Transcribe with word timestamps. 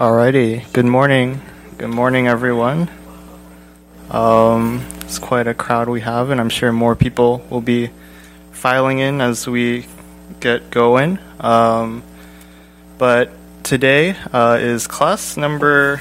Alrighty, 0.00 0.64
good 0.72 0.86
morning. 0.86 1.42
Good 1.76 1.90
morning, 1.90 2.26
everyone. 2.26 2.88
Um, 4.10 4.82
it's 5.02 5.18
quite 5.18 5.46
a 5.46 5.52
crowd 5.52 5.90
we 5.90 6.00
have, 6.00 6.30
and 6.30 6.40
I'm 6.40 6.48
sure 6.48 6.72
more 6.72 6.96
people 6.96 7.44
will 7.50 7.60
be 7.60 7.90
filing 8.50 9.00
in 9.00 9.20
as 9.20 9.46
we 9.46 9.84
get 10.40 10.70
going. 10.70 11.18
Um, 11.38 12.02
but 12.96 13.30
today 13.62 14.16
uh, 14.32 14.56
is 14.58 14.86
class 14.86 15.36
number 15.36 16.00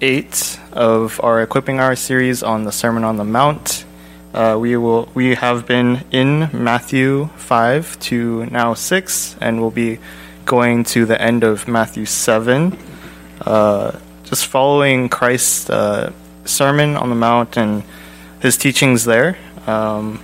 eight 0.00 0.56
of 0.70 1.20
our 1.24 1.42
Equipping 1.42 1.80
Hour 1.80 1.96
series 1.96 2.44
on 2.44 2.62
the 2.62 2.70
Sermon 2.70 3.02
on 3.02 3.16
the 3.16 3.24
Mount. 3.24 3.84
Uh, 4.32 4.56
we 4.60 4.76
will 4.76 5.08
we 5.12 5.34
have 5.34 5.66
been 5.66 6.04
in 6.12 6.50
Matthew 6.52 7.30
five 7.34 7.98
to 8.02 8.46
now 8.46 8.74
six, 8.74 9.34
and 9.40 9.60
we'll 9.60 9.72
be 9.72 9.98
going 10.46 10.84
to 10.84 11.04
the 11.04 11.20
end 11.20 11.44
of 11.44 11.68
Matthew 11.68 12.06
seven. 12.06 12.78
Uh, 13.40 13.98
just 14.24 14.46
following 14.46 15.08
Christ's 15.08 15.68
uh, 15.68 16.12
Sermon 16.44 16.96
on 16.96 17.10
the 17.10 17.14
Mount 17.14 17.58
and 17.58 17.82
his 18.40 18.56
teachings 18.56 19.04
there. 19.04 19.36
Um, 19.66 20.20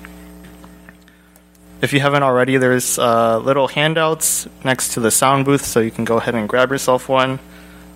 if 1.83 1.93
you 1.93 1.99
haven't 1.99 2.23
already, 2.23 2.57
there's 2.57 2.99
uh, 2.99 3.39
little 3.39 3.67
handouts 3.67 4.49
next 4.65 4.95
to 4.95 5.01
the 5.01 5.11
sound 5.11 5.45
booth, 5.45 5.65
so 5.67 5.81
you 5.81 5.91
can 5.91 6.05
go 6.05 6.17
ahead 6.17 6.37
and 6.37 6.49
grab 6.49 6.71
yourself 6.71 7.09
one. 7.09 7.41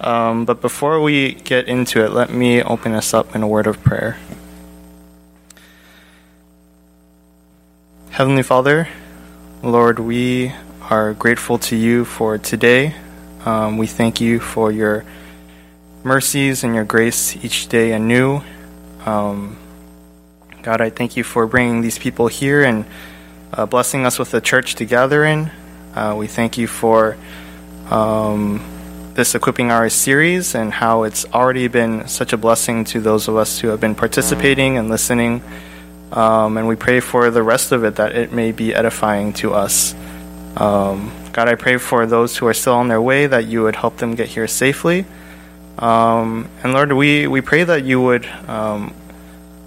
Um, 0.01 0.45
but 0.45 0.61
before 0.61 1.01
we 1.01 1.35
get 1.35 1.69
into 1.69 2.05
it, 2.05 2.11
let 2.11 2.29
me 2.29 2.63
open 2.63 2.93
us 2.93 3.15
up 3.15 3.35
in 3.35 3.43
a 3.43 3.49
word 3.49 3.67
of 3.67 3.83
prayer. 3.83 4.19
Heavenly 8.11 8.43
Father, 8.43 8.89
Lord, 9.63 9.99
we 9.99 10.53
are 10.89 11.15
grateful 11.15 11.59
to 11.59 11.75
you 11.75 12.05
for 12.05 12.39
today. 12.39 12.95
Um, 13.45 13.77
we 13.77 13.89
thank 13.89 14.21
you 14.21 14.39
for 14.39 14.71
your 14.71 15.05
mercies 16.05 16.63
and 16.63 16.77
your 16.77 16.85
grace 16.85 17.35
each 17.45 17.69
day 17.69 17.91
anew. 17.91 18.41
Um, 19.05 19.57
God, 20.63 20.81
I 20.81 20.91
thank 20.91 21.17
you 21.17 21.25
for 21.25 21.47
bringing 21.49 21.81
these 21.81 21.99
people 21.99 22.29
here 22.29 22.63
and 22.63 22.85
uh, 23.53 23.67
blessing 23.67 24.07
us 24.07 24.19
with 24.19 24.33
a 24.35 24.41
church 24.41 24.77
to 24.77 24.85
gather 24.85 25.25
in. 25.25 25.51
Uh, 25.95 26.15
we 26.17 26.29
thank 26.29 26.57
you 26.57 26.69
for 26.69 27.17
um, 27.91 28.63
this 29.15 29.35
Equipping 29.35 29.73
Hour 29.73 29.89
series 29.89 30.55
and 30.55 30.73
how 30.73 31.03
it's 31.03 31.25
already 31.27 31.67
been 31.67 32.07
such 32.07 32.33
a 32.33 32.37
blessing 32.37 32.85
to 32.85 33.01
those 33.01 33.27
of 33.27 33.37
us 33.37 33.59
who 33.59 33.69
have 33.69 33.81
been 33.81 33.97
participating 33.97 34.79
and 34.79 34.89
listening. 34.89 35.43
Um, 36.13 36.57
and 36.57 36.69
we 36.69 36.77
pray 36.77 37.01
for 37.01 37.31
the 37.31 37.43
rest 37.43 37.73
of 37.73 37.83
it 37.83 37.97
that 37.97 38.15
it 38.15 38.33
may 38.33 38.53
be 38.53 38.73
edifying 38.73 39.33
to 39.35 39.53
us. 39.53 39.93
Um, 40.57 41.13
God, 41.33 41.49
I 41.49 41.55
pray 41.55 41.77
for 41.77 42.07
those 42.07 42.37
who 42.37 42.47
are 42.47 42.55
still 42.55 42.75
on 42.75 42.89
their 42.89 43.01
way 43.01 43.27
that 43.27 43.47
you 43.47 43.65
would 43.65 43.77
help 43.77 43.99
them 43.99 44.15
get 44.15 44.29
here 44.29 44.47
safely. 44.47 45.05
Um, 45.79 46.49
and 46.63 46.73
Lord, 46.73 46.93
we, 46.93 47.27
we 47.27 47.43
pray 47.43 47.65
that 47.65 47.85
you 47.85 48.01
would 48.01 48.27
um, 48.49 48.95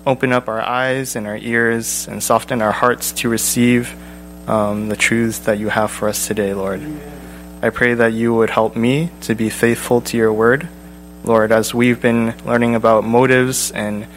open 0.07 0.33
up 0.33 0.47
our 0.47 0.61
eyes 0.61 1.15
and 1.15 1.27
our 1.27 1.37
ears 1.37 2.07
and 2.07 2.23
soften 2.23 2.61
our 2.63 2.71
hearts 2.71 3.11
to 3.11 3.29
receive 3.29 3.95
um, 4.49 4.89
the 4.89 4.95
truths 4.95 5.39
that 5.39 5.59
you 5.59 5.69
have 5.69 5.91
for 5.91 6.09
us 6.09 6.27
today, 6.27 6.55
Lord. 6.55 6.81
I 7.61 7.69
pray 7.69 7.93
that 7.93 8.13
you 8.13 8.33
would 8.33 8.49
help 8.49 8.75
me 8.75 9.11
to 9.21 9.35
be 9.35 9.49
faithful 9.49 10.01
to 10.01 10.17
your 10.17 10.33
word. 10.33 10.67
Lord, 11.23 11.51
as 11.51 11.73
we've 11.73 12.01
been 12.01 12.33
learning 12.45 12.73
about 12.73 13.03
motives 13.03 13.69
and 13.69 14.07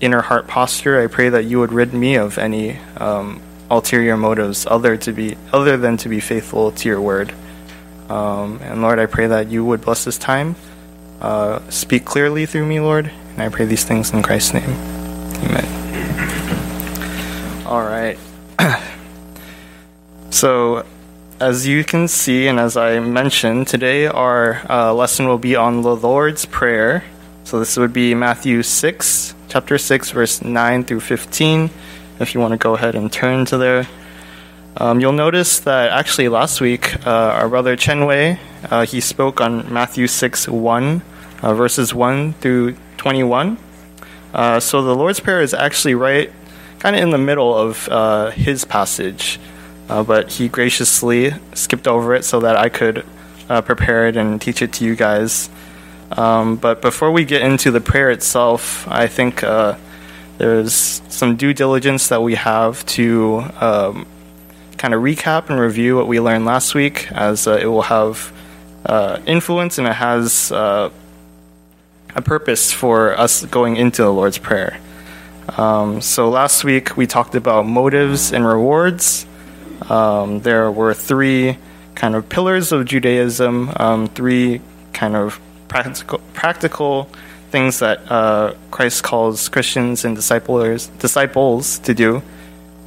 inner 0.00 0.20
heart 0.20 0.46
posture, 0.46 1.02
I 1.02 1.08
pray 1.08 1.30
that 1.30 1.44
you 1.44 1.58
would 1.58 1.72
rid 1.72 1.92
me 1.92 2.16
of 2.16 2.38
any 2.38 2.78
um, 2.98 3.40
ulterior 3.70 4.16
motives 4.16 4.66
other 4.66 4.96
to 4.96 5.12
be 5.12 5.36
other 5.52 5.76
than 5.76 5.96
to 5.98 6.08
be 6.08 6.20
faithful 6.20 6.72
to 6.72 6.88
your 6.88 7.00
word. 7.00 7.32
Um, 8.08 8.60
and 8.62 8.82
Lord, 8.82 8.98
I 8.98 9.06
pray 9.06 9.26
that 9.28 9.48
you 9.48 9.64
would 9.64 9.80
bless 9.80 10.04
this 10.04 10.18
time, 10.18 10.56
uh, 11.20 11.60
speak 11.70 12.04
clearly 12.04 12.46
through 12.46 12.66
me, 12.66 12.80
Lord. 12.80 13.10
And 13.30 13.42
I 13.42 13.48
pray 13.48 13.64
these 13.64 13.84
things 13.84 14.12
in 14.12 14.22
Christ's 14.22 14.54
name. 14.54 14.70
Amen. 14.70 15.84
All 17.66 17.82
right. 17.82 18.18
so, 20.30 20.84
as 21.40 21.66
you 21.66 21.82
can 21.82 22.06
see, 22.06 22.46
and 22.46 22.60
as 22.60 22.76
I 22.76 23.00
mentioned, 23.00 23.66
today 23.66 24.06
our 24.06 24.62
uh, 24.70 24.92
lesson 24.94 25.26
will 25.26 25.38
be 25.38 25.56
on 25.56 25.82
the 25.82 25.96
Lord's 25.96 26.44
Prayer. 26.44 27.04
So, 27.44 27.58
this 27.58 27.76
would 27.76 27.92
be 27.92 28.14
Matthew 28.14 28.62
6, 28.62 29.34
chapter 29.48 29.78
6, 29.78 30.10
verse 30.10 30.42
9 30.42 30.84
through 30.84 31.00
15. 31.00 31.70
If 32.24 32.34
you 32.34 32.40
want 32.40 32.52
to 32.52 32.56
go 32.56 32.74
ahead 32.74 32.94
and 32.94 33.12
turn 33.12 33.44
to 33.44 33.58
there. 33.58 33.86
Um, 34.78 34.98
you'll 34.98 35.12
notice 35.12 35.60
that 35.60 35.90
actually 35.90 36.30
last 36.30 36.58
week, 36.58 37.06
uh, 37.06 37.10
our 37.10 37.50
brother 37.50 37.76
Chen 37.76 38.06
Wei, 38.06 38.40
uh, 38.70 38.86
he 38.86 39.02
spoke 39.02 39.42
on 39.42 39.70
Matthew 39.70 40.06
6 40.06 40.48
1, 40.48 41.02
uh, 41.42 41.52
verses 41.52 41.92
1 41.92 42.32
through 42.32 42.76
21. 42.96 43.58
Uh, 44.32 44.58
so 44.58 44.80
the 44.80 44.94
Lord's 44.94 45.20
Prayer 45.20 45.42
is 45.42 45.52
actually 45.52 45.94
right 45.94 46.32
kind 46.78 46.96
of 46.96 47.02
in 47.02 47.10
the 47.10 47.18
middle 47.18 47.54
of 47.54 47.90
uh, 47.90 48.30
his 48.30 48.64
passage, 48.64 49.38
uh, 49.90 50.02
but 50.02 50.32
he 50.32 50.48
graciously 50.48 51.30
skipped 51.52 51.86
over 51.86 52.14
it 52.14 52.24
so 52.24 52.40
that 52.40 52.56
I 52.56 52.70
could 52.70 53.04
prepare 53.66 54.08
it 54.08 54.16
and 54.16 54.40
teach 54.40 54.62
it 54.62 54.72
to 54.72 54.84
you 54.86 54.96
guys. 54.96 55.50
Um, 56.12 56.56
but 56.56 56.80
before 56.80 57.12
we 57.12 57.26
get 57.26 57.42
into 57.42 57.70
the 57.70 57.82
prayer 57.82 58.10
itself, 58.10 58.88
I 58.88 59.08
think 59.08 59.42
there's 60.38 61.02
some 61.08 61.36
due 61.36 61.54
diligence 61.54 62.08
that 62.08 62.22
we 62.22 62.34
have 62.34 62.84
to 62.86 63.44
um, 63.60 64.06
kind 64.76 64.94
of 64.94 65.02
recap 65.02 65.48
and 65.48 65.58
review 65.58 65.96
what 65.96 66.08
we 66.08 66.20
learned 66.20 66.44
last 66.44 66.74
week, 66.74 67.10
as 67.12 67.46
uh, 67.46 67.58
it 67.60 67.66
will 67.66 67.82
have 67.82 68.32
uh, 68.86 69.18
influence 69.26 69.78
and 69.78 69.86
it 69.86 69.94
has 69.94 70.52
uh, 70.52 70.90
a 72.14 72.22
purpose 72.22 72.72
for 72.72 73.18
us 73.18 73.44
going 73.46 73.76
into 73.76 74.02
the 74.02 74.12
Lord's 74.12 74.38
Prayer. 74.38 74.78
Um, 75.56 76.00
so 76.00 76.28
last 76.28 76.64
week 76.64 76.96
we 76.96 77.06
talked 77.06 77.34
about 77.34 77.66
motives 77.66 78.32
and 78.32 78.46
rewards. 78.46 79.26
Um, 79.88 80.40
there 80.40 80.70
were 80.70 80.94
three 80.94 81.58
kind 81.94 82.14
of 82.14 82.28
pillars 82.28 82.72
of 82.72 82.86
Judaism, 82.86 83.70
um, 83.76 84.08
three 84.08 84.60
kind 84.92 85.16
of 85.16 85.40
practical, 85.68 86.20
practical 86.32 87.08
things 87.54 87.78
that 87.78 88.10
uh, 88.10 88.52
Christ 88.72 89.04
calls 89.04 89.48
Christians 89.48 90.04
and 90.04 90.16
disciples 90.16 90.88
disciples 90.98 91.78
to 91.86 91.94
do. 91.94 92.20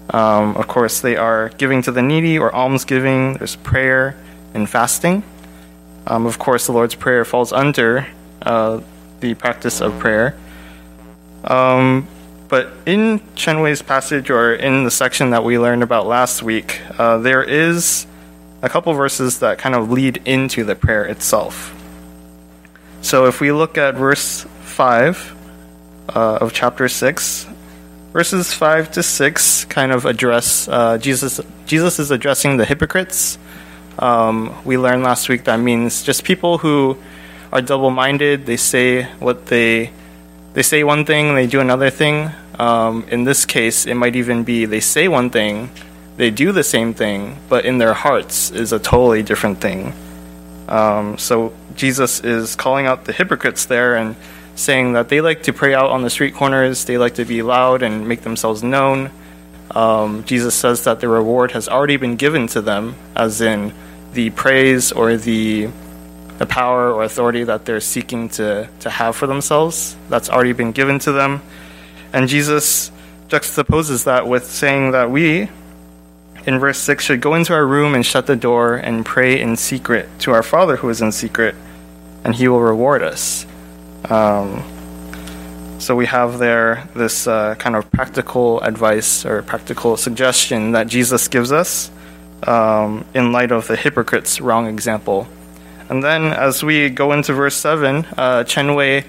Um, 0.09 0.57
of 0.57 0.67
course, 0.67 0.99
they 0.99 1.15
are 1.15 1.47
giving 1.57 1.81
to 1.83 1.91
the 1.93 2.01
needy 2.01 2.37
or 2.37 2.53
almsgiving. 2.53 3.35
There's 3.35 3.55
prayer 3.55 4.17
and 4.53 4.69
fasting. 4.69 5.23
Um, 6.05 6.25
of 6.25 6.37
course, 6.37 6.65
the 6.65 6.73
Lord's 6.73 6.95
Prayer 6.95 7.23
falls 7.23 7.53
under 7.53 8.07
uh, 8.41 8.81
the 9.21 9.35
practice 9.35 9.79
of 9.79 9.97
prayer. 9.99 10.35
Um, 11.45 12.05
but 12.49 12.67
in 12.85 13.21
Chen 13.35 13.61
Wei's 13.61 13.81
passage, 13.81 14.29
or 14.29 14.53
in 14.53 14.83
the 14.83 14.91
section 14.91 15.29
that 15.29 15.45
we 15.45 15.57
learned 15.57 15.83
about 15.83 16.07
last 16.07 16.43
week, 16.43 16.81
uh, 16.99 17.19
there 17.19 17.43
is 17.43 18.05
a 18.61 18.67
couple 18.67 18.91
verses 18.93 19.39
that 19.39 19.59
kind 19.59 19.75
of 19.75 19.91
lead 19.91 20.19
into 20.25 20.65
the 20.65 20.75
prayer 20.75 21.05
itself. 21.05 21.73
So 23.01 23.27
if 23.27 23.39
we 23.39 23.53
look 23.53 23.77
at 23.77 23.95
verse 23.95 24.45
5 24.77 25.35
uh, 26.13 26.37
of 26.39 26.53
chapter 26.53 26.87
6, 26.87 27.47
verses 28.13 28.53
5 28.53 28.91
to 28.91 29.01
6 29.01 29.65
kind 29.65 29.91
of 29.91 30.05
address 30.05 30.67
uh, 30.67 30.99
Jesus. 30.99 31.41
Jesus 31.65 31.97
is 31.97 32.11
addressing 32.11 32.57
the 32.57 32.65
hypocrites. 32.65 33.39
Um, 33.97 34.53
we 34.65 34.77
learned 34.77 35.01
last 35.01 35.29
week 35.29 35.45
that 35.45 35.57
means 35.57 36.03
just 36.03 36.23
people 36.23 36.59
who 36.59 36.95
are 37.51 37.59
double-minded. 37.59 38.45
They 38.45 38.57
say 38.57 39.05
what 39.17 39.47
they 39.47 39.89
they 40.53 40.61
say 40.61 40.83
one 40.83 41.05
thing, 41.05 41.33
they 41.33 41.47
do 41.47 41.59
another 41.59 41.89
thing. 41.89 42.29
Um, 42.59 43.03
in 43.09 43.23
this 43.23 43.47
case, 43.47 43.87
it 43.87 43.95
might 43.95 44.15
even 44.15 44.43
be 44.43 44.65
they 44.65 44.79
say 44.79 45.07
one 45.07 45.31
thing, 45.31 45.71
they 46.17 46.29
do 46.29 46.51
the 46.51 46.63
same 46.63 46.93
thing, 46.93 47.37
but 47.49 47.65
in 47.65 47.79
their 47.79 47.95
hearts 47.95 48.51
is 48.51 48.73
a 48.73 48.77
totally 48.77 49.23
different 49.23 49.59
thing. 49.59 49.93
Um, 50.69 51.17
so 51.17 51.51
Jesus 51.75 52.19
is 52.19 52.55
calling 52.55 52.85
out 52.85 53.05
the 53.05 53.13
hypocrites 53.13 53.65
there 53.65 53.95
and 53.95 54.15
saying 54.57 54.93
that 54.93 55.07
they 55.09 55.21
like 55.21 55.43
to 55.43 55.53
pray 55.53 55.73
out 55.73 55.91
on 55.91 56.01
the 56.01 56.09
street 56.09 56.33
corners, 56.33 56.85
they 56.85 56.97
like 56.97 57.15
to 57.15 57.25
be 57.25 57.41
loud 57.41 57.83
and 57.83 58.07
make 58.07 58.21
themselves 58.21 58.63
known. 58.63 59.11
Um, 59.71 60.23
Jesus 60.25 60.55
says 60.55 60.83
that 60.85 60.99
the 60.99 61.07
reward 61.07 61.51
has 61.51 61.69
already 61.69 61.97
been 61.97 62.15
given 62.15 62.47
to 62.47 62.61
them, 62.61 62.95
as 63.15 63.39
in 63.41 63.73
the 64.13 64.31
praise 64.31 64.91
or 64.91 65.15
the 65.17 65.69
the 66.37 66.45
power 66.45 66.91
or 66.91 67.03
authority 67.03 67.43
that 67.43 67.65
they're 67.65 67.79
seeking 67.79 68.29
to, 68.29 68.69
to 68.81 68.89
have 68.89 69.15
for 69.15 69.27
themselves. 69.27 69.95
That's 70.09 70.29
already 70.29 70.53
been 70.53 70.71
given 70.71 70.99
to 70.99 71.11
them. 71.11 71.41
And 72.13 72.27
Jesus 72.27 72.91
juxtaposes 73.27 74.05
that 74.05 74.27
with 74.27 74.45
saying 74.45 74.91
that 74.91 75.09
we, 75.09 75.49
in 76.45 76.59
verse 76.59 76.77
6, 76.77 77.03
should 77.03 77.21
go 77.21 77.33
into 77.33 77.53
our 77.53 77.65
room 77.65 77.95
and 77.95 78.05
shut 78.05 78.27
the 78.27 78.35
door 78.35 78.75
and 78.75 79.05
pray 79.05 79.41
in 79.41 79.55
secret 79.55 80.07
to 80.19 80.31
our 80.31 80.43
Father 80.43 80.77
who 80.77 80.89
is 80.89 81.01
in 81.01 81.11
secret, 81.11 81.55
and 82.23 82.35
he 82.35 82.47
will 82.47 82.61
reward 82.61 83.01
us. 83.01 83.45
Um, 84.09 84.63
so 85.79 85.95
we 85.95 86.05
have 86.05 86.39
there 86.39 86.87
this 86.95 87.27
uh, 87.27 87.55
kind 87.55 87.75
of 87.75 87.89
practical 87.91 88.59
advice 88.61 89.25
or 89.25 89.41
practical 89.43 89.97
suggestion 89.97 90.71
that 90.71 90.87
Jesus 90.87 91.27
gives 91.27 91.51
us 91.51 91.91
um, 92.43 93.05
in 93.13 93.31
light 93.31 93.51
of 93.51 93.67
the 93.67 93.75
hypocrite's 93.75 94.39
wrong 94.41 94.67
example 94.67 95.27
And 95.89 96.03
then 96.03 96.33
as 96.33 96.63
we 96.63 96.89
go 96.89 97.13
into 97.13 97.33
verse 97.33 97.55
7, 97.55 98.05
uh, 98.17 98.43
Chen 98.43 98.75
Wei 98.75 99.05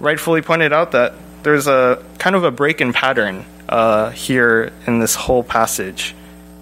rightfully 0.00 0.42
pointed 0.42 0.72
out 0.72 0.92
that 0.92 1.14
there's 1.42 1.66
a 1.66 2.04
kind 2.18 2.34
of 2.34 2.44
a 2.44 2.50
break 2.50 2.80
in 2.80 2.92
pattern 2.92 3.44
uh, 3.68 4.10
here 4.10 4.72
in 4.86 4.98
this 4.98 5.14
whole 5.14 5.44
passage. 5.44 6.14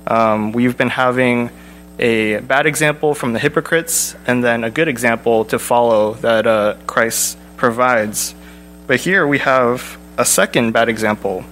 Um, 0.07 0.53
we've 0.53 0.77
been 0.77 0.91
having 0.91 1.51
a 1.99 2.41
bad 2.41 2.67
example 2.67 3.15
from 3.15 3.33
the 3.33 3.39
hypocrites 3.39 4.15
and 4.27 4.45
then 4.45 4.65
a 4.65 4.71
good 4.71 4.89
example 4.89 5.47
to 5.47 5.59
follow 5.59 6.15
that 6.15 6.47
uh, 6.47 6.77
provides. 7.57 8.35
But 8.87 9.01
here 9.01 9.27
we 9.27 9.39
have 9.39 9.99
a 10.19 10.25
second 10.25 10.73
bad 10.73 10.89
example 10.89 11.45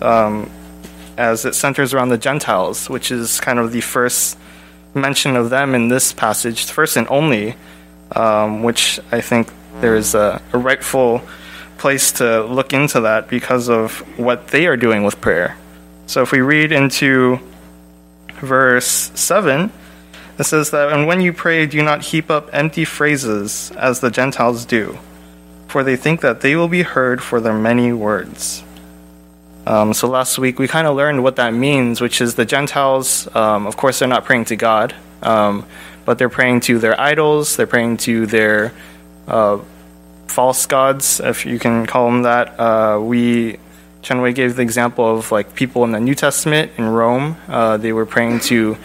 um, 0.00 0.50
as 1.16 1.44
it 1.44 1.54
centers 1.54 1.92
around 1.94 2.08
the 2.08 2.18
Gentiles, 2.18 2.88
which 2.88 3.10
is 3.10 3.40
kind 3.40 3.58
of 3.58 3.72
the 3.72 3.80
first 3.80 4.38
mention 4.94 5.36
of 5.36 5.50
them 5.50 5.74
in 5.74 5.88
this 5.88 6.12
passage, 6.12 6.64
first 6.64 6.96
and 6.96 7.06
only, 7.10 7.54
um, 8.14 8.62
which 8.62 9.00
I 9.12 9.20
think 9.20 9.52
there's 9.80 10.14
a, 10.14 10.40
a 10.52 10.58
rightful 10.58 11.22
place 11.76 12.12
to 12.12 12.44
look 12.44 12.72
into 12.72 13.02
that 13.02 13.28
because 13.28 13.68
of 13.68 13.98
what 14.18 14.48
they 14.48 14.66
are 14.66 14.76
doing 14.76 15.04
with 15.04 15.20
prayer. 15.20 15.56
So 16.06 16.22
if 16.22 16.32
we 16.32 16.40
read 16.40 16.72
into 16.72 17.38
verse 18.40 19.10
7, 19.14 19.70
it 20.38 20.44
says 20.44 20.70
that, 20.70 20.92
And 20.92 21.06
when 21.06 21.20
you 21.20 21.32
pray, 21.32 21.66
do 21.66 21.82
not 21.82 22.02
heap 22.02 22.30
up 22.30 22.50
empty 22.52 22.84
phrases 22.84 23.72
as 23.72 24.00
the 24.00 24.10
Gentiles 24.10 24.64
do, 24.64 24.98
for 25.68 25.84
they 25.84 25.96
think 25.96 26.20
that 26.22 26.40
they 26.40 26.56
will 26.56 26.68
be 26.68 26.82
heard 26.82 27.22
for 27.22 27.40
their 27.40 27.56
many 27.56 27.92
words. 27.92 28.64
Um, 29.66 29.92
so 29.92 30.08
last 30.08 30.38
week 30.38 30.58
we 30.58 30.66
kind 30.66 30.86
of 30.86 30.96
learned 30.96 31.22
what 31.22 31.36
that 31.36 31.52
means, 31.52 32.00
which 32.00 32.20
is 32.20 32.34
the 32.34 32.46
Gentiles, 32.46 33.28
um, 33.36 33.66
of 33.66 33.76
course, 33.76 33.98
they're 33.98 34.08
not 34.08 34.24
praying 34.24 34.46
to 34.46 34.56
God, 34.56 34.94
um, 35.22 35.66
but 36.06 36.18
they're 36.18 36.30
praying 36.30 36.60
to 36.60 36.78
their 36.78 36.98
idols, 36.98 37.56
they're 37.56 37.66
praying 37.66 37.98
to 37.98 38.24
their 38.24 38.72
uh, 39.26 39.58
false 40.26 40.64
gods, 40.64 41.20
if 41.20 41.44
you 41.44 41.58
can 41.58 41.84
call 41.84 42.06
them 42.06 42.22
that. 42.22 42.58
Uh, 42.58 42.98
we 43.00 43.58
Chen 44.00 44.22
Wei 44.22 44.32
gave 44.32 44.56
the 44.56 44.62
example 44.62 45.18
of 45.18 45.30
like 45.32 45.54
people 45.54 45.84
in 45.84 45.92
the 45.92 46.00
New 46.00 46.14
Testament 46.14 46.72
in 46.78 46.88
Rome. 46.88 47.36
Uh, 47.46 47.76
they 47.76 47.92
were 47.92 48.06
praying 48.06 48.40
to 48.48 48.78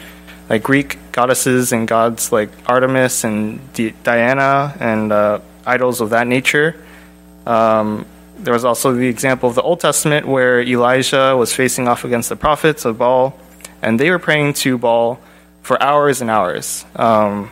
like 0.50 0.63
Greek 0.63 0.97
goddesses 1.13 1.71
and 1.71 1.88
gods 1.88 2.31
like 2.31 2.50
Artemis 2.65 3.24
and 3.24 3.62
Diana 4.03 4.75
and 4.79 5.12
uh, 5.12 5.39
idols 5.65 6.01
of 6.01 6.10
that 6.12 6.27
nature. 6.27 6.75
Um, 7.45 8.06
there 8.38 8.54
was 8.54 8.65
also 8.65 8.94
the 8.94 9.07
example 9.07 9.50
of 9.50 9.56
the 9.56 9.62
Old 9.62 9.80
Testament 9.80 10.27
where 10.27 10.62
Elijah 10.62 11.36
was 11.38 11.54
facing 11.54 11.88
off 11.88 12.04
against 12.04 12.30
the 12.30 12.36
prophets 12.36 12.86
of 12.86 12.98
Baal, 12.98 13.38
and 13.81 14.00
they 14.00 14.10
were 14.10 14.19
praying 14.19 14.54
to 14.54 14.77
Baal 14.77 15.19
for 15.62 15.81
hours 15.81 16.21
and 16.21 16.30
hours. 16.30 16.86
Um, 16.95 17.51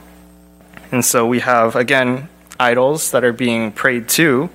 and 0.92 1.06
so 1.06 1.26
we 1.26 1.40
have, 1.40 1.76
again, 1.76 2.28
idols 2.60 3.12
that 3.12 3.24
are 3.24 3.34
being 3.34 3.72
prayed 3.72 4.10
to. 4.10 4.50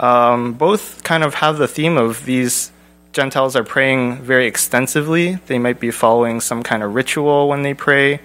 Um, 0.00 0.54
both 0.54 1.04
kind 1.04 1.22
of 1.22 1.34
have 1.34 1.58
the 1.58 1.68
theme 1.68 1.96
of 1.96 2.24
these 2.24 2.72
Gentiles 3.12 3.54
are 3.56 3.64
praying 3.64 4.22
very 4.22 4.46
extensively. 4.46 5.34
They 5.46 5.58
might 5.58 5.78
be 5.78 5.90
following 5.90 6.40
some 6.40 6.62
kind 6.62 6.82
of 6.82 6.94
ritual 6.94 7.48
when 7.48 7.62
they 7.62 7.74
pray. 7.74 8.20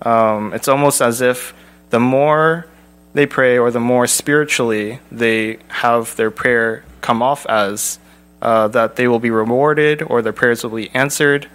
Um, 0.00 0.54
it's 0.54 0.68
almost 0.68 1.02
as 1.02 1.20
if 1.20 1.54
the 1.90 2.00
more 2.00 2.66
they 3.14 3.26
pray 3.26 3.58
or 3.58 3.70
the 3.70 3.80
more 3.80 4.06
spiritually 4.06 5.00
they 5.10 5.58
have 5.68 6.16
their 6.16 6.30
prayer 6.30 6.84
come 7.00 7.22
off 7.22 7.44
as, 7.46 7.98
uh, 8.40 8.68
that 8.68 8.96
they 8.96 9.06
will 9.08 9.18
be 9.18 9.30
rewarded 9.30 10.02
or 10.02 10.22
their 10.22 10.32
prayers 10.32 10.62
will 10.62 10.76
be 10.76 10.90
answered. 10.90 11.48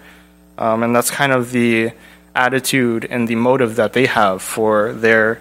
Um, 0.56 0.82
and 0.82 0.94
that's 0.94 1.10
kind 1.10 1.32
of 1.32 1.50
the 1.52 1.92
attitude 2.34 3.04
and 3.04 3.28
the 3.28 3.34
motive 3.34 3.76
that 3.76 3.92
they 3.92 4.06
have 4.06 4.42
for 4.42 4.92
their 4.92 5.40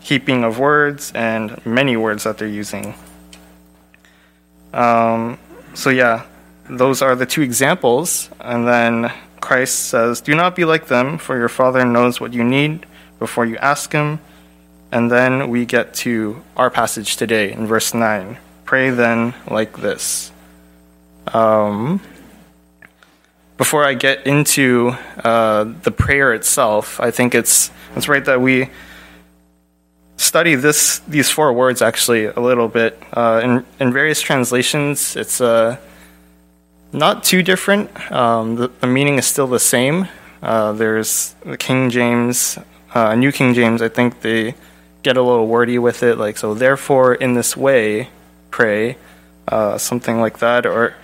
heaping 0.00 0.44
of 0.44 0.58
words 0.58 1.12
and 1.14 1.64
many 1.64 1.96
words 1.96 2.24
that 2.24 2.38
they're 2.38 2.46
using. 2.48 2.94
Um, 4.72 5.38
so, 5.72 5.90
yeah, 5.90 6.26
those 6.68 7.00
are 7.00 7.14
the 7.14 7.26
two 7.26 7.42
examples. 7.42 8.28
And 8.40 8.66
then 8.66 9.12
Christ 9.40 9.88
says, 9.88 10.20
Do 10.20 10.34
not 10.34 10.56
be 10.56 10.64
like 10.64 10.86
them, 10.86 11.18
for 11.18 11.38
your 11.38 11.48
Father 11.48 11.84
knows 11.84 12.20
what 12.20 12.32
you 12.32 12.44
need 12.44 12.86
before 13.18 13.46
you 13.46 13.56
ask 13.58 13.92
Him. 13.92 14.20
And 14.94 15.10
then 15.10 15.50
we 15.50 15.66
get 15.66 15.92
to 16.06 16.40
our 16.56 16.70
passage 16.70 17.16
today 17.16 17.50
in 17.50 17.66
verse 17.66 17.94
9. 17.94 18.38
Pray 18.64 18.90
then 18.90 19.34
like 19.50 19.76
this. 19.78 20.30
Um, 21.26 22.00
before 23.56 23.84
I 23.84 23.94
get 23.94 24.24
into 24.24 24.94
uh, 25.24 25.64
the 25.64 25.90
prayer 25.90 26.32
itself, 26.32 27.00
I 27.00 27.10
think 27.10 27.34
it's, 27.34 27.72
it's 27.96 28.06
right 28.06 28.24
that 28.24 28.40
we 28.40 28.70
study 30.16 30.54
this 30.54 31.00
these 31.08 31.28
four 31.28 31.52
words 31.52 31.82
actually 31.82 32.26
a 32.26 32.38
little 32.38 32.68
bit. 32.68 32.96
Uh, 33.12 33.40
in, 33.42 33.66
in 33.80 33.92
various 33.92 34.20
translations, 34.20 35.16
it's 35.16 35.40
uh, 35.40 35.76
not 36.92 37.24
too 37.24 37.42
different. 37.42 37.90
Um, 38.12 38.54
the, 38.54 38.68
the, 38.68 38.86
meaning 38.86 39.18
is 39.18 39.26
still 39.26 39.48
the 39.48 39.58
same. 39.58 40.06
Uh, 40.40 40.70
there's 40.70 41.34
the 41.44 41.56
King 41.56 41.90
James, 41.90 42.58
uh, 42.94 43.16
New 43.16 43.32
King 43.32 43.54
James, 43.54 43.82
I 43.82 43.88
think 43.88 44.20
they 44.20 44.54
get 45.04 45.16
a 45.16 45.22
little 45.22 45.46
wordy 45.46 45.78
with 45.78 46.02
it, 46.02 46.18
like 46.18 46.36
so. 46.36 46.54
Therefore, 46.54 47.14
in 47.14 47.34
this 47.34 47.56
way, 47.56 48.08
pray, 48.50 48.96
uh, 49.46 49.78
something 49.78 50.20
like 50.20 50.38
that. 50.38 50.66
Or, 50.66 50.94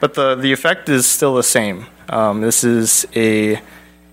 but 0.00 0.14
the 0.14 0.34
the 0.34 0.52
effect 0.52 0.88
is 0.88 1.06
still 1.06 1.36
the 1.36 1.44
same. 1.44 1.86
Um, 2.08 2.40
this 2.40 2.64
is 2.64 3.06
a 3.14 3.60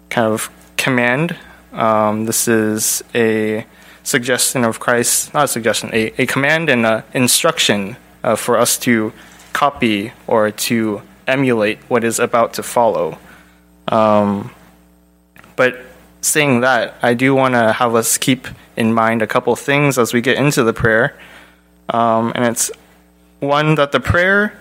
kind 0.09 0.27
of 0.27 0.51
command. 0.77 1.35
Um, 1.73 2.25
this 2.25 2.47
is 2.47 3.03
a 3.15 3.65
suggestion 4.03 4.63
of 4.63 4.79
Christ, 4.79 5.33
not 5.33 5.45
a 5.45 5.47
suggestion, 5.47 5.89
a, 5.93 6.13
a 6.21 6.25
command 6.25 6.69
and 6.69 6.85
an 6.85 7.03
instruction 7.13 7.97
uh, 8.23 8.35
for 8.35 8.57
us 8.57 8.77
to 8.79 9.11
copy 9.53 10.13
or 10.27 10.51
to 10.51 11.01
emulate 11.25 11.79
what 11.89 12.03
is 12.03 12.19
about 12.19 12.53
to 12.53 12.63
follow. 12.63 13.17
Um, 13.87 14.51
but 15.55 15.77
saying 16.21 16.61
that, 16.61 16.95
I 17.01 17.13
do 17.13 17.33
want 17.35 17.53
to 17.53 17.73
have 17.73 17.95
us 17.95 18.17
keep 18.17 18.47
in 18.77 18.93
mind 18.93 19.21
a 19.21 19.27
couple 19.27 19.55
things 19.55 19.97
as 19.97 20.13
we 20.13 20.21
get 20.21 20.37
into 20.37 20.63
the 20.63 20.73
prayer. 20.73 21.17
Um, 21.89 22.31
and 22.35 22.45
it's 22.45 22.71
one 23.39 23.75
that 23.75 23.91
the 23.91 23.99
prayer 23.99 24.57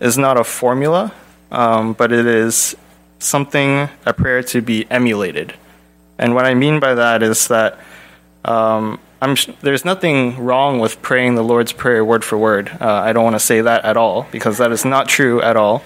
is 0.00 0.18
not 0.18 0.38
a 0.38 0.44
formula, 0.44 1.12
um, 1.50 1.92
but 1.94 2.12
it 2.12 2.26
is 2.26 2.76
something, 3.18 3.88
a 4.04 4.12
prayer 4.12 4.42
to 4.42 4.60
be 4.60 4.86
emulated. 4.90 5.54
And 6.18 6.34
what 6.34 6.44
I 6.44 6.54
mean 6.54 6.78
by 6.80 6.94
that 6.94 7.22
is 7.22 7.48
that 7.48 7.80
um, 8.44 9.00
there's 9.62 9.84
nothing 9.84 10.38
wrong 10.38 10.78
with 10.78 11.00
praying 11.00 11.34
the 11.34 11.42
Lord's 11.42 11.72
Prayer 11.72 12.04
word 12.04 12.24
for 12.24 12.36
word. 12.36 12.68
Uh, 12.80 12.92
I 12.92 13.12
don't 13.12 13.24
want 13.24 13.36
to 13.36 13.40
say 13.40 13.62
that 13.62 13.84
at 13.84 13.96
all, 13.96 14.26
because 14.30 14.58
that 14.58 14.70
is 14.70 14.84
not 14.84 15.08
true 15.08 15.40
at 15.40 15.56
all. 15.56 15.82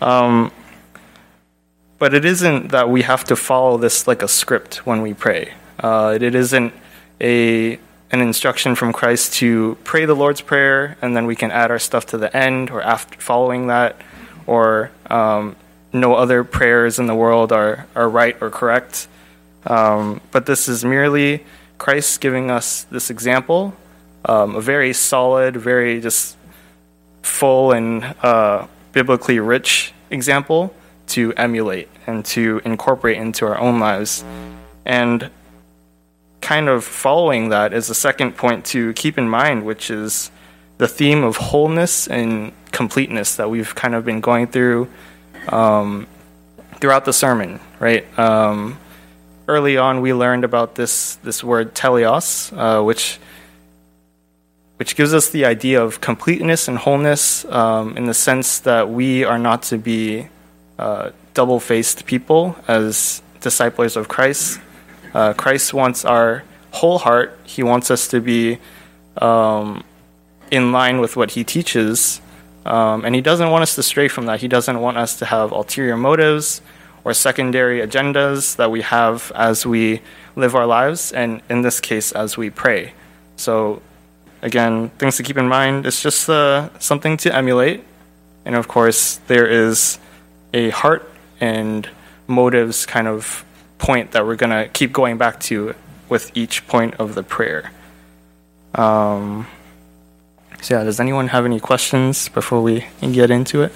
Um, 0.00 0.50
but 1.98 2.14
it 2.14 2.24
isn't 2.24 2.68
that 2.72 2.88
we 2.88 3.02
have 3.02 3.24
to 3.24 3.36
follow 3.36 3.76
this 3.76 4.08
like 4.08 4.22
a 4.22 4.28
script 4.28 4.86
when 4.86 5.02
we 5.02 5.14
pray. 5.14 5.52
Uh, 5.78 6.18
it 6.20 6.34
isn't 6.34 6.72
a 7.22 7.78
an 8.10 8.20
instruction 8.20 8.74
from 8.74 8.92
Christ 8.92 9.32
to 9.34 9.78
pray 9.84 10.04
the 10.04 10.14
Lord's 10.14 10.42
Prayer, 10.42 10.98
and 11.00 11.16
then 11.16 11.24
we 11.24 11.34
can 11.34 11.50
add 11.50 11.70
our 11.70 11.78
stuff 11.78 12.04
to 12.06 12.18
the 12.18 12.36
end 12.36 12.70
or 12.70 12.82
after 12.82 13.18
following 13.18 13.68
that, 13.68 13.96
or 14.46 14.90
um, 15.06 15.56
no 15.94 16.14
other 16.14 16.44
prayers 16.44 16.98
in 16.98 17.06
the 17.06 17.14
world 17.14 17.52
are, 17.52 17.86
are 17.94 18.08
right 18.08 18.36
or 18.42 18.50
correct. 18.50 19.08
Um, 19.64 20.20
but 20.30 20.44
this 20.44 20.68
is 20.68 20.84
merely 20.84 21.44
Christ 21.78 22.20
giving 22.20 22.50
us 22.50 22.82
this 22.84 23.08
example, 23.08 23.74
um, 24.26 24.56
a 24.56 24.60
very 24.60 24.92
solid, 24.92 25.56
very 25.56 25.98
just 26.00 26.36
full 27.22 27.72
and 27.72 28.04
uh, 28.22 28.66
biblically 28.92 29.40
rich 29.40 29.94
example 30.10 30.74
to 31.06 31.32
emulate 31.34 31.88
and 32.06 32.24
to 32.26 32.60
incorporate 32.64 33.16
into 33.16 33.46
our 33.46 33.58
own 33.58 33.80
lives. 33.80 34.22
And 34.84 35.30
kind 36.42 36.68
of 36.68 36.84
following 36.84 37.48
that 37.48 37.72
is 37.72 37.86
the 37.86 37.94
second 37.94 38.36
point 38.36 38.66
to 38.66 38.92
keep 38.92 39.16
in 39.16 39.28
mind, 39.28 39.64
which 39.64 39.90
is 39.90 40.30
the 40.78 40.88
theme 40.88 41.22
of 41.22 41.36
wholeness 41.36 42.08
and 42.08 42.52
completeness 42.72 43.36
that 43.36 43.48
we've 43.48 43.74
kind 43.74 43.94
of 43.94 44.04
been 44.04 44.20
going 44.20 44.48
through 44.48 44.88
um, 45.48 46.06
throughout 46.80 47.04
the 47.04 47.12
sermon, 47.12 47.60
right? 47.78 48.06
Um, 48.18 48.78
early 49.48 49.76
on, 49.76 50.00
we 50.00 50.12
learned 50.12 50.44
about 50.44 50.74
this 50.74 51.16
this 51.22 51.42
word 51.42 51.74
teleos, 51.74 52.52
uh, 52.52 52.82
which 52.82 53.18
which 54.76 54.96
gives 54.96 55.14
us 55.14 55.30
the 55.30 55.44
idea 55.44 55.82
of 55.82 56.00
completeness 56.00 56.66
and 56.66 56.76
wholeness 56.76 57.44
um, 57.44 57.96
in 57.96 58.06
the 58.06 58.14
sense 58.14 58.58
that 58.60 58.90
we 58.90 59.22
are 59.24 59.38
not 59.38 59.62
to 59.62 59.78
be 59.78 60.26
uh, 60.78 61.10
double 61.34 61.60
faced 61.60 62.04
people 62.04 62.56
as 62.66 63.22
disciples 63.40 63.96
of 63.96 64.08
Christ. 64.08 64.58
Uh, 65.14 65.32
Christ 65.34 65.74
wants 65.74 66.04
our 66.04 66.44
whole 66.70 66.98
heart, 66.98 67.38
He 67.44 67.62
wants 67.62 67.90
us 67.90 68.08
to 68.08 68.20
be 68.20 68.58
um, 69.18 69.84
in 70.50 70.72
line 70.72 71.00
with 71.00 71.16
what 71.16 71.32
He 71.32 71.44
teaches. 71.44 72.20
Um, 72.64 73.04
and 73.04 73.14
He 73.14 73.20
doesn't 73.20 73.50
want 73.50 73.62
us 73.62 73.74
to 73.74 73.82
stray 73.82 74.08
from 74.08 74.26
that. 74.26 74.40
He 74.40 74.48
doesn't 74.48 74.80
want 74.80 74.96
us 74.96 75.18
to 75.18 75.26
have 75.26 75.52
ulterior 75.52 75.96
motives 75.96 76.62
or 77.04 77.12
secondary 77.12 77.80
agendas 77.80 78.56
that 78.56 78.70
we 78.70 78.82
have 78.82 79.32
as 79.34 79.66
we 79.66 80.00
live 80.36 80.54
our 80.54 80.66
lives, 80.66 81.12
and 81.12 81.42
in 81.50 81.62
this 81.62 81.80
case, 81.80 82.12
as 82.12 82.36
we 82.36 82.48
pray. 82.48 82.92
So, 83.36 83.82
again, 84.40 84.90
things 84.98 85.16
to 85.16 85.22
keep 85.22 85.36
in 85.36 85.48
mind. 85.48 85.84
It's 85.84 86.02
just 86.02 86.28
uh, 86.28 86.68
something 86.78 87.16
to 87.18 87.34
emulate. 87.34 87.84
And 88.44 88.54
of 88.54 88.68
course, 88.68 89.16
there 89.26 89.46
is 89.46 89.98
a 90.54 90.70
heart 90.70 91.08
and 91.40 91.88
motives 92.26 92.86
kind 92.86 93.08
of 93.08 93.44
point 93.82 94.12
that 94.12 94.24
we're 94.24 94.36
going 94.36 94.50
to 94.50 94.70
keep 94.72 94.92
going 94.92 95.18
back 95.18 95.40
to 95.40 95.74
with 96.08 96.30
each 96.36 96.66
point 96.68 96.94
of 97.00 97.16
the 97.16 97.22
prayer. 97.24 97.72
Um, 98.76 99.48
so, 100.62 100.78
yeah, 100.78 100.84
does 100.84 101.00
anyone 101.00 101.28
have 101.28 101.44
any 101.44 101.58
questions 101.58 102.28
before 102.28 102.62
we 102.62 102.86
get 103.00 103.30
into 103.30 103.62
it? 103.62 103.72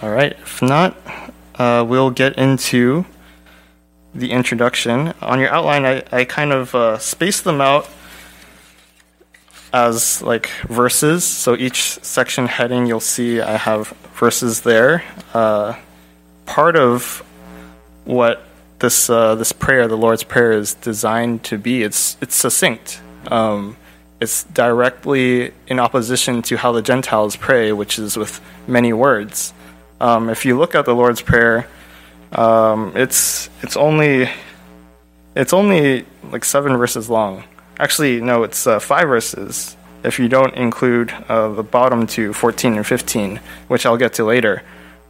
All 0.00 0.10
right, 0.10 0.32
if 0.32 0.62
not, 0.62 0.96
uh, 1.56 1.84
we'll 1.86 2.10
get 2.10 2.38
into 2.38 3.04
the 4.14 4.30
introduction. 4.30 5.12
On 5.20 5.40
your 5.40 5.50
outline, 5.50 5.84
I, 5.84 6.04
I 6.12 6.24
kind 6.24 6.52
of 6.52 6.72
uh, 6.74 6.98
spaced 6.98 7.42
them 7.42 7.60
out 7.60 7.90
as 9.72 10.22
like 10.22 10.50
verses. 10.68 11.24
So 11.24 11.56
each 11.56 11.98
section 12.02 12.46
heading, 12.46 12.86
you'll 12.86 13.00
see 13.00 13.40
I 13.40 13.56
have 13.56 13.88
verses 14.14 14.60
there. 14.60 15.02
Uh, 15.34 15.74
part 16.46 16.76
of 16.76 17.24
what 18.04 18.42
this 18.78 19.10
uh, 19.10 19.34
this 19.34 19.52
prayer, 19.52 19.88
the 19.88 19.96
Lord's 19.96 20.22
Prayer, 20.22 20.52
is 20.52 20.74
designed 20.74 21.42
to 21.44 21.58
be. 21.58 21.82
It's 21.82 22.16
it's 22.20 22.34
succinct. 22.34 23.00
Um, 23.30 23.76
it's 24.20 24.44
directly 24.44 25.52
in 25.66 25.78
opposition 25.78 26.42
to 26.42 26.56
how 26.56 26.72
the 26.72 26.82
Gentiles 26.82 27.36
pray, 27.36 27.72
which 27.72 27.98
is 27.98 28.16
with 28.16 28.40
many 28.66 28.92
words. 28.92 29.52
Um, 30.00 30.30
if 30.30 30.44
you 30.46 30.56
look 30.58 30.74
at 30.74 30.84
the 30.86 30.94
Lord's 30.94 31.20
Prayer, 31.20 31.68
um, 32.32 32.92
it's 32.94 33.50
it's 33.62 33.76
only 33.76 34.30
it's 35.34 35.52
only 35.52 36.06
like 36.30 36.44
seven 36.44 36.76
verses 36.76 37.10
long. 37.10 37.44
Actually, 37.78 38.20
no, 38.20 38.42
it's 38.42 38.66
uh, 38.66 38.78
five 38.78 39.08
verses 39.08 39.76
if 40.02 40.18
you 40.18 40.28
don't 40.28 40.54
include 40.54 41.10
uh, 41.28 41.48
the 41.48 41.62
bottom 41.62 42.06
two, 42.06 42.32
14 42.32 42.76
and 42.76 42.86
15, 42.86 43.40
which 43.68 43.84
I'll 43.84 43.96
get 43.96 44.14
to 44.14 44.24
later. 44.24 44.62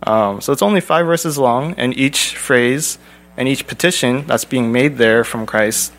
Um, 0.06 0.40
so 0.40 0.52
it's 0.52 0.62
only 0.62 0.80
five 0.80 1.06
verses 1.06 1.36
long, 1.36 1.74
and 1.74 1.96
each 1.96 2.36
phrase 2.36 2.98
and 3.36 3.48
each 3.48 3.66
petition 3.66 4.26
that's 4.26 4.44
being 4.44 4.72
made 4.72 4.96
there 4.96 5.24
from 5.24 5.46
Christ 5.46 5.92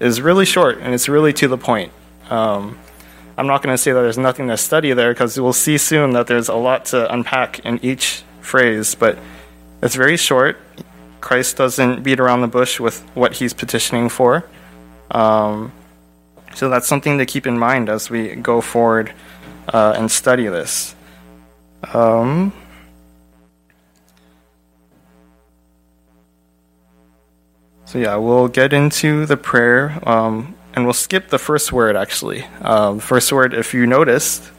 is 0.00 0.20
really 0.20 0.44
short 0.44 0.78
and 0.78 0.92
it's 0.92 1.08
really 1.08 1.32
to 1.32 1.48
the 1.48 1.56
point. 1.56 1.92
Um, 2.28 2.78
I'm 3.38 3.46
not 3.46 3.62
going 3.62 3.72
to 3.72 3.78
say 3.78 3.92
that 3.92 4.02
there's 4.02 4.18
nothing 4.18 4.48
to 4.48 4.56
study 4.56 4.92
there 4.92 5.12
because 5.12 5.40
we'll 5.40 5.52
see 5.52 5.78
soon 5.78 6.12
that 6.12 6.26
there's 6.26 6.48
a 6.48 6.54
lot 6.54 6.86
to 6.86 7.12
unpack 7.12 7.60
in 7.60 7.78
each 7.82 8.22
phrase, 8.40 8.94
but 8.94 9.18
it's 9.82 9.94
very 9.94 10.16
short. 10.16 10.58
Christ 11.20 11.56
doesn't 11.56 12.02
beat 12.02 12.20
around 12.20 12.42
the 12.42 12.48
bush 12.48 12.78
with 12.80 13.00
what 13.14 13.34
he's 13.34 13.54
petitioning 13.54 14.08
for. 14.08 14.44
Um, 15.10 15.72
so 16.54 16.68
that's 16.68 16.86
something 16.86 17.18
to 17.18 17.26
keep 17.26 17.46
in 17.46 17.58
mind 17.58 17.88
as 17.88 18.10
we 18.10 18.34
go 18.34 18.60
forward 18.60 19.14
uh, 19.72 19.94
and 19.96 20.10
study 20.10 20.48
this. 20.48 20.94
Um, 21.94 22.52
so, 27.92 27.98
yeah, 27.98 28.16
we'll 28.16 28.48
get 28.48 28.72
into 28.72 29.26
the 29.26 29.36
prayer 29.36 29.98
um, 30.08 30.54
and 30.72 30.86
we'll 30.86 30.94
skip 30.94 31.28
the 31.28 31.38
first 31.38 31.74
word 31.74 31.94
actually. 31.94 32.46
Uh, 32.62 32.94
the 32.94 33.02
first 33.02 33.30
word, 33.30 33.52
if 33.52 33.74
you 33.74 33.86
noticed 33.86 34.50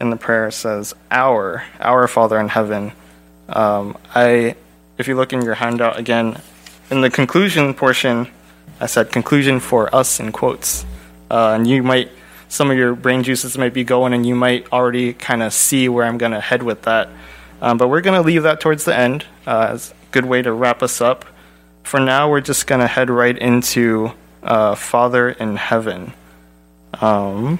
in 0.00 0.10
the 0.10 0.16
prayer, 0.16 0.50
says, 0.50 0.92
Our, 1.08 1.62
our 1.78 2.08
Father 2.08 2.40
in 2.40 2.48
heaven. 2.48 2.90
Um, 3.48 3.96
I, 4.12 4.56
if 4.98 5.06
you 5.06 5.14
look 5.14 5.32
in 5.32 5.42
your 5.42 5.54
handout 5.54 6.00
again, 6.00 6.40
in 6.90 7.00
the 7.00 7.10
conclusion 7.10 7.74
portion, 7.74 8.26
I 8.80 8.86
said 8.86 9.12
conclusion 9.12 9.60
for 9.60 9.94
us 9.94 10.18
in 10.18 10.32
quotes. 10.32 10.84
Uh, 11.30 11.52
and 11.54 11.68
you 11.68 11.84
might, 11.84 12.10
some 12.48 12.72
of 12.72 12.76
your 12.76 12.96
brain 12.96 13.22
juices 13.22 13.56
might 13.56 13.72
be 13.72 13.84
going, 13.84 14.12
and 14.14 14.26
you 14.26 14.34
might 14.34 14.72
already 14.72 15.12
kind 15.12 15.44
of 15.44 15.52
see 15.52 15.88
where 15.88 16.04
I'm 16.04 16.18
going 16.18 16.32
to 16.32 16.40
head 16.40 16.64
with 16.64 16.82
that. 16.82 17.08
Um, 17.62 17.78
but 17.78 17.86
we're 17.86 18.00
going 18.00 18.20
to 18.20 18.26
leave 18.26 18.42
that 18.42 18.58
towards 18.58 18.84
the 18.84 18.96
end 18.96 19.26
uh, 19.46 19.68
as 19.70 19.92
a 19.92 19.94
good 20.10 20.24
way 20.24 20.42
to 20.42 20.52
wrap 20.52 20.82
us 20.82 21.00
up. 21.00 21.24
For 21.84 22.00
now, 22.00 22.30
we're 22.30 22.40
just 22.40 22.66
going 22.66 22.80
to 22.80 22.86
head 22.86 23.10
right 23.10 23.36
into 23.36 24.12
uh, 24.42 24.74
Father 24.74 25.28
in 25.28 25.56
heaven. 25.56 26.14
Um, 27.00 27.58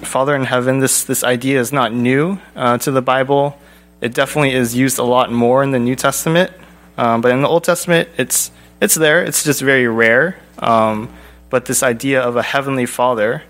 Father 0.00 0.36
in 0.36 0.44
heaven, 0.44 0.78
this, 0.78 1.02
this 1.02 1.24
idea 1.24 1.60
is 1.60 1.72
not 1.72 1.92
new 1.92 2.38
uh, 2.54 2.78
to 2.78 2.92
the 2.92 3.02
Bible. 3.02 3.58
It 4.00 4.14
definitely 4.14 4.52
is 4.52 4.74
used 4.74 4.98
a 4.98 5.02
lot 5.02 5.32
more 5.32 5.64
in 5.64 5.72
the 5.72 5.80
New 5.80 5.96
Testament. 5.96 6.52
Um, 6.96 7.20
but 7.20 7.32
in 7.32 7.42
the 7.42 7.48
Old 7.48 7.64
Testament, 7.64 8.08
it's, 8.16 8.52
it's 8.80 8.94
there, 8.94 9.24
it's 9.24 9.42
just 9.42 9.60
very 9.60 9.88
rare. 9.88 10.38
Um, 10.60 11.12
but 11.50 11.66
this 11.66 11.82
idea 11.82 12.22
of 12.22 12.36
a 12.36 12.42
heavenly 12.42 12.86
Father 12.86 13.42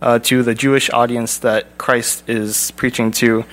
uh, 0.00 0.18
to 0.20 0.42
the 0.42 0.54
Jewish 0.54 0.88
audience 0.90 1.38
that 1.38 1.76
Christ 1.76 2.28
is 2.28 2.70
preaching 2.72 3.10
to 3.12 3.44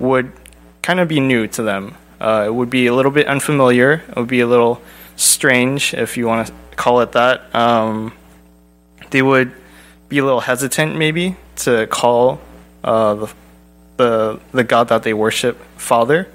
would 0.00 0.32
kind 0.80 0.98
of 0.98 1.08
be 1.08 1.20
new 1.20 1.46
to 1.48 1.62
them. 1.62 1.94
Uh, 2.22 2.44
it 2.46 2.54
would 2.54 2.70
be 2.70 2.86
a 2.86 2.94
little 2.94 3.10
bit 3.10 3.26
unfamiliar. 3.26 4.04
It 4.08 4.16
would 4.16 4.28
be 4.28 4.42
a 4.42 4.46
little 4.46 4.80
strange, 5.16 5.92
if 5.92 6.16
you 6.16 6.28
want 6.28 6.46
to 6.46 6.52
call 6.76 7.00
it 7.00 7.12
that. 7.12 7.52
Um, 7.52 8.12
they 9.10 9.22
would 9.22 9.50
be 10.08 10.18
a 10.18 10.24
little 10.24 10.40
hesitant, 10.40 10.94
maybe, 10.94 11.34
to 11.56 11.88
call 11.88 12.40
uh, 12.84 13.14
the, 13.14 13.34
the, 13.96 14.40
the 14.52 14.62
God 14.62 14.88
that 14.88 15.02
they 15.02 15.12
worship 15.12 15.58
Father. 15.76 16.28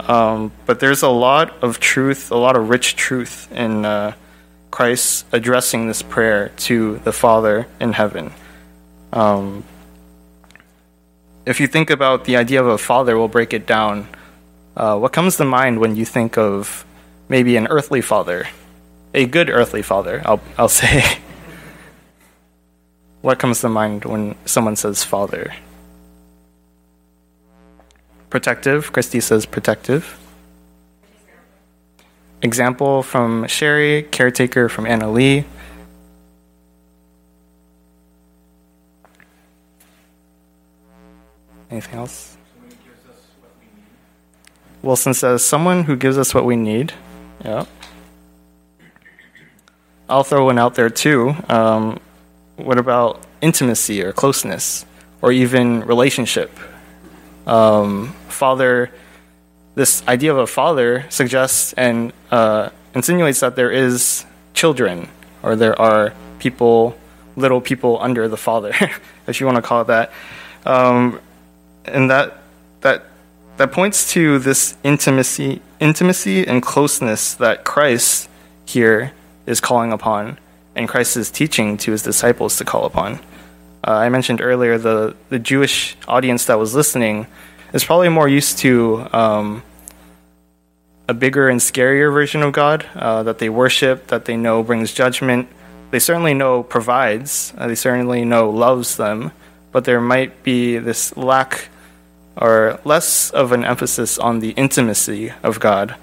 Um, 0.00 0.50
but 0.66 0.80
there's 0.80 1.02
a 1.02 1.08
lot 1.08 1.62
of 1.62 1.78
truth, 1.78 2.32
a 2.32 2.36
lot 2.36 2.56
of 2.56 2.68
rich 2.68 2.96
truth 2.96 3.46
in 3.52 3.84
uh, 3.84 4.14
Christ 4.72 5.26
addressing 5.30 5.86
this 5.86 6.02
prayer 6.02 6.48
to 6.66 6.98
the 7.04 7.12
Father 7.12 7.68
in 7.80 7.92
heaven. 7.92 8.32
Um, 9.12 9.62
if 11.46 11.60
you 11.60 11.68
think 11.68 11.90
about 11.90 12.24
the 12.24 12.36
idea 12.36 12.60
of 12.60 12.66
a 12.66 12.78
father, 12.78 13.16
we'll 13.16 13.28
break 13.28 13.52
it 13.52 13.64
down. 13.64 14.08
Uh, 14.76 14.98
what 14.98 15.12
comes 15.12 15.36
to 15.36 15.44
mind 15.44 15.78
when 15.78 15.96
you 15.96 16.04
think 16.04 16.36
of 16.36 16.84
maybe 17.28 17.56
an 17.56 17.66
earthly 17.68 18.00
father, 18.00 18.48
a 19.14 19.26
good 19.26 19.48
earthly 19.48 19.82
father? 19.82 20.22
I'll 20.24 20.40
I'll 20.58 20.68
say. 20.82 21.02
what 23.22 23.38
comes 23.38 23.60
to 23.60 23.68
mind 23.68 24.04
when 24.04 24.34
someone 24.44 24.76
says 24.76 25.04
father? 25.04 25.54
Protective. 28.30 28.92
Christy 28.92 29.20
says 29.20 29.46
protective. 29.46 30.18
Example 32.42 33.02
from 33.02 33.46
Sherry, 33.46 34.02
caretaker 34.02 34.68
from 34.68 34.86
Anna 34.86 35.10
Lee. 35.10 35.44
Anything 41.70 41.94
else? 41.94 42.36
Wilson 44.84 45.14
says, 45.14 45.44
someone 45.44 45.84
who 45.84 45.96
gives 45.96 46.18
us 46.18 46.34
what 46.34 46.44
we 46.44 46.56
need. 46.56 46.92
Yeah. 47.44 47.64
I'll 50.08 50.24
throw 50.24 50.44
one 50.44 50.58
out 50.58 50.74
there 50.74 50.90
too. 50.90 51.34
Um, 51.48 51.98
what 52.56 52.78
about 52.78 53.22
intimacy 53.40 54.02
or 54.02 54.12
closeness 54.12 54.84
or 55.22 55.32
even 55.32 55.80
relationship? 55.80 56.56
Um, 57.46 58.14
father 58.28 58.90
this 59.74 60.06
idea 60.06 60.30
of 60.30 60.38
a 60.38 60.46
father 60.46 61.04
suggests 61.08 61.72
and 61.72 62.12
uh, 62.30 62.70
insinuates 62.94 63.40
that 63.40 63.56
there 63.56 63.70
is 63.70 64.24
children 64.54 65.08
or 65.42 65.56
there 65.56 65.78
are 65.80 66.14
people, 66.38 66.96
little 67.36 67.60
people 67.60 67.98
under 68.00 68.28
the 68.28 68.36
father, 68.36 68.72
if 69.26 69.40
you 69.40 69.46
want 69.46 69.56
to 69.56 69.62
call 69.62 69.82
it 69.82 69.88
that. 69.88 70.12
Um, 70.64 71.20
and 71.84 72.10
that 72.10 72.38
that 72.80 73.04
that 73.56 73.72
points 73.72 74.12
to 74.12 74.38
this 74.38 74.76
intimacy, 74.82 75.60
intimacy 75.80 76.46
and 76.46 76.62
closeness 76.62 77.34
that 77.34 77.64
Christ 77.64 78.28
here 78.64 79.12
is 79.46 79.60
calling 79.60 79.92
upon, 79.92 80.38
and 80.74 80.88
Christ 80.88 81.16
is 81.16 81.30
teaching 81.30 81.76
to 81.78 81.92
his 81.92 82.02
disciples 82.02 82.56
to 82.58 82.64
call 82.64 82.84
upon. 82.84 83.20
Uh, 83.86 83.92
I 83.92 84.08
mentioned 84.08 84.40
earlier 84.40 84.78
the 84.78 85.14
the 85.28 85.38
Jewish 85.38 85.96
audience 86.08 86.46
that 86.46 86.58
was 86.58 86.74
listening 86.74 87.26
is 87.72 87.84
probably 87.84 88.08
more 88.08 88.28
used 88.28 88.58
to 88.58 89.06
um, 89.12 89.62
a 91.06 91.14
bigger 91.14 91.48
and 91.48 91.60
scarier 91.60 92.12
version 92.12 92.42
of 92.42 92.52
God 92.52 92.86
uh, 92.94 93.22
that 93.24 93.38
they 93.38 93.50
worship, 93.50 94.06
that 94.06 94.24
they 94.24 94.36
know 94.36 94.62
brings 94.62 94.92
judgment. 94.92 95.48
They 95.90 95.98
certainly 95.98 96.34
know 96.34 96.62
provides, 96.62 97.52
uh, 97.58 97.68
they 97.68 97.74
certainly 97.74 98.24
know 98.24 98.50
loves 98.50 98.96
them, 98.96 99.32
but 99.70 99.84
there 99.84 100.00
might 100.00 100.42
be 100.42 100.78
this 100.78 101.16
lack 101.16 101.68
or 102.36 102.80
less 102.84 103.30
of 103.30 103.52
an 103.52 103.64
emphasis 103.64 104.18
on 104.18 104.40
the 104.40 104.50
intimacy 104.50 105.32
of 105.42 105.60
God. 105.60 105.94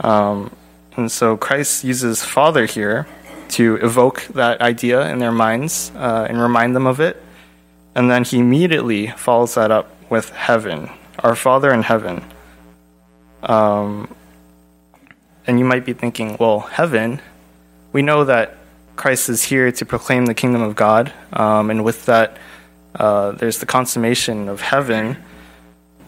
Um, 0.00 0.54
and 0.96 1.10
so 1.10 1.36
Christ 1.36 1.84
uses 1.84 2.22
Father 2.22 2.66
here 2.66 3.06
to 3.50 3.76
evoke 3.76 4.26
that 4.34 4.60
idea 4.60 5.10
in 5.10 5.18
their 5.18 5.32
minds 5.32 5.92
uh, 5.96 6.26
and 6.28 6.40
remind 6.40 6.74
them 6.74 6.86
of 6.86 7.00
it. 7.00 7.22
And 7.94 8.10
then 8.10 8.24
he 8.24 8.38
immediately 8.38 9.08
follows 9.08 9.54
that 9.54 9.70
up 9.70 9.90
with 10.10 10.30
heaven, 10.30 10.90
our 11.18 11.36
Father 11.36 11.72
in 11.72 11.82
heaven. 11.82 12.24
Um, 13.42 14.14
and 15.46 15.58
you 15.58 15.64
might 15.64 15.84
be 15.84 15.92
thinking, 15.92 16.36
well, 16.38 16.60
heaven, 16.60 17.20
we 17.92 18.02
know 18.02 18.24
that 18.24 18.56
Christ 18.96 19.28
is 19.28 19.42
here 19.42 19.72
to 19.72 19.84
proclaim 19.84 20.26
the 20.26 20.34
kingdom 20.34 20.62
of 20.62 20.76
God, 20.76 21.12
um, 21.32 21.70
and 21.70 21.84
with 21.84 22.06
that, 22.06 22.36
uh, 22.94 23.32
there's 23.32 23.58
the 23.58 23.66
consummation 23.66 24.48
of 24.48 24.60
heaven. 24.60 25.16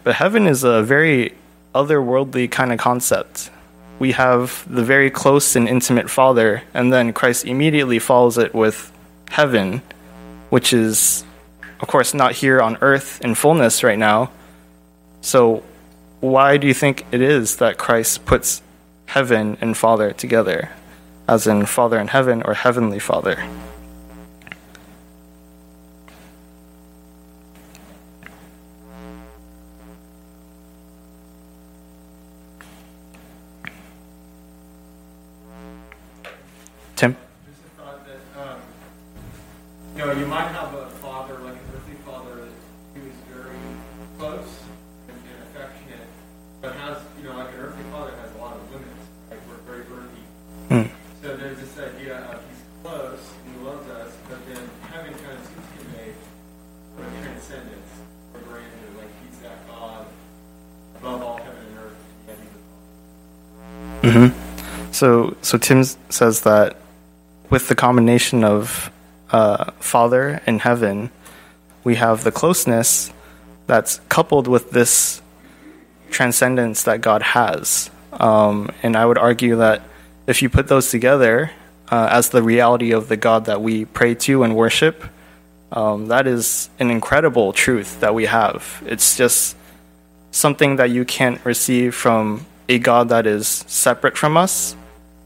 But 0.04 0.16
heaven 0.16 0.46
is 0.46 0.64
a 0.64 0.82
very 0.82 1.34
otherworldly 1.74 2.50
kind 2.50 2.72
of 2.72 2.78
concept. 2.78 3.50
We 3.98 4.12
have 4.12 4.64
the 4.72 4.84
very 4.84 5.10
close 5.10 5.56
and 5.56 5.66
intimate 5.66 6.10
Father, 6.10 6.62
and 6.74 6.92
then 6.92 7.12
Christ 7.12 7.46
immediately 7.46 7.98
follows 7.98 8.36
it 8.36 8.54
with 8.54 8.92
heaven, 9.30 9.80
which 10.50 10.72
is, 10.72 11.24
of 11.80 11.88
course, 11.88 12.12
not 12.12 12.32
here 12.32 12.60
on 12.60 12.76
earth 12.82 13.20
in 13.22 13.34
fullness 13.34 13.82
right 13.82 13.98
now. 13.98 14.30
So, 15.22 15.62
why 16.20 16.58
do 16.58 16.66
you 16.66 16.74
think 16.74 17.06
it 17.10 17.22
is 17.22 17.56
that 17.56 17.78
Christ 17.78 18.26
puts 18.26 18.62
heaven 19.06 19.56
and 19.60 19.76
Father 19.76 20.12
together, 20.12 20.70
as 21.26 21.46
in 21.46 21.64
Father 21.64 21.98
in 21.98 22.08
heaven 22.08 22.42
or 22.42 22.54
Heavenly 22.54 22.98
Father? 22.98 23.42
Tim? 36.96 37.16
Just 37.46 37.60
a 37.64 37.82
thought 37.82 38.06
that, 38.06 38.40
um, 38.40 38.60
you 39.96 40.04
know, 40.04 40.12
you 40.12 40.26
might 40.26 40.48
have 40.48 40.74
a 40.74 40.88
father, 41.02 41.38
like 41.38 41.54
an 41.54 41.60
earthly 41.74 41.94
father, 42.06 42.48
who 42.94 43.00
is 43.00 43.16
very 43.32 43.56
close 44.18 44.60
and, 45.08 45.16
and 45.18 45.42
affectionate, 45.48 46.06
but 46.62 46.74
has, 46.76 46.98
you 47.18 47.24
know, 47.24 47.36
like 47.36 47.52
an 47.54 47.60
earthly 47.60 47.84
father 47.90 48.12
has 48.20 48.32
a 48.34 48.38
lot 48.38 48.56
of 48.56 48.70
limits. 48.72 48.90
Like 49.30 49.40
we're 49.48 49.62
very 49.66 49.82
earthy. 49.90 50.24
Hmm. 50.68 50.94
So 51.22 51.36
there's 51.36 51.58
this 51.58 51.78
idea 51.78 52.18
of 52.18 52.40
he's 52.48 52.62
close 52.82 53.32
and 53.44 53.56
he 53.56 53.64
loves 53.64 53.88
us, 53.90 54.12
but 54.28 54.38
then 54.46 54.62
heaven 54.92 55.14
kind 55.14 55.38
of 55.38 55.44
seems 55.46 55.66
to 55.78 55.84
be 55.98 56.12
sort 56.96 57.08
of 57.08 57.22
transcendence 57.22 57.90
or 58.34 58.40
grandeur, 58.40 58.90
like 58.98 59.10
he's 59.26 59.38
that 59.40 59.66
God 59.66 60.06
above 61.00 61.22
all 61.22 61.36
heaven 61.38 61.64
and 61.66 61.78
earth, 61.78 61.96
yet 62.28 62.36
he's 62.38 64.12
a 64.12 64.12
father. 64.12 64.30
hmm 64.30 64.92
So, 64.92 65.36
so 65.42 65.58
Tim 65.58 65.82
says 65.82 66.42
that 66.42 66.76
with 67.50 67.68
the 67.68 67.74
combination 67.74 68.44
of 68.44 68.90
uh, 69.30 69.70
Father 69.78 70.40
in 70.46 70.60
heaven, 70.60 71.10
we 71.82 71.96
have 71.96 72.24
the 72.24 72.32
closeness 72.32 73.12
that's 73.66 74.00
coupled 74.08 74.48
with 74.48 74.70
this 74.70 75.20
transcendence 76.10 76.82
that 76.84 77.00
God 77.00 77.22
has. 77.22 77.90
Um, 78.12 78.70
and 78.82 78.96
I 78.96 79.04
would 79.04 79.18
argue 79.18 79.56
that 79.56 79.82
if 80.26 80.42
you 80.42 80.48
put 80.48 80.68
those 80.68 80.90
together 80.90 81.50
uh, 81.90 82.08
as 82.10 82.30
the 82.30 82.42
reality 82.42 82.92
of 82.92 83.08
the 83.08 83.16
God 83.16 83.46
that 83.46 83.60
we 83.60 83.84
pray 83.84 84.14
to 84.14 84.42
and 84.42 84.54
worship, 84.56 85.04
um, 85.72 86.06
that 86.08 86.26
is 86.26 86.70
an 86.78 86.90
incredible 86.90 87.52
truth 87.52 88.00
that 88.00 88.14
we 88.14 88.26
have. 88.26 88.82
It's 88.86 89.16
just 89.16 89.56
something 90.30 90.76
that 90.76 90.90
you 90.90 91.04
can't 91.04 91.44
receive 91.44 91.94
from 91.94 92.46
a 92.68 92.78
God 92.78 93.08
that 93.08 93.26
is 93.26 93.64
separate 93.66 94.16
from 94.16 94.36
us 94.36 94.76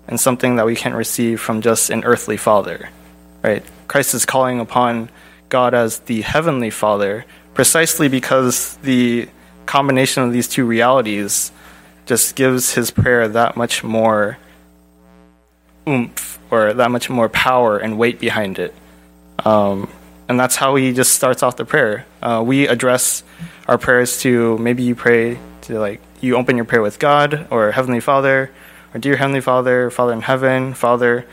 and 0.08 0.18
something 0.18 0.56
that 0.56 0.66
we 0.66 0.74
can't 0.74 0.94
receive 0.94 1.40
from 1.40 1.60
just 1.60 1.90
an 1.90 2.04
earthly 2.04 2.36
father. 2.36 2.88
Right? 3.42 3.64
Christ 3.86 4.14
is 4.14 4.24
calling 4.24 4.58
upon 4.58 5.10
God 5.48 5.74
as 5.74 6.00
the 6.00 6.22
heavenly 6.22 6.70
father 6.70 7.24
precisely 7.54 8.08
because 8.08 8.76
the 8.78 9.28
combination 9.66 10.22
of 10.22 10.32
these 10.32 10.48
two 10.48 10.64
realities 10.64 11.52
just 12.06 12.34
gives 12.34 12.74
his 12.74 12.90
prayer 12.90 13.28
that 13.28 13.56
much 13.56 13.84
more 13.84 14.38
oomph 15.86 16.38
or 16.50 16.72
that 16.72 16.90
much 16.90 17.10
more 17.10 17.28
power 17.28 17.78
and 17.78 17.98
weight 17.98 18.18
behind 18.18 18.58
it. 18.58 18.74
Um, 19.44 19.90
and 20.28 20.38
that's 20.38 20.56
how 20.56 20.76
he 20.76 20.92
just 20.92 21.12
starts 21.12 21.42
off 21.42 21.56
the 21.56 21.64
prayer. 21.64 22.06
Uh, 22.22 22.42
we 22.44 22.66
address 22.66 23.22
our 23.66 23.78
prayers 23.78 24.20
to 24.20 24.56
maybe 24.58 24.82
you 24.82 24.94
pray 24.94 25.38
to 25.62 25.78
like 25.78 26.00
you 26.20 26.36
open 26.36 26.56
your 26.56 26.64
prayer 26.64 26.82
with 26.82 26.98
God 26.98 27.46
or 27.50 27.70
Heavenly 27.72 28.00
Father 28.00 28.50
Dear 28.98 29.16
Heavenly 29.16 29.40
Father, 29.40 29.90
Father 29.90 30.12
in 30.12 30.20
heaven, 30.20 30.74
Father. 30.74 31.26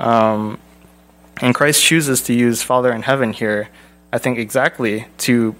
Um, 0.00 0.58
and 1.40 1.54
Christ 1.54 1.82
chooses 1.82 2.22
to 2.22 2.32
use 2.32 2.62
Father 2.62 2.92
in 2.92 3.02
heaven 3.02 3.32
here, 3.32 3.68
I 4.12 4.18
think 4.18 4.38
exactly 4.38 5.06
to 5.18 5.54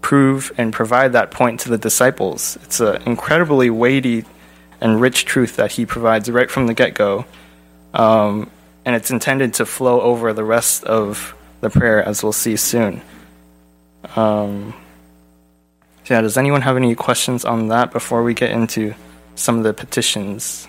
prove 0.00 0.52
and 0.56 0.72
provide 0.72 1.12
that 1.12 1.30
point 1.30 1.60
to 1.60 1.68
the 1.68 1.78
disciples. 1.78 2.56
It's 2.62 2.80
an 2.80 3.02
incredibly 3.02 3.70
weighty 3.70 4.24
and 4.80 5.00
rich 5.00 5.24
truth 5.24 5.56
that 5.56 5.72
he 5.72 5.84
provides 5.86 6.30
right 6.30 6.50
from 6.50 6.66
the 6.66 6.74
get 6.74 6.94
go. 6.94 7.26
Um, 7.92 8.50
and 8.84 8.94
it's 8.94 9.10
intended 9.10 9.54
to 9.54 9.66
flow 9.66 10.00
over 10.00 10.32
the 10.32 10.44
rest 10.44 10.84
of 10.84 11.34
the 11.60 11.70
prayer, 11.70 12.02
as 12.02 12.22
we'll 12.22 12.32
see 12.32 12.56
soon. 12.56 13.02
Um, 14.16 14.74
so 16.04 16.14
yeah, 16.14 16.20
does 16.20 16.38
anyone 16.38 16.62
have 16.62 16.76
any 16.76 16.94
questions 16.94 17.44
on 17.44 17.68
that 17.68 17.92
before 17.92 18.22
we 18.22 18.32
get 18.32 18.50
into 18.50 18.94
some 19.34 19.58
of 19.58 19.64
the 19.64 19.74
petitions? 19.74 20.68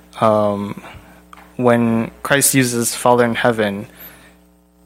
um, 0.21 0.81
when 1.57 2.11
Christ 2.23 2.53
uses 2.53 2.95
Father 2.95 3.25
in 3.25 3.35
heaven, 3.35 3.87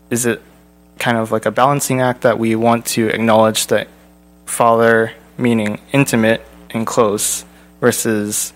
is 0.09 0.25
it 0.25 0.41
kind 0.97 1.17
of 1.17 1.31
like 1.31 1.45
a 1.45 1.51
balancing 1.51 2.01
act 2.01 2.21
that 2.21 2.39
we 2.39 2.55
want 2.55 2.85
to 2.85 3.09
acknowledge 3.09 3.67
that 3.67 3.87
Father, 4.45 5.11
meaning 5.37 5.79
intimate 5.91 6.45
and 6.69 6.87
close, 6.87 7.45
versus 7.81 8.53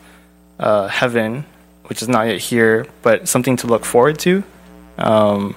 uh, 0.59 0.87
heaven, 0.87 1.45
which 1.85 2.01
is 2.01 2.07
not 2.07 2.27
yet 2.27 2.39
here, 2.39 2.87
but 3.01 3.27
something 3.27 3.57
to 3.57 3.67
look 3.67 3.85
forward 3.85 4.17
to? 4.19 4.43
Um, 4.97 5.55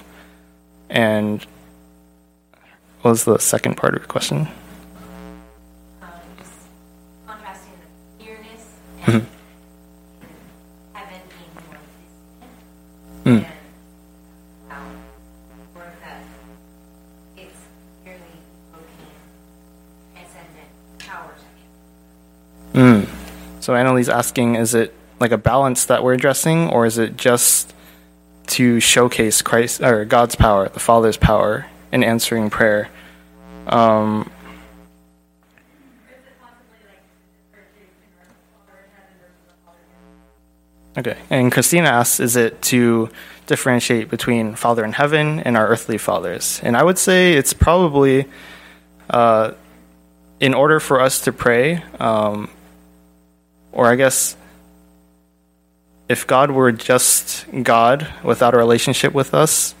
and 0.89 1.45
what 3.01 3.11
was 3.11 3.23
the 3.23 3.37
second 3.39 3.77
part 3.77 3.93
of 3.93 4.01
your 4.01 4.07
question? 4.07 4.47
Annalie's 24.03 24.09
asking, 24.09 24.55
is 24.55 24.73
it 24.73 24.93
like 25.19 25.31
a 25.31 25.37
balance 25.37 25.85
that 25.85 26.03
we're 26.03 26.13
addressing, 26.13 26.69
or 26.69 26.85
is 26.85 26.97
it 26.97 27.15
just 27.15 27.73
to 28.47 28.79
showcase 28.81 29.41
Christ 29.41 29.81
or 29.81 30.03
God's 30.05 30.35
power, 30.35 30.67
the 30.67 30.79
Father's 30.79 31.17
power 31.17 31.65
in 31.91 32.03
answering 32.03 32.49
prayer? 32.49 32.89
Um, 33.67 34.29
okay, 40.97 41.17
and 41.29 41.49
Christina 41.51 41.87
asks, 41.87 42.19
is 42.19 42.35
it 42.35 42.61
to 42.73 43.09
differentiate 43.47 44.09
between 44.09 44.55
Father 44.55 44.83
in 44.83 44.91
heaven 44.91 45.39
and 45.39 45.55
our 45.55 45.67
earthly 45.67 45.97
fathers? 45.97 46.59
And 46.63 46.75
I 46.75 46.83
would 46.83 46.97
say 46.97 47.33
it's 47.33 47.53
probably, 47.53 48.25
uh, 49.09 49.53
in 50.41 50.53
order 50.53 50.81
for 50.81 50.99
us 50.99 51.21
to 51.21 51.31
pray, 51.31 51.81
um, 52.01 52.49
or 53.73 53.87
I 53.87 53.95
guess 53.95 54.37
if 56.07 56.27
God 56.27 56.51
were 56.51 56.71
just 56.71 57.45
God 57.63 58.07
without 58.23 58.53
a 58.53 58.57
relationship 58.57 59.13
with 59.13 59.33
us, 59.33 59.75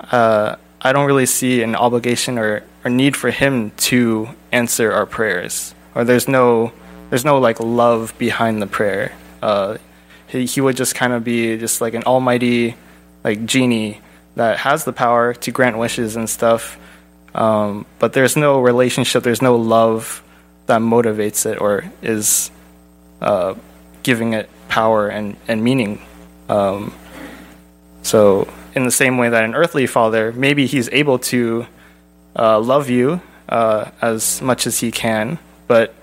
uh, 0.00 0.56
I 0.80 0.92
don't 0.92 1.06
really 1.06 1.26
see 1.26 1.62
an 1.62 1.76
obligation 1.76 2.38
or, 2.38 2.62
or 2.84 2.90
need 2.90 3.16
for 3.16 3.30
Him 3.30 3.70
to 3.88 4.28
answer 4.50 4.92
our 4.92 5.06
prayers. 5.06 5.74
Or 5.94 6.04
there's 6.04 6.26
no 6.26 6.72
there's 7.10 7.24
no 7.24 7.38
like 7.38 7.60
love 7.60 8.14
behind 8.18 8.60
the 8.60 8.66
prayer. 8.66 9.12
Uh, 9.40 9.78
he, 10.26 10.46
he 10.46 10.60
would 10.60 10.76
just 10.76 10.94
kind 10.94 11.12
of 11.12 11.22
be 11.22 11.56
just 11.58 11.80
like 11.80 11.94
an 11.94 12.02
almighty 12.04 12.76
like 13.22 13.44
genie 13.46 14.00
that 14.36 14.58
has 14.58 14.84
the 14.84 14.92
power 14.92 15.34
to 15.34 15.50
grant 15.52 15.78
wishes 15.78 16.16
and 16.16 16.28
stuff, 16.28 16.76
um, 17.34 17.86
but 17.98 18.12
there's 18.12 18.36
no 18.36 18.60
relationship, 18.60 19.22
there's 19.22 19.42
no 19.42 19.56
love 19.56 20.22
that 20.66 20.80
motivates 20.80 21.46
it 21.46 21.60
or 21.60 21.84
is 22.02 22.50
uh, 23.20 23.54
giving 24.02 24.32
it 24.32 24.48
power 24.68 25.08
and, 25.08 25.36
and 25.48 25.62
meaning. 25.62 26.02
Um, 26.48 26.94
so, 28.02 28.48
in 28.74 28.84
the 28.84 28.90
same 28.90 29.18
way 29.18 29.28
that 29.28 29.44
an 29.44 29.54
earthly 29.54 29.86
father, 29.86 30.32
maybe 30.32 30.66
he's 30.66 30.88
able 30.90 31.18
to 31.30 31.66
uh, 32.36 32.58
love 32.60 32.90
you 32.90 33.20
uh, 33.48 33.90
as 34.02 34.42
much 34.42 34.66
as 34.66 34.80
he 34.80 34.90
can, 34.90 35.38
but 35.66 35.94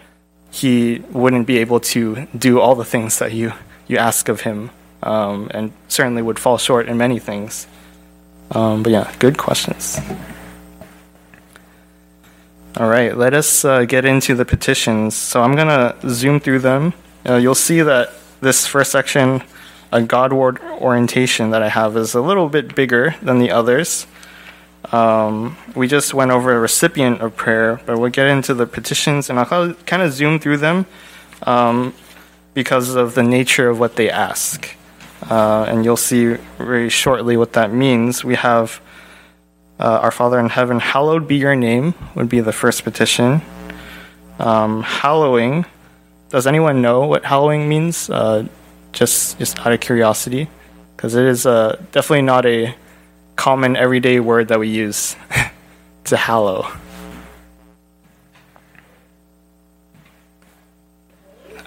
he 0.52 1.00
wouldn't 1.12 1.48
be 1.48 1.58
able 1.58 1.80
to 1.80 2.28
do 2.38 2.60
all 2.60 2.76
the 2.76 2.86
things 2.86 3.20
that 3.20 3.34
you, 3.34 3.54
you 3.88 3.98
ask 3.98 4.30
of 4.30 4.42
him, 4.42 4.72
um, 5.04 5.50
and 5.54 5.72
certainly 5.88 6.22
would 6.22 6.40
fall 6.40 6.58
short 6.58 6.88
in 6.88 6.98
many 6.98 7.20
things. 7.20 7.68
Um, 8.52 8.84
but 8.84 8.92
yeah, 8.92 9.14
good 9.20 9.38
questions. 9.38 10.00
All 12.78 12.88
right, 12.88 13.18
let 13.18 13.34
us 13.34 13.66
uh, 13.66 13.84
get 13.84 14.06
into 14.06 14.34
the 14.34 14.46
petitions. 14.46 15.14
So 15.14 15.44
I'm 15.44 15.58
going 15.58 15.68
to 15.68 15.94
zoom 16.10 16.40
through 16.40 16.60
them. 16.60 16.94
Uh, 17.28 17.36
you'll 17.36 17.54
see 17.54 17.82
that 17.82 18.14
this 18.40 18.66
first 18.66 18.94
section, 18.94 19.44
a 19.92 20.02
Godward 20.02 20.62
orientation 20.62 21.50
that 21.50 21.62
I 21.62 21.68
have, 21.68 21.98
is 21.98 22.14
a 22.14 22.22
little 22.22 22.48
bit 22.48 22.74
bigger 22.74 23.14
than 23.22 23.40
the 23.40 23.52
others. 23.52 24.08
Um, 24.94 25.58
we 25.76 25.90
just 25.90 26.14
went 26.14 26.32
over 26.32 26.54
a 26.54 26.60
recipient 26.62 27.20
of 27.20 27.36
prayer, 27.36 27.82
but 27.86 28.00
we'll 28.00 28.10
get 28.10 28.28
into 28.28 28.54
the 28.54 28.66
petitions 28.66 29.30
and 29.30 29.38
I'll 29.38 29.74
kind 29.74 30.02
of 30.02 30.14
zoom 30.14 30.40
through 30.40 30.58
them 30.58 30.86
um, 31.44 31.94
because 32.54 32.96
of 32.96 33.16
the 33.16 33.24
nature 33.24 33.68
of 33.68 33.82
what 33.82 33.98
they 33.98 34.10
ask. 34.10 34.78
Uh, 35.30 35.66
and 35.68 35.84
you'll 35.84 35.98
see 35.98 36.36
very 36.58 36.88
shortly 36.88 37.36
what 37.36 37.52
that 37.52 37.74
means. 37.74 38.24
We 38.24 38.36
have 38.36 38.80
uh, 39.82 40.00
Our 40.04 40.12
Father 40.12 40.40
in 40.40 40.50
heaven, 40.50 40.80
hallowed 40.80 41.28
be 41.28 41.38
your 41.38 41.56
name, 41.56 41.96
would 42.16 42.30
be 42.30 42.40
the 42.40 42.54
first 42.54 42.84
petition. 42.84 43.42
Um, 44.40 44.84
hallowing, 44.84 45.66
does 46.30 46.46
anyone 46.46 46.82
know 46.82 47.06
what 47.06 47.26
hallowing 47.26 47.68
means? 47.68 48.10
Uh, 48.10 48.48
just, 48.92 49.40
just 49.40 49.60
out 49.60 49.74
of 49.74 49.80
curiosity, 49.80 50.50
because 50.96 51.16
it 51.16 51.26
is 51.26 51.46
uh, 51.46 51.82
definitely 51.92 52.22
not 52.22 52.46
a 52.46 52.76
common 53.36 53.76
everyday 53.76 54.20
word 54.20 54.50
that 54.50 54.60
we 54.60 54.70
use 54.70 55.16
to 56.06 56.16
hallow. 56.16 56.68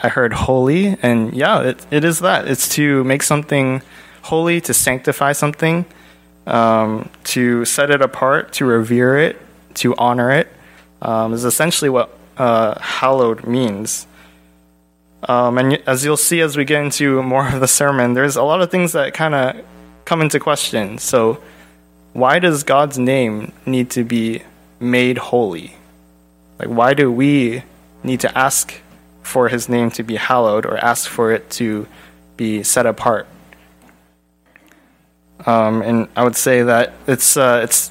I 0.02 0.08
heard 0.08 0.34
holy, 0.34 0.98
and 1.02 1.32
yeah, 1.32 1.62
it, 1.62 1.86
it 1.90 2.04
is 2.04 2.20
that. 2.20 2.46
It's 2.46 2.68
to 2.70 3.02
make 3.04 3.22
something 3.22 3.82
holy, 4.22 4.60
to 4.60 4.74
sanctify 4.74 5.32
something, 5.32 5.86
um, 6.46 7.08
to 7.24 7.64
set 7.64 7.90
it 7.90 8.02
apart, 8.02 8.52
to 8.54 8.64
revere 8.64 9.18
it, 9.18 9.40
to 9.74 9.94
honor 9.96 10.30
it. 10.30 10.48
Um, 11.02 11.34
is 11.34 11.44
essentially 11.44 11.90
what 11.90 12.16
uh, 12.38 12.78
hallowed 12.80 13.46
means. 13.46 14.06
Um, 15.28 15.58
and 15.58 15.74
as 15.86 16.04
you'll 16.04 16.16
see 16.16 16.40
as 16.40 16.56
we 16.56 16.64
get 16.64 16.82
into 16.82 17.22
more 17.22 17.46
of 17.48 17.60
the 17.60 17.68
sermon, 17.68 18.14
there's 18.14 18.36
a 18.36 18.42
lot 18.42 18.62
of 18.62 18.70
things 18.70 18.92
that 18.92 19.12
kind 19.12 19.34
of 19.34 19.64
come 20.04 20.22
into 20.22 20.40
question. 20.40 20.98
So, 20.98 21.42
why 22.12 22.38
does 22.38 22.62
God's 22.62 22.98
name 22.98 23.52
need 23.66 23.90
to 23.90 24.04
be 24.04 24.42
made 24.80 25.18
holy? 25.18 25.76
Like, 26.58 26.68
why 26.68 26.94
do 26.94 27.10
we 27.10 27.64
need 28.04 28.20
to 28.20 28.38
ask 28.38 28.80
for 29.24 29.48
his 29.48 29.68
name 29.68 29.90
to 29.90 30.02
be 30.02 30.16
hallowed 30.16 30.66
or 30.66 30.76
ask 30.76 31.08
for 31.08 31.32
it 31.32 31.50
to 31.50 31.88
be 32.36 32.62
set 32.62 32.86
apart. 32.86 33.26
Um, 35.46 35.82
and 35.82 36.08
I 36.16 36.24
would 36.24 36.36
say 36.36 36.62
that 36.62 36.94
it's 37.06 37.36
uh, 37.36 37.60
it's 37.62 37.90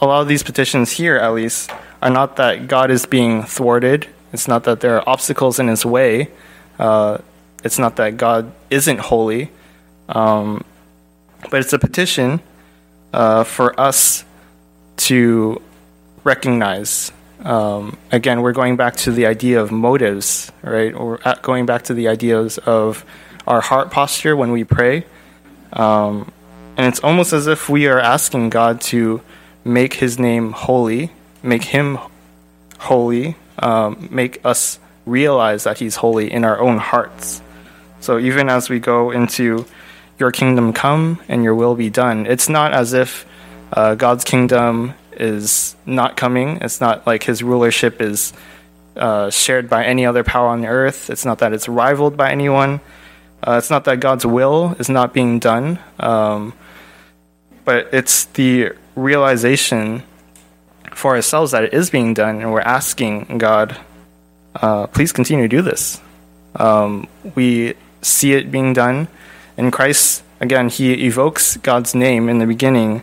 a 0.00 0.06
lot 0.06 0.22
of 0.22 0.28
these 0.28 0.42
petitions 0.42 0.90
here, 0.90 1.16
at 1.16 1.32
least, 1.32 1.70
are 2.02 2.10
not 2.10 2.36
that 2.36 2.68
God 2.68 2.90
is 2.90 3.06
being 3.06 3.42
thwarted. 3.42 4.08
It's 4.32 4.46
not 4.46 4.64
that 4.64 4.80
there 4.80 4.96
are 4.96 5.08
obstacles 5.08 5.58
in 5.58 5.68
His 5.68 5.84
way. 5.84 6.30
Uh, 6.78 7.18
it's 7.64 7.78
not 7.78 7.96
that 7.96 8.16
God 8.16 8.52
isn't 8.70 9.00
holy. 9.00 9.50
Um, 10.08 10.64
but 11.50 11.60
it's 11.60 11.72
a 11.72 11.78
petition 11.78 12.40
uh, 13.12 13.44
for 13.44 13.78
us 13.78 14.24
to 14.96 15.62
recognize 16.24 17.12
um, 17.44 17.96
again, 18.12 18.42
we're 18.42 18.52
going 18.52 18.76
back 18.76 18.96
to 18.96 19.12
the 19.12 19.26
idea 19.26 19.60
of 19.60 19.72
motives, 19.72 20.52
right? 20.62 20.92
Or 20.94 21.18
going 21.42 21.66
back 21.66 21.82
to 21.84 21.94
the 21.94 22.08
ideas 22.08 22.58
of 22.58 23.04
our 23.46 23.60
heart 23.60 23.90
posture 23.90 24.36
when 24.36 24.52
we 24.52 24.64
pray. 24.64 25.06
Um, 25.72 26.30
and 26.80 26.88
it's 26.88 27.00
almost 27.00 27.34
as 27.34 27.46
if 27.46 27.68
we 27.68 27.88
are 27.88 28.00
asking 28.00 28.48
God 28.48 28.80
to 28.80 29.20
make 29.66 29.92
His 29.92 30.18
name 30.18 30.52
holy, 30.52 31.12
make 31.42 31.62
Him 31.62 31.98
holy, 32.78 33.36
um, 33.58 34.08
make 34.10 34.42
us 34.46 34.78
realize 35.04 35.64
that 35.64 35.76
He's 35.76 35.96
holy 35.96 36.32
in 36.32 36.42
our 36.42 36.58
own 36.58 36.78
hearts. 36.78 37.42
So 38.00 38.18
even 38.18 38.48
as 38.48 38.70
we 38.70 38.78
go 38.78 39.10
into 39.10 39.66
Your 40.18 40.32
kingdom 40.32 40.72
come 40.72 41.20
and 41.28 41.44
Your 41.44 41.54
will 41.54 41.74
be 41.74 41.90
done, 41.90 42.24
it's 42.24 42.48
not 42.48 42.72
as 42.72 42.94
if 42.94 43.26
uh, 43.74 43.94
God's 43.94 44.24
kingdom 44.24 44.94
is 45.12 45.76
not 45.84 46.16
coming. 46.16 46.62
It's 46.62 46.80
not 46.80 47.06
like 47.06 47.24
his 47.24 47.42
rulership 47.42 48.00
is 48.00 48.32
uh, 48.96 49.28
shared 49.28 49.68
by 49.68 49.84
any 49.84 50.06
other 50.06 50.24
power 50.24 50.48
on 50.48 50.62
the 50.62 50.68
earth. 50.68 51.10
It's 51.10 51.26
not 51.26 51.40
that 51.40 51.52
it's 51.52 51.68
rivaled 51.68 52.16
by 52.16 52.32
anyone. 52.32 52.80
Uh, 53.46 53.56
it's 53.58 53.68
not 53.68 53.84
that 53.84 54.00
God's 54.00 54.24
will 54.24 54.76
is 54.78 54.88
not 54.88 55.12
being 55.12 55.40
done. 55.40 55.78
Um, 55.98 56.54
but 57.64 57.88
it's 57.92 58.24
the 58.24 58.72
realization 58.94 60.02
for 60.94 61.14
ourselves 61.14 61.52
that 61.52 61.64
it 61.64 61.74
is 61.74 61.90
being 61.90 62.14
done, 62.14 62.40
and 62.40 62.52
we're 62.52 62.60
asking 62.60 63.38
God, 63.38 63.76
uh, 64.54 64.86
please 64.88 65.12
continue 65.12 65.44
to 65.44 65.48
do 65.48 65.62
this. 65.62 66.00
Um, 66.56 67.08
we 67.34 67.74
see 68.02 68.32
it 68.32 68.50
being 68.50 68.72
done. 68.72 69.08
And 69.56 69.72
Christ, 69.72 70.22
again, 70.40 70.68
he 70.68 71.06
evokes 71.06 71.56
God's 71.58 71.94
name 71.94 72.28
in 72.28 72.38
the 72.38 72.46
beginning 72.46 73.02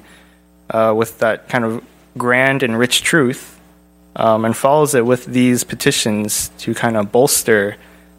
uh, 0.70 0.94
with 0.96 1.20
that 1.20 1.50
kind 1.50 1.64
of 1.64 1.84
grand 2.18 2.64
and 2.64 2.78
rich 2.78 3.04
truth 3.04 3.60
um, 4.16 4.44
and 4.46 4.58
follows 4.58 4.96
it 4.96 5.06
with 5.06 5.26
these 5.26 5.64
petitions 5.64 6.50
to 6.58 6.74
kind 6.74 6.98
of 6.98 7.12
bolster 7.12 7.78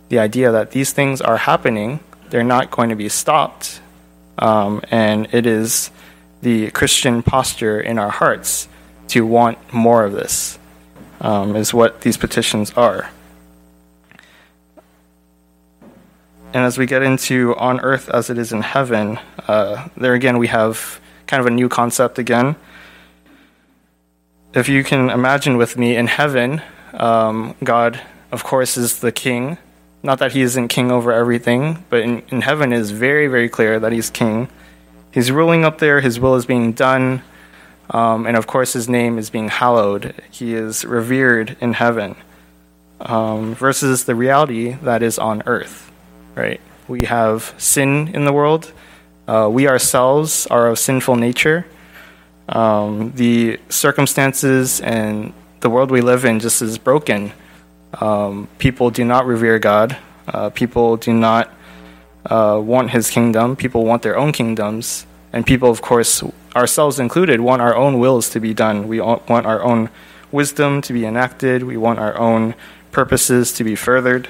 the 0.09 0.19
idea 0.19 0.51
that 0.53 0.71
these 0.71 0.93
things 0.93 1.21
are 1.21 1.37
happening, 1.37 2.01
they're 2.31 2.45
not 2.45 2.71
going 2.71 2.89
to 2.89 2.97
be 2.97 3.09
stopped, 3.09 3.81
um, 4.39 4.81
and 4.91 5.29
it 5.35 5.45
is 5.45 5.91
the 6.43 6.71
Christian 6.71 7.23
posture 7.23 7.81
in 7.81 7.99
our 7.99 8.11
hearts 8.11 8.69
to 9.09 9.27
want 9.27 9.59
more 9.73 10.05
of 10.05 10.13
this, 10.13 10.59
um, 11.21 11.57
is 11.57 11.73
what 11.73 12.03
these 12.03 12.17
petitions 12.17 12.73
are. 12.73 13.11
And 16.53 16.65
as 16.65 16.79
we 16.79 16.87
get 16.87 17.03
into 17.03 17.55
on 17.57 17.81
earth 17.81 18.09
as 18.09 18.31
it 18.31 18.39
is 18.39 18.53
in 18.53 18.63
heaven, 18.63 19.19
uh, 19.47 19.89
there 19.97 20.15
again 20.15 20.39
we 20.39 20.47
have 20.49 21.01
kind 21.27 21.41
of 21.41 21.47
a 21.47 21.51
new 21.51 21.69
concept 21.69 22.19
again 22.19 22.57
if 24.55 24.69
you 24.69 24.83
can 24.83 25.11
imagine 25.11 25.57
with 25.57 25.77
me 25.77 25.97
in 25.97 26.07
heaven, 26.07 26.63
um, 26.95 27.55
God, 27.63 28.01
of 28.33 28.45
course, 28.45 28.77
is 28.77 29.01
the 29.01 29.13
king. 29.13 29.59
Not 30.03 30.19
that 30.21 30.33
he 30.33 30.43
isn't 30.43 30.69
king 30.69 30.91
over 30.91 31.13
everything, 31.13 31.85
but 31.91 32.01
in, 32.01 32.23
in 32.29 32.41
heaven 32.41 32.73
it 32.73 32.79
is 32.79 32.91
very, 32.91 33.27
very 33.27 33.49
clear 33.49 33.79
that 33.81 33.93
he's 33.93 34.11
king. 34.11 34.49
He's 35.19 35.33
ruling 35.33 35.65
up 35.65 35.79
there, 35.79 36.01
his 36.01 36.21
will 36.21 36.37
is 36.37 36.47
being 36.47 36.73
done, 36.73 37.23
um, 37.91 38.27
and 38.27 38.37
of 38.37 38.47
course, 38.47 38.73
his 38.73 38.89
name 38.89 39.19
is 39.19 39.31
being 39.31 39.49
hallowed. 39.49 40.15
He 40.31 40.55
is 40.55 40.85
revered 40.85 41.57
in 41.61 41.73
heaven. 41.73 42.15
Um, 43.01 43.55
versus 43.55 44.05
the 44.05 44.15
reality 44.15 44.73
that 44.83 45.03
is 45.03 45.19
on 45.19 45.43
earth, 45.47 45.91
right? 46.35 46.61
We 46.89 47.07
have 47.07 47.55
sin 47.59 48.09
in 48.15 48.25
the 48.25 48.33
world. 48.33 48.73
Uh, 49.29 49.49
we 49.51 49.69
ourselves 49.69 50.47
are 50.49 50.69
of 50.69 50.79
sinful 50.79 51.15
nature 51.15 51.65
um, 52.49 53.13
the 53.15 53.61
circumstances 53.69 54.81
and 54.81 55.33
the 55.61 55.69
world 55.69 55.91
we 55.91 56.01
live 56.01 56.25
in 56.25 56.41
just 56.41 56.63
is 56.63 56.79
broken. 56.79 57.33
Um, 57.95 58.49
people 58.59 58.91
do 58.91 59.05
not 59.05 59.27
revere 59.27 59.59
God. 59.59 59.97
Uh, 60.27 60.51
people 60.51 60.97
do 60.97 61.13
not 61.13 61.53
uh, 62.25 62.61
want 62.63 62.91
His 62.91 63.11
kingdom. 63.11 63.57
People 63.57 63.85
want 63.85 64.03
their 64.03 64.17
own 64.17 64.33
kingdoms, 64.33 65.07
and 65.33 65.47
people, 65.47 65.71
of 65.71 65.83
course, 65.83 66.23
ourselves 66.57 66.99
included, 66.99 67.41
want 67.41 67.63
our 67.63 67.77
own 67.77 67.99
wills 67.99 68.31
to 68.31 68.41
be 68.41 68.55
done. 68.55 68.89
We 68.89 69.01
want 69.01 69.47
our 69.47 69.63
own 69.63 69.91
wisdom 70.33 70.83
to 70.83 70.93
be 70.93 71.05
enacted. 71.05 71.63
We 71.63 71.77
want 71.77 71.99
our 71.99 72.17
own 72.19 72.55
purposes 72.93 73.53
to 73.55 73.65
be 73.65 73.75
furthered. 73.75 74.29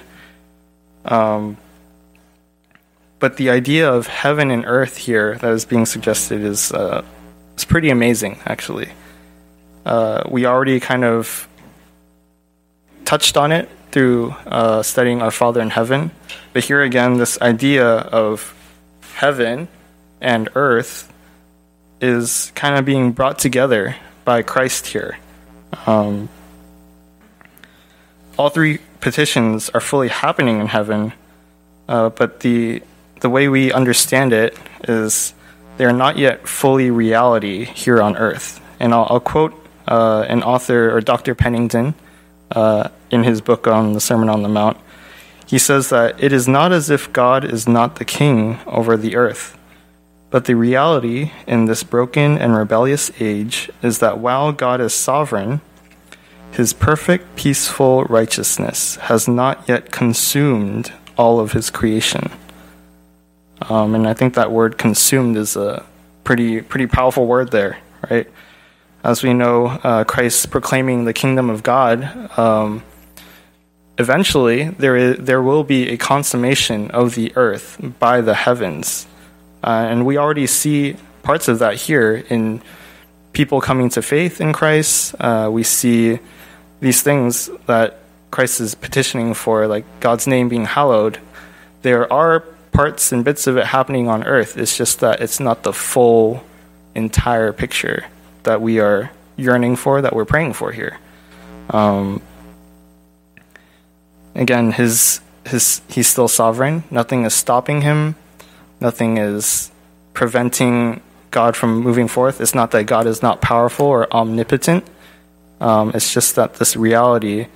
Um, 1.04 1.56
but 3.18 3.36
the 3.36 3.50
idea 3.50 3.90
of 3.90 4.06
heaven 4.06 4.50
and 4.50 4.64
earth 4.66 4.96
here 4.96 5.36
that 5.38 5.50
is 5.50 5.64
being 5.64 5.86
suggested 5.86 6.40
is 6.40 6.72
uh, 6.72 7.04
it's 7.54 7.64
pretty 7.64 7.90
amazing, 7.90 8.38
actually. 8.44 8.90
Uh, 9.84 10.22
we 10.28 10.46
already 10.46 10.78
kind 10.80 11.04
of 11.04 11.48
touched 13.04 13.36
on 13.36 13.52
it 13.52 13.68
through 13.90 14.30
uh, 14.46 14.82
studying 14.82 15.22
Our 15.22 15.30
Father 15.30 15.60
in 15.60 15.70
Heaven, 15.70 16.10
but 16.52 16.62
here 16.62 16.82
again, 16.82 17.16
this 17.16 17.40
idea 17.40 17.86
of 17.86 18.54
heaven 19.14 19.66
and 20.20 20.48
earth 20.54 21.12
is 22.00 22.52
kind 22.54 22.76
of 22.76 22.84
being 22.84 23.12
brought 23.12 23.38
together 23.38 23.96
by 24.24 24.42
Christ 24.42 24.86
here. 24.86 25.18
Um, 25.86 26.28
all 28.38 28.50
three 28.50 28.78
petitions 29.00 29.68
are 29.70 29.80
fully 29.80 30.08
happening 30.08 30.60
in 30.60 30.66
heaven, 30.66 31.12
uh, 31.88 32.10
but 32.10 32.40
the 32.40 32.82
the 33.20 33.28
way 33.30 33.48
we 33.48 33.72
understand 33.72 34.32
it 34.32 34.56
is 34.84 35.34
they 35.76 35.84
are 35.84 35.92
not 35.92 36.16
yet 36.16 36.46
fully 36.46 36.90
reality 36.90 37.64
here 37.64 38.00
on 38.00 38.16
earth. 38.16 38.60
And 38.78 38.94
I'll, 38.94 39.06
I'll 39.10 39.20
quote 39.20 39.54
uh, 39.88 40.24
an 40.28 40.44
author 40.44 40.96
or 40.96 41.00
Dr. 41.00 41.34
Pennington 41.34 41.94
uh, 42.52 42.90
in 43.10 43.24
his 43.24 43.40
book 43.40 43.66
on 43.66 43.92
the 43.92 44.00
Sermon 44.00 44.28
on 44.28 44.42
the 44.42 44.48
Mount. 44.48 44.76
He 45.46 45.58
says 45.58 45.88
that 45.88 46.22
it 46.22 46.32
is 46.32 46.46
not 46.46 46.72
as 46.72 46.90
if 46.90 47.12
God 47.12 47.44
is 47.44 47.66
not 47.66 47.96
the 47.96 48.04
king 48.04 48.58
over 48.66 48.96
the 48.96 49.16
earth, 49.16 49.57
but 50.30 50.44
the 50.44 50.54
reality 50.54 51.32
in 51.46 51.64
this 51.64 51.82
broken 51.82 52.36
and 52.36 52.54
rebellious 52.54 53.10
age 53.20 53.70
is 53.82 53.98
that 54.00 54.18
while 54.18 54.52
God 54.52 54.80
is 54.80 54.92
sovereign, 54.92 55.60
his 56.52 56.72
perfect, 56.72 57.36
peaceful 57.36 58.04
righteousness 58.04 58.96
has 58.96 59.28
not 59.28 59.68
yet 59.68 59.90
consumed 59.90 60.92
all 61.16 61.40
of 61.40 61.52
his 61.52 61.70
creation. 61.70 62.30
Um, 63.62 63.94
and 63.94 64.06
I 64.06 64.14
think 64.14 64.34
that 64.34 64.52
word 64.52 64.78
consumed 64.78 65.36
is 65.36 65.56
a 65.56 65.84
pretty, 66.24 66.60
pretty 66.60 66.86
powerful 66.86 67.26
word 67.26 67.50
there, 67.50 67.78
right? 68.10 68.28
As 69.02 69.22
we 69.22 69.32
know, 69.32 69.66
uh, 69.66 70.04
Christ 70.04 70.50
proclaiming 70.50 71.04
the 71.04 71.12
kingdom 71.12 71.48
of 71.50 71.62
God, 71.62 72.38
um, 72.38 72.82
eventually 73.96 74.68
there, 74.70 74.96
is, 74.96 75.16
there 75.18 75.42
will 75.42 75.64
be 75.64 75.88
a 75.88 75.96
consummation 75.96 76.90
of 76.90 77.14
the 77.14 77.32
earth 77.36 77.78
by 77.98 78.20
the 78.20 78.34
heavens. 78.34 79.06
Uh, 79.62 79.86
and 79.90 80.06
we 80.06 80.16
already 80.16 80.46
see 80.46 80.96
parts 81.22 81.48
of 81.48 81.58
that 81.58 81.74
here 81.74 82.24
in 82.28 82.62
people 83.32 83.60
coming 83.60 83.88
to 83.90 84.02
faith 84.02 84.40
in 84.40 84.52
Christ. 84.52 85.14
Uh, 85.18 85.48
we 85.50 85.62
see 85.62 86.18
these 86.80 87.02
things 87.02 87.50
that 87.66 87.98
Christ 88.30 88.60
is 88.60 88.74
petitioning 88.74 89.34
for, 89.34 89.66
like 89.66 89.84
God's 90.00 90.26
name 90.26 90.48
being 90.48 90.64
hallowed. 90.64 91.18
There 91.82 92.12
are 92.12 92.40
parts 92.72 93.12
and 93.12 93.24
bits 93.24 93.46
of 93.46 93.56
it 93.56 93.66
happening 93.66 94.08
on 94.08 94.24
earth. 94.24 94.56
It's 94.56 94.76
just 94.76 95.00
that 95.00 95.20
it's 95.20 95.40
not 95.40 95.62
the 95.62 95.72
full, 95.72 96.44
entire 96.94 97.52
picture 97.52 98.04
that 98.42 98.60
we 98.60 98.80
are 98.80 99.10
yearning 99.36 99.76
for, 99.76 100.02
that 100.02 100.14
we're 100.14 100.24
praying 100.24 100.52
for 100.52 100.72
here. 100.72 100.98
Um, 101.70 102.20
again, 104.34 104.72
his 104.72 105.20
his 105.46 105.80
he's 105.88 106.08
still 106.08 106.28
sovereign. 106.28 106.84
Nothing 106.90 107.24
is 107.24 107.34
stopping 107.34 107.82
him. 107.82 108.16
Nothing 108.80 109.18
is 109.18 109.70
preventing 110.14 111.00
God 111.30 111.56
from 111.56 111.80
moving 111.80 112.08
forth. 112.08 112.40
It's 112.40 112.54
not 112.54 112.70
that 112.72 112.84
God 112.84 113.06
is 113.06 113.22
not 113.22 113.40
powerful 113.40 113.86
or 113.86 114.12
omnipotent. 114.12 114.84
Um, 115.60 115.92
it's 115.94 116.12
just 116.12 116.36
that 116.36 116.54
this 116.54 116.76
reality 116.76 117.48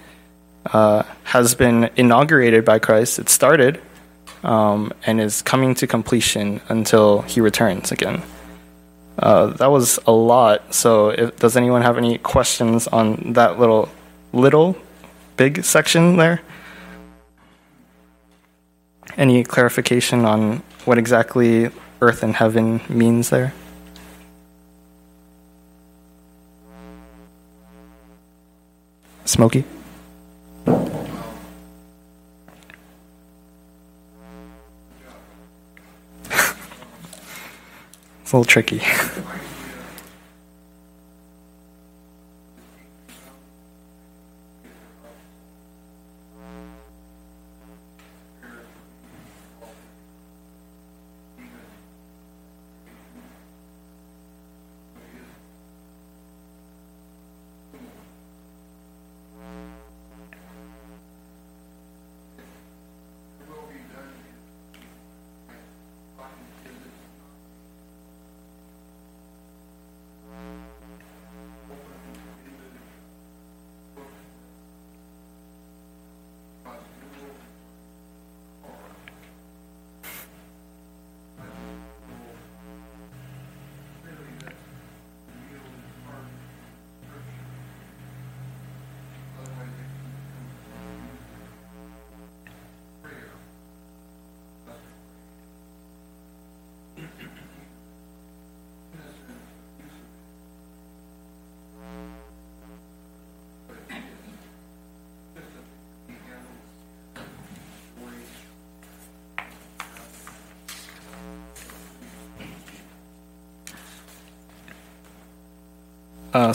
uh, 0.67 1.05
has 1.25 1.55
been 1.55 1.91
inaugurated 1.97 2.65
by 2.65 2.79
Christ. 2.79 3.19
It 3.19 3.29
started 3.29 3.81
um, 4.43 4.93
and 5.07 5.21
is 5.21 5.43
coming 5.43 5.75
to 5.77 5.87
completion 5.87 6.61
until 6.69 7.23
he 7.23 7.41
returns 7.41 7.93
again. 7.93 8.23
Uh, 9.19 9.47
that 9.47 9.71
was 9.71 9.99
a 10.07 10.13
lot. 10.13 10.75
So, 10.75 11.11
if, 11.11 11.37
does 11.37 11.57
anyone 11.57 11.83
have 11.83 11.99
any 11.99 12.19
questions 12.19 12.89
on 12.89 13.35
that 13.35 13.59
little, 13.59 13.89
little, 14.33 14.77
big 15.37 15.65
section 15.65 16.17
there? 16.17 16.41
Any 19.17 19.45
clarification 19.45 20.25
on 20.25 20.63
what 20.85 20.99
exactly 20.99 21.71
earth 22.01 22.23
and 22.23 22.35
heaven 22.35 22.81
means 22.89 23.31
there? 23.31 23.53
Smoky? 29.25 29.65
it's 30.67 30.77
a 38.33 38.35
little 38.37 38.45
tricky. 38.45 38.83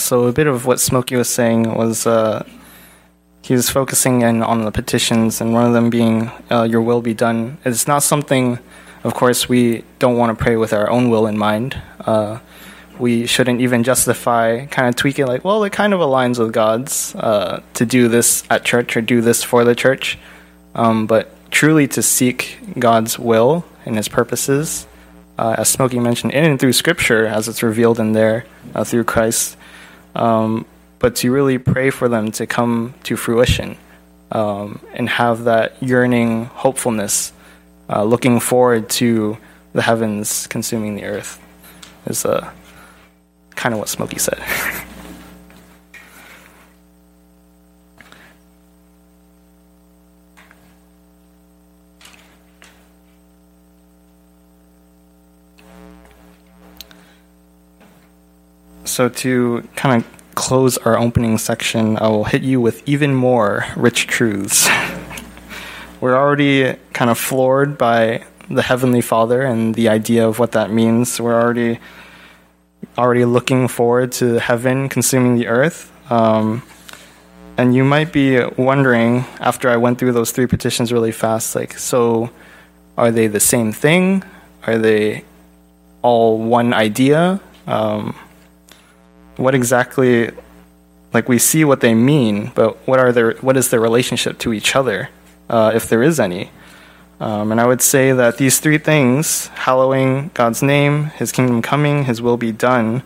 so 0.07 0.23
a 0.27 0.31
bit 0.31 0.47
of 0.47 0.65
what 0.65 0.79
Smokey 0.79 1.17
was 1.17 1.29
saying 1.29 1.75
was 1.75 2.07
uh, 2.07 2.47
he 3.41 3.53
was 3.53 3.69
focusing 3.69 4.21
in 4.21 4.41
on 4.41 4.63
the 4.63 4.71
petitions, 4.71 5.41
and 5.41 5.51
one 5.51 5.65
of 5.65 5.73
them 5.73 5.89
being 5.89 6.31
uh, 6.49 6.63
"Your 6.63 6.81
will 6.81 7.01
be 7.01 7.13
done." 7.13 7.57
It's 7.65 7.87
not 7.87 8.03
something, 8.03 8.57
of 9.03 9.13
course, 9.13 9.49
we 9.49 9.83
don't 9.99 10.17
want 10.17 10.37
to 10.37 10.41
pray 10.41 10.55
with 10.55 10.71
our 10.71 10.89
own 10.89 11.09
will 11.09 11.27
in 11.27 11.37
mind. 11.37 11.81
Uh, 11.99 12.39
we 12.97 13.27
shouldn't 13.27 13.59
even 13.59 13.83
justify 13.83 14.65
kind 14.67 14.87
of 14.87 14.95
tweak 14.95 15.19
it 15.19 15.27
like, 15.27 15.43
well, 15.43 15.63
it 15.65 15.71
kind 15.73 15.93
of 15.93 15.99
aligns 15.99 16.39
with 16.39 16.53
God's 16.53 17.13
uh, 17.15 17.61
to 17.73 17.85
do 17.85 18.07
this 18.07 18.45
at 18.49 18.63
church 18.63 18.95
or 18.95 19.01
do 19.01 19.19
this 19.19 19.43
for 19.43 19.65
the 19.65 19.75
church, 19.75 20.17
um, 20.73 21.05
but 21.05 21.29
truly 21.51 21.85
to 21.89 22.01
seek 22.01 22.57
God's 22.79 23.19
will 23.19 23.65
and 23.85 23.97
His 23.97 24.07
purposes. 24.07 24.87
Uh, 25.37 25.55
as 25.57 25.67
Smokey 25.67 25.99
mentioned, 25.99 26.31
in 26.31 26.45
and 26.45 26.59
through 26.59 26.73
Scripture, 26.73 27.27
as 27.27 27.49
it's 27.49 27.61
revealed 27.61 27.99
in 27.99 28.13
there 28.13 28.45
through 28.85 29.03
Christ, 29.03 29.56
um, 30.17 30.65
but 30.99 31.15
to 31.17 31.31
really 31.31 31.59
pray 31.59 31.91
for 31.91 32.09
them 32.09 32.31
to 32.33 32.47
come 32.47 32.95
to 33.03 33.15
fruition 33.15 33.77
um, 34.31 34.81
and 34.93 35.07
have 35.07 35.43
that 35.43 35.81
yearning 35.81 36.45
hopefulness, 36.45 37.31
uh, 37.89 38.03
looking 38.03 38.39
forward 38.39 38.89
to 38.89 39.37
the 39.73 39.81
heavens 39.81 40.47
consuming 40.47 40.95
the 40.95 41.05
earth, 41.05 41.39
is 42.07 42.25
uh, 42.25 42.51
kind 43.55 43.73
of 43.73 43.79
what 43.79 43.89
Smokey 43.89 44.17
said. 44.17 44.41
so 58.97 59.09
to 59.09 59.61
kind 59.75 60.01
of 60.01 60.33
close 60.33 60.79
our 60.79 60.97
opening 60.97 61.37
section, 61.37 61.99
I 61.99 62.07
will 62.07 62.23
hit 62.23 62.41
you 62.41 62.59
with 62.59 62.81
even 62.89 63.13
more 63.13 63.63
rich 63.75 64.07
truths. 64.07 64.67
We're 66.01 66.17
already 66.17 66.75
kind 66.93 67.11
of 67.11 67.19
floored 67.19 67.77
by 67.77 68.23
the 68.49 68.63
Heavenly 68.63 69.01
Father 69.01 69.43
and 69.43 69.75
the 69.75 69.87
idea 69.87 70.27
of 70.27 70.39
what 70.39 70.53
that 70.53 70.71
means. 70.71 71.21
We're 71.21 71.39
already 71.39 71.79
already 72.97 73.23
looking 73.25 73.67
forward 73.67 74.13
to 74.13 74.39
heaven 74.39 74.89
consuming 74.89 75.35
the 75.35 75.45
earth. 75.45 75.91
Um, 76.11 76.63
and 77.55 77.75
you 77.75 77.83
might 77.83 78.11
be 78.11 78.43
wondering, 78.57 79.25
after 79.39 79.69
I 79.69 79.77
went 79.77 79.99
through 79.99 80.13
those 80.13 80.31
three 80.31 80.47
petitions 80.47 80.91
really 80.91 81.11
fast, 81.11 81.55
like, 81.55 81.77
so 81.77 82.31
are 82.97 83.11
they 83.11 83.27
the 83.27 83.39
same 83.39 83.73
thing? 83.73 84.23
Are 84.65 84.79
they 84.79 85.23
all 86.01 86.39
one 86.39 86.73
idea? 86.73 87.39
Um, 87.67 88.15
what 89.37 89.55
exactly, 89.55 90.31
like 91.13 91.29
we 91.29 91.37
see 91.37 91.63
what 91.63 91.81
they 91.81 91.93
mean, 91.93 92.51
but 92.53 92.75
what 92.87 92.99
are 92.99 93.11
their, 93.11 93.33
what 93.35 93.57
is 93.57 93.69
their 93.69 93.79
relationship 93.79 94.37
to 94.39 94.53
each 94.53 94.75
other, 94.75 95.09
uh, 95.49 95.71
if 95.73 95.87
there 95.89 96.03
is 96.03 96.19
any? 96.19 96.51
Um, 97.19 97.51
and 97.51 97.59
I 97.59 97.65
would 97.65 97.81
say 97.81 98.11
that 98.11 98.37
these 98.37 98.59
three 98.59 98.77
things 98.77 99.47
hallowing 99.47 100.29
God's 100.33 100.61
name, 100.61 101.05
His 101.17 101.31
kingdom 101.31 101.61
coming, 101.61 102.03
His 102.03 102.21
will 102.21 102.37
be 102.37 102.51
done 102.51 103.03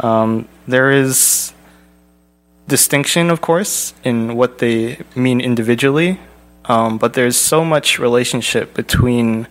um, 0.00 0.48
there 0.66 0.90
is 0.90 1.52
distinction, 2.68 3.30
of 3.30 3.40
course, 3.40 3.94
in 4.04 4.36
what 4.36 4.58
they 4.58 5.00
mean 5.16 5.40
individually, 5.40 6.20
um, 6.66 6.98
but 6.98 7.14
there's 7.14 7.36
so 7.36 7.64
much 7.64 7.98
relationship 7.98 8.74
between 8.74 9.48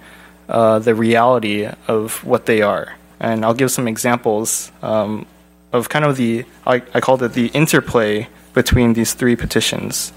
uh, 0.47 0.79
the 0.79 0.95
reality 0.95 1.67
of 1.87 2.23
what 2.23 2.45
they 2.45 2.61
are. 2.61 2.95
And 3.19 3.43
I'll 3.43 3.55
give 3.55 3.71
some 3.71 3.87
examples 3.87 4.71
um, 4.81 5.25
of 5.71 5.89
kind 5.89 6.05
of 6.05 6.17
the, 6.17 6.45
I, 6.65 6.81
I 6.93 6.99
called 6.99 7.23
it 7.23 7.33
the 7.33 7.47
interplay 7.47 8.27
between 8.53 8.93
these 8.93 9.13
three 9.13 9.35
petitions. 9.35 10.11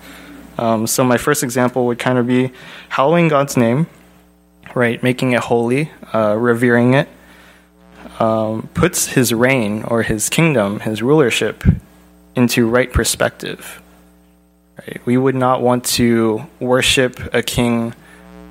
Um, 0.59 0.87
so 0.87 1.05
my 1.05 1.17
first 1.17 1.43
example 1.43 1.87
would 1.87 1.99
kind 1.99 2.19
of 2.19 2.27
be 2.27 2.53
hallowing 2.89 3.29
God's 3.29 3.57
name, 3.57 3.87
right, 4.75 5.03
making 5.03 5.33
it 5.33 5.41
holy, 5.41 5.91
uh, 6.13 6.37
revering 6.39 6.95
it, 6.95 7.09
um, 8.19 8.69
puts 8.75 9.07
his 9.07 9.33
reign 9.33 9.83
or 9.85 10.03
his 10.03 10.29
kingdom, 10.29 10.81
his 10.81 11.03
rulership, 11.03 11.65
into 12.37 12.69
right 12.69 12.93
perspective. 12.93 13.83
Right? 14.79 15.01
We 15.05 15.17
would 15.17 15.35
not 15.35 15.63
want 15.63 15.85
to 15.97 16.47
worship 16.59 17.35
a 17.35 17.43
king 17.43 17.95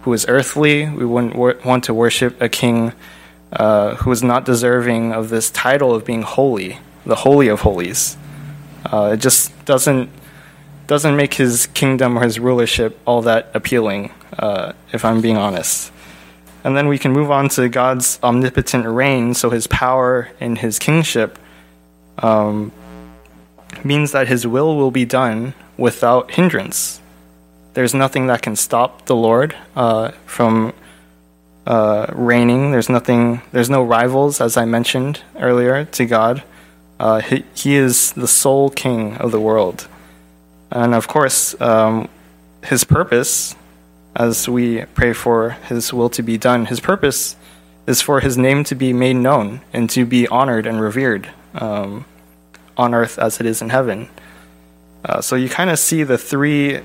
who 0.03 0.13
is 0.13 0.25
earthly. 0.27 0.89
We 0.89 1.05
wouldn't 1.05 1.35
wor- 1.35 1.59
want 1.63 1.85
to 1.85 1.93
worship 1.93 2.41
a 2.41 2.49
king 2.49 2.93
uh, 3.51 3.95
who 3.95 4.11
is 4.11 4.23
not 4.23 4.45
deserving 4.45 5.13
of 5.13 5.29
this 5.29 5.49
title 5.49 5.93
of 5.93 6.05
being 6.05 6.21
holy, 6.21 6.79
the 7.09 7.15
holy 7.15 7.47
of 7.49 7.61
holies. 7.61 8.17
Uh, 8.85 9.11
it 9.13 9.17
just 9.17 9.65
doesn't 9.65 10.09
doesn't 10.87 11.15
make 11.15 11.35
his 11.35 11.67
kingdom 11.67 12.17
or 12.17 12.23
his 12.23 12.39
rulership 12.39 12.97
all 13.05 13.21
that 13.21 13.51
appealing, 13.53 14.11
uh, 14.39 14.73
if 14.91 15.05
I'm 15.05 15.21
being 15.21 15.37
honest. 15.37 15.91
And 16.63 16.75
then 16.75 16.87
we 16.87 16.97
can 16.97 17.11
move 17.11 17.29
on 17.29 17.47
to 17.49 17.69
God's 17.69 18.19
omnipotent 18.23 18.87
reign, 18.87 19.35
so 19.35 19.51
his 19.51 19.67
power 19.67 20.29
and 20.39 20.57
his 20.57 20.79
kingship 20.79 21.37
um, 22.17 22.71
means 23.83 24.13
that 24.13 24.27
his 24.27 24.47
will 24.47 24.75
will 24.75 24.89
be 24.89 25.05
done 25.05 25.53
without 25.77 26.31
hindrance. 26.31 26.99
There's 27.75 27.93
nothing 27.93 28.25
that 28.27 28.41
can 28.41 28.55
stop 28.55 29.05
the 29.05 29.15
Lord 29.15 29.55
uh, 29.75 30.11
from 30.25 30.73
uh, 31.67 32.07
reigning. 32.11 32.71
There's 32.71 32.89
nothing. 32.89 33.41
There's 33.51 33.69
no 33.69 33.83
rivals, 33.83 34.41
as 34.41 34.57
I 34.57 34.65
mentioned 34.65 35.21
earlier, 35.37 35.85
to 35.85 36.05
God. 36.05 36.43
Uh, 36.99 37.21
he, 37.21 37.45
he, 37.55 37.75
is 37.75 38.11
the 38.13 38.27
sole 38.27 38.69
King 38.69 39.15
of 39.17 39.31
the 39.31 39.39
world, 39.39 39.87
and 40.71 40.93
of 40.93 41.07
course, 41.07 41.59
um, 41.61 42.09
His 42.63 42.83
purpose, 42.83 43.55
as 44.15 44.49
we 44.49 44.83
pray 44.93 45.13
for 45.13 45.51
His 45.51 45.93
will 45.93 46.09
to 46.09 46.21
be 46.21 46.37
done, 46.37 46.65
His 46.65 46.79
purpose 46.79 47.35
is 47.87 48.01
for 48.01 48.19
His 48.19 48.37
name 48.37 48.63
to 48.65 48.75
be 48.75 48.91
made 48.91 49.15
known 49.15 49.61
and 49.71 49.89
to 49.91 50.05
be 50.05 50.27
honored 50.27 50.67
and 50.67 50.81
revered 50.81 51.29
um, 51.55 52.05
on 52.75 52.93
earth 52.93 53.17
as 53.17 53.39
it 53.39 53.45
is 53.45 53.61
in 53.61 53.69
heaven. 53.69 54.09
Uh, 55.05 55.21
so 55.21 55.37
you 55.37 55.47
kind 55.47 55.69
of 55.69 55.79
see 55.79 56.03
the 56.03 56.17
three 56.17 56.81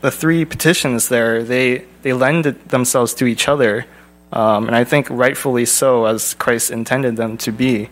the 0.00 0.10
three 0.10 0.44
petitions 0.44 1.08
there, 1.08 1.42
they, 1.42 1.84
they 2.02 2.12
lend 2.12 2.44
themselves 2.44 3.14
to 3.14 3.26
each 3.26 3.48
other, 3.48 3.86
um, 4.32 4.66
and 4.66 4.74
I 4.74 4.84
think 4.84 5.08
rightfully 5.10 5.66
so, 5.66 6.06
as 6.06 6.34
Christ 6.34 6.70
intended 6.70 7.16
them 7.16 7.36
to 7.38 7.52
be. 7.52 7.88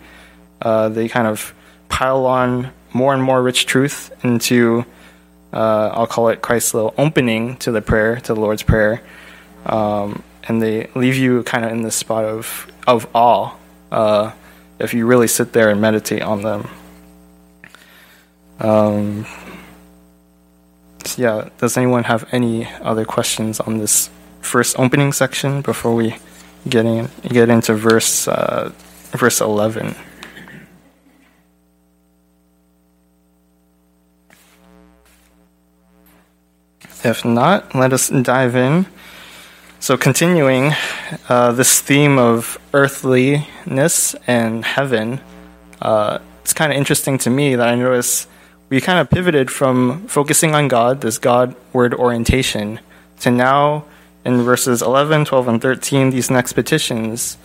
Uh, 0.61 0.89
they 0.89 1.07
kind 1.07 1.27
of 1.27 1.53
pile 1.87 2.25
on 2.25 2.71
more 2.93 3.13
and 3.13 3.23
more 3.23 3.41
rich 3.41 3.65
truth 3.65 4.11
into, 4.23 4.85
uh, 5.53 5.89
I'll 5.93 6.07
call 6.07 6.29
it 6.29 6.41
Christ's 6.41 6.73
little 6.73 6.93
opening 6.97 7.57
to 7.57 7.71
the 7.71 7.81
prayer, 7.81 8.19
to 8.21 8.33
the 8.33 8.39
Lord's 8.39 8.63
Prayer, 8.63 9.01
um, 9.65 10.23
and 10.43 10.61
they 10.61 10.89
leave 10.95 11.15
you 11.15 11.43
kind 11.43 11.65
of 11.65 11.71
in 11.71 11.83
this 11.83 11.95
spot 11.95 12.25
of, 12.25 12.67
of 12.87 13.07
awe 13.13 13.55
uh, 13.91 14.31
if 14.79 14.93
you 14.93 15.05
really 15.05 15.27
sit 15.27 15.53
there 15.53 15.69
and 15.69 15.79
meditate 15.79 16.21
on 16.21 16.41
them. 16.41 16.67
Um, 18.59 19.25
yeah, 21.15 21.49
does 21.59 21.77
anyone 21.77 22.03
have 22.03 22.27
any 22.33 22.67
other 22.81 23.05
questions 23.05 23.59
on 23.59 23.77
this 23.77 24.09
first 24.41 24.77
opening 24.77 25.13
section 25.13 25.61
before 25.61 25.95
we 25.95 26.17
get 26.67 26.85
in, 26.85 27.09
get 27.27 27.49
into 27.49 27.73
verse 27.73 28.27
uh, 28.27 28.71
verse 29.11 29.39
eleven? 29.39 29.95
If 37.03 37.23
not, 37.23 37.73
let 37.73 37.93
us 37.93 38.09
dive 38.09 38.55
in. 38.55 38.85
So, 39.79 39.95
continuing 39.95 40.73
uh, 41.29 41.53
this 41.53 41.79
theme 41.79 42.19
of 42.19 42.57
earthliness 42.73 44.13
and 44.27 44.65
heaven, 44.65 45.21
uh, 45.81 46.19
it's 46.41 46.51
kind 46.51 46.73
of 46.73 46.77
interesting 46.77 47.17
to 47.19 47.29
me 47.29 47.55
that 47.55 47.65
I 47.65 47.75
notice 47.75 48.27
we 48.67 48.81
kind 48.81 48.99
of 48.99 49.09
pivoted 49.09 49.49
from 49.49 50.07
focusing 50.07 50.53
on 50.53 50.67
God, 50.67 50.99
this 50.99 51.17
God 51.17 51.55
word 51.71 51.93
orientation, 51.93 52.81
to 53.21 53.31
now 53.31 53.85
in 54.25 54.41
verses 54.41 54.81
11, 54.81 55.23
12, 55.23 55.47
and 55.47 55.61
13, 55.61 56.09
these 56.09 56.29
next 56.29 56.53
petitions 56.53 57.37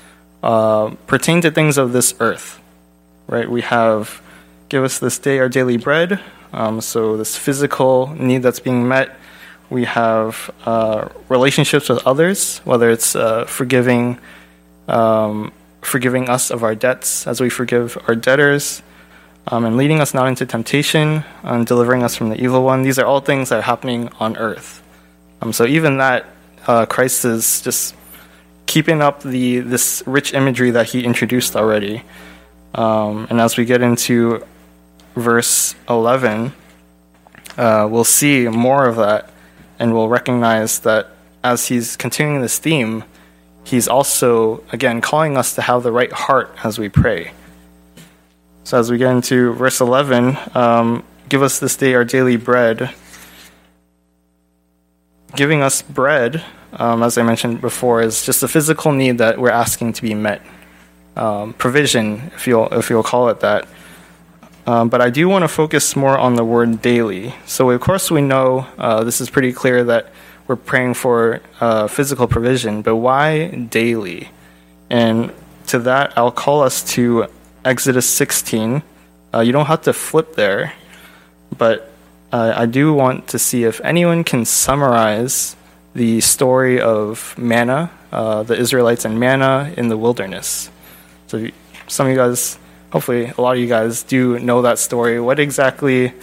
uh, 0.43 0.90
pertain 1.07 1.40
to 1.43 1.53
things 1.53 1.79
of 1.79 1.93
this 1.93 2.14
earth. 2.19 2.61
Right? 3.29 3.49
We 3.49 3.62
have, 3.62 4.21
give 4.69 4.83
us 4.83 4.99
this 4.99 5.21
day 5.21 5.38
our 5.38 5.49
daily 5.49 5.77
bread. 5.77 6.21
Um, 6.53 6.81
so, 6.81 7.17
this 7.17 7.37
physical 7.37 8.09
need 8.17 8.43
that's 8.43 8.61
being 8.61 8.88
met. 8.88 9.17
We 9.70 9.85
have 9.85 10.50
uh, 10.64 11.09
relationships 11.29 11.88
with 11.88 12.07
others, 12.07 12.59
whether 12.59 12.90
it's 12.90 13.16
uh, 13.16 13.44
forgiving, 13.44 14.18
um, 14.88 15.53
forgiving 15.81 16.29
us 16.29 16.50
of 16.50 16.62
our 16.62 16.74
debts 16.74 17.27
as 17.27 17.40
we 17.40 17.50
forgive 17.50 17.98
our 18.07 18.14
debtors 18.14 18.83
um, 19.46 19.64
and 19.64 19.77
leading 19.77 20.00
us 20.00 20.14
not 20.14 20.27
into 20.27 20.46
temptation, 20.46 21.24
and 21.42 21.66
delivering 21.66 22.03
us 22.03 22.16
from 22.16 22.31
the 22.31 22.42
evil 22.42 22.64
one. 22.64 22.83
These 22.83 22.98
are 22.98 23.05
all 23.05 23.20
things 23.20 23.50
that 23.50 23.59
are 23.59 23.62
happening 23.62 24.09
on 24.18 24.37
earth. 24.37 24.83
Um, 25.42 25.53
so 25.53 25.66
even 25.66 25.98
that, 25.98 26.27
uh, 26.66 26.87
Christ 26.87 27.24
is 27.24 27.61
just 27.61 27.94
keeping 28.66 29.03
up 29.03 29.22
the 29.22 29.59
this 29.59 30.03
rich 30.07 30.33
imagery 30.33 30.70
that 30.70 30.87
he 30.87 31.05
introduced 31.05 31.57
already. 31.57 32.03
Um, 32.74 33.27
and 33.29 33.40
as 33.40 33.59
we 33.59 33.66
get 33.66 33.83
into 33.83 34.42
verse 35.14 35.74
11, 35.90 36.55
uh, 37.59 37.87
we'll 37.90 38.05
see 38.05 38.48
more 38.48 38.87
of 38.87 38.96
that, 38.96 39.31
and 39.78 39.92
we'll 39.92 40.08
recognize 40.08 40.80
that 40.80 41.08
as 41.42 41.68
he's 41.68 41.96
continuing 41.96 42.40
this 42.40 42.58
theme, 42.58 43.04
he's 43.64 43.88
also, 43.88 44.62
again, 44.72 45.00
calling 45.00 45.37
us 45.37 45.54
to 45.54 45.62
have 45.62 45.82
the 45.82 45.92
right 45.92 46.12
heart 46.12 46.54
as 46.64 46.78
we 46.78 46.88
pray. 46.88 47.32
So 48.64 48.78
as 48.78 48.90
we 48.90 48.96
get 48.96 49.10
into 49.10 49.52
verse 49.52 49.80
11, 49.80 50.38
um, 50.54 51.04
give 51.28 51.42
us 51.42 51.58
this 51.58 51.76
day 51.76 51.94
our 51.94 52.04
daily 52.04 52.37
bread. 52.37 52.94
Giving 55.37 55.60
us 55.60 55.82
bread, 55.82 56.42
um, 56.72 57.02
as 57.02 57.18
I 57.18 57.22
mentioned 57.22 57.60
before, 57.60 58.00
is 58.00 58.24
just 58.24 58.42
a 58.42 58.48
physical 58.48 58.92
need 58.92 59.18
that 59.18 59.38
we're 59.38 59.50
asking 59.50 59.92
to 59.94 60.02
be 60.02 60.14
met. 60.14 60.40
Um, 61.16 61.52
provision, 61.52 62.30
if 62.34 62.46
you'll, 62.46 62.72
if 62.72 62.88
you'll 62.88 63.02
call 63.02 63.28
it 63.28 63.40
that. 63.40 63.68
Um, 64.66 64.88
but 64.88 65.00
I 65.03 65.11
do 65.11 65.29
want 65.29 65.42
to 65.42 65.48
focus 65.48 65.94
more 65.94 66.16
on 66.16 66.37
the 66.37 66.44
word 66.44 66.81
daily. 66.81 67.35
So, 67.44 67.70
of 67.70 67.81
course, 67.81 68.11
we 68.11 68.22
know 68.22 68.66
uh, 68.79 69.05
this 69.05 69.20
is 69.20 69.29
pretty 69.29 69.53
clear 69.53 69.85
that 69.85 70.11
we're 70.46 70.57
praying 70.57 70.94
for 70.94 71.40
uh, 71.61 71.87
physical 71.87 72.27
provision, 72.27 72.83
but 72.83 72.96
why 72.96 73.48
daily? 73.48 74.31
And 74.88 75.33
to 75.68 75.79
that, 75.81 76.16
I'll 76.16 76.33
call 76.33 76.62
us 76.62 76.83
to 76.94 77.27
Exodus 77.64 78.09
16. 78.09 78.83
Uh, 79.33 79.40
you 79.40 79.53
don't 79.53 79.66
have 79.66 79.83
to 79.83 79.92
flip 79.92 80.35
there, 80.35 80.72
but 81.57 81.90
uh, 82.33 82.54
I 82.56 82.67
do 82.67 82.92
want 82.92 83.29
to 83.29 83.38
see 83.38 83.65
if 83.65 83.81
anyone 83.83 84.25
can 84.25 84.44
summarize 84.44 85.56
the 85.94 86.21
story 86.21 86.81
of 86.81 87.37
manna, 87.37 87.90
uh, 88.12 88.42
the 88.42 88.56
Israelites 88.58 89.04
and 89.04 89.21
manna 89.21 89.73
in 89.77 89.88
the 89.88 89.96
wilderness. 89.96 90.71
So, 91.27 91.48
some 91.87 92.06
of 92.06 92.12
you 92.12 92.19
guys, 92.19 92.58
hopefully, 92.95 93.33
a 93.37 93.40
lot 93.40 93.57
of 93.57 93.59
you 93.59 93.67
guys 93.67 94.05
do 94.05 94.38
know 94.38 94.63
that 94.63 94.79
story. 94.79 95.21
What 95.21 95.40
exactly, 95.40 96.15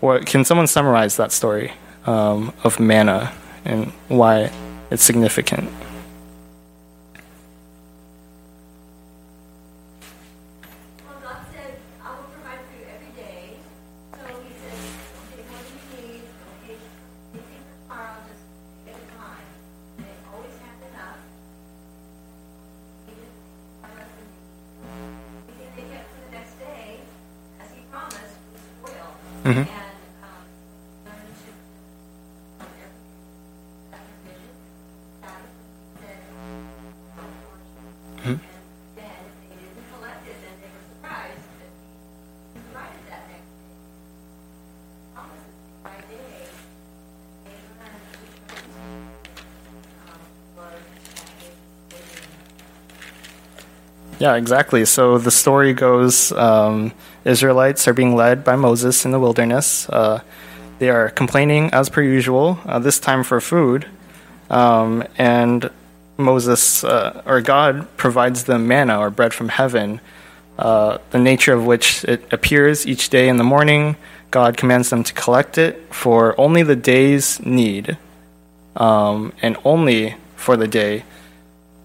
what 0.00 0.26
can 0.26 0.44
someone 0.44 0.66
summarize 0.66 1.16
that 1.16 1.32
story 1.32 1.72
um, 2.04 2.52
of 2.62 2.78
manna 2.78 3.32
and 3.64 3.90
why 4.08 4.52
it's 4.90 5.02
significant? 5.02 5.70
Mm-hmm. 29.44 29.58
didn't 29.60 29.74
mm-hmm. 38.24 38.34
Yeah, 54.18 54.36
exactly. 54.36 54.84
So 54.86 55.18
the 55.18 55.30
story 55.30 55.74
goes 55.74 56.32
um, 56.32 56.92
Israelites 57.24 57.88
are 57.88 57.94
being 57.94 58.14
led 58.14 58.44
by 58.44 58.56
Moses 58.56 59.04
in 59.04 59.10
the 59.10 59.20
wilderness. 59.20 59.88
Uh, 59.88 60.20
they 60.78 60.90
are 60.90 61.08
complaining 61.10 61.70
as 61.72 61.88
per 61.88 62.02
usual, 62.02 62.58
uh, 62.66 62.78
this 62.78 62.98
time 62.98 63.22
for 63.22 63.40
food. 63.40 63.86
Um, 64.50 65.04
and 65.16 65.70
Moses, 66.16 66.84
uh, 66.84 67.22
or 67.26 67.40
God, 67.40 67.88
provides 67.96 68.44
them 68.44 68.68
manna 68.68 68.98
or 68.98 69.10
bread 69.10 69.32
from 69.32 69.48
heaven, 69.48 70.00
uh, 70.58 70.98
the 71.10 71.18
nature 71.18 71.54
of 71.54 71.64
which 71.64 72.04
it 72.04 72.32
appears 72.32 72.86
each 72.86 73.08
day 73.08 73.28
in 73.28 73.36
the 73.36 73.44
morning. 73.44 73.96
God 74.30 74.56
commands 74.56 74.90
them 74.90 75.04
to 75.04 75.12
collect 75.12 75.58
it 75.58 75.94
for 75.94 76.38
only 76.38 76.62
the 76.62 76.76
day's 76.76 77.40
need, 77.40 77.96
um, 78.76 79.32
and 79.42 79.56
only 79.64 80.16
for 80.36 80.56
the 80.56 80.68
day 80.68 81.04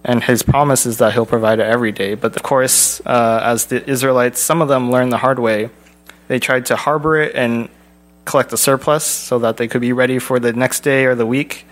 and 0.03 0.23
his 0.23 0.43
promise 0.43 0.85
is 0.85 0.97
that 0.97 1.13
he'll 1.13 1.25
provide 1.25 1.59
it 1.59 1.65
every 1.65 1.91
day. 1.91 2.15
But 2.15 2.35
of 2.35 2.43
course, 2.43 3.01
uh, 3.05 3.41
as 3.43 3.65
the 3.65 3.87
Israelites, 3.89 4.39
some 4.39 4.61
of 4.61 4.67
them 4.67 4.91
learned 4.91 5.11
the 5.11 5.17
hard 5.17 5.39
way. 5.39 5.69
They 6.27 6.39
tried 6.39 6.67
to 6.67 6.75
harbor 6.75 7.17
it 7.17 7.35
and 7.35 7.69
collect 8.25 8.49
the 8.51 8.57
surplus 8.57 9.03
so 9.03 9.39
that 9.39 9.57
they 9.57 9.67
could 9.67 9.81
be 9.81 9.91
ready 9.91 10.19
for 10.19 10.39
the 10.39 10.53
next 10.53 10.81
day 10.81 11.05
or 11.05 11.15
the 11.15 11.25
week. 11.25 11.65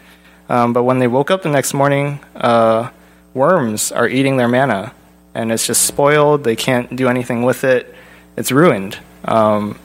Um, 0.50 0.74
but 0.74 0.84
when 0.84 1.00
they 1.00 1.08
woke 1.08 1.30
up 1.30 1.44
the 1.44 1.50
next 1.50 1.74
morning, 1.74 2.20
uh, 2.36 2.90
worms 3.34 3.92
are 3.92 4.08
eating 4.08 4.38
their 4.38 4.48
manna, 4.48 4.94
and 5.36 5.52
it's 5.52 5.68
just 5.68 5.86
spoiled. 5.86 6.44
They 6.44 6.56
can't 6.56 6.96
do 6.96 7.08
anything 7.08 7.44
with 7.44 7.64
it. 7.64 7.94
It's 8.36 8.52
ruined. 8.52 8.98
Um, 9.26 9.78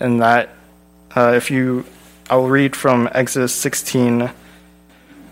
and 0.00 0.22
that, 0.22 0.54
uh, 1.14 1.32
if 1.36 1.50
you, 1.50 1.84
I'll 2.30 2.46
read 2.48 2.74
from 2.74 3.08
Exodus 3.12 3.54
16, 3.54 4.30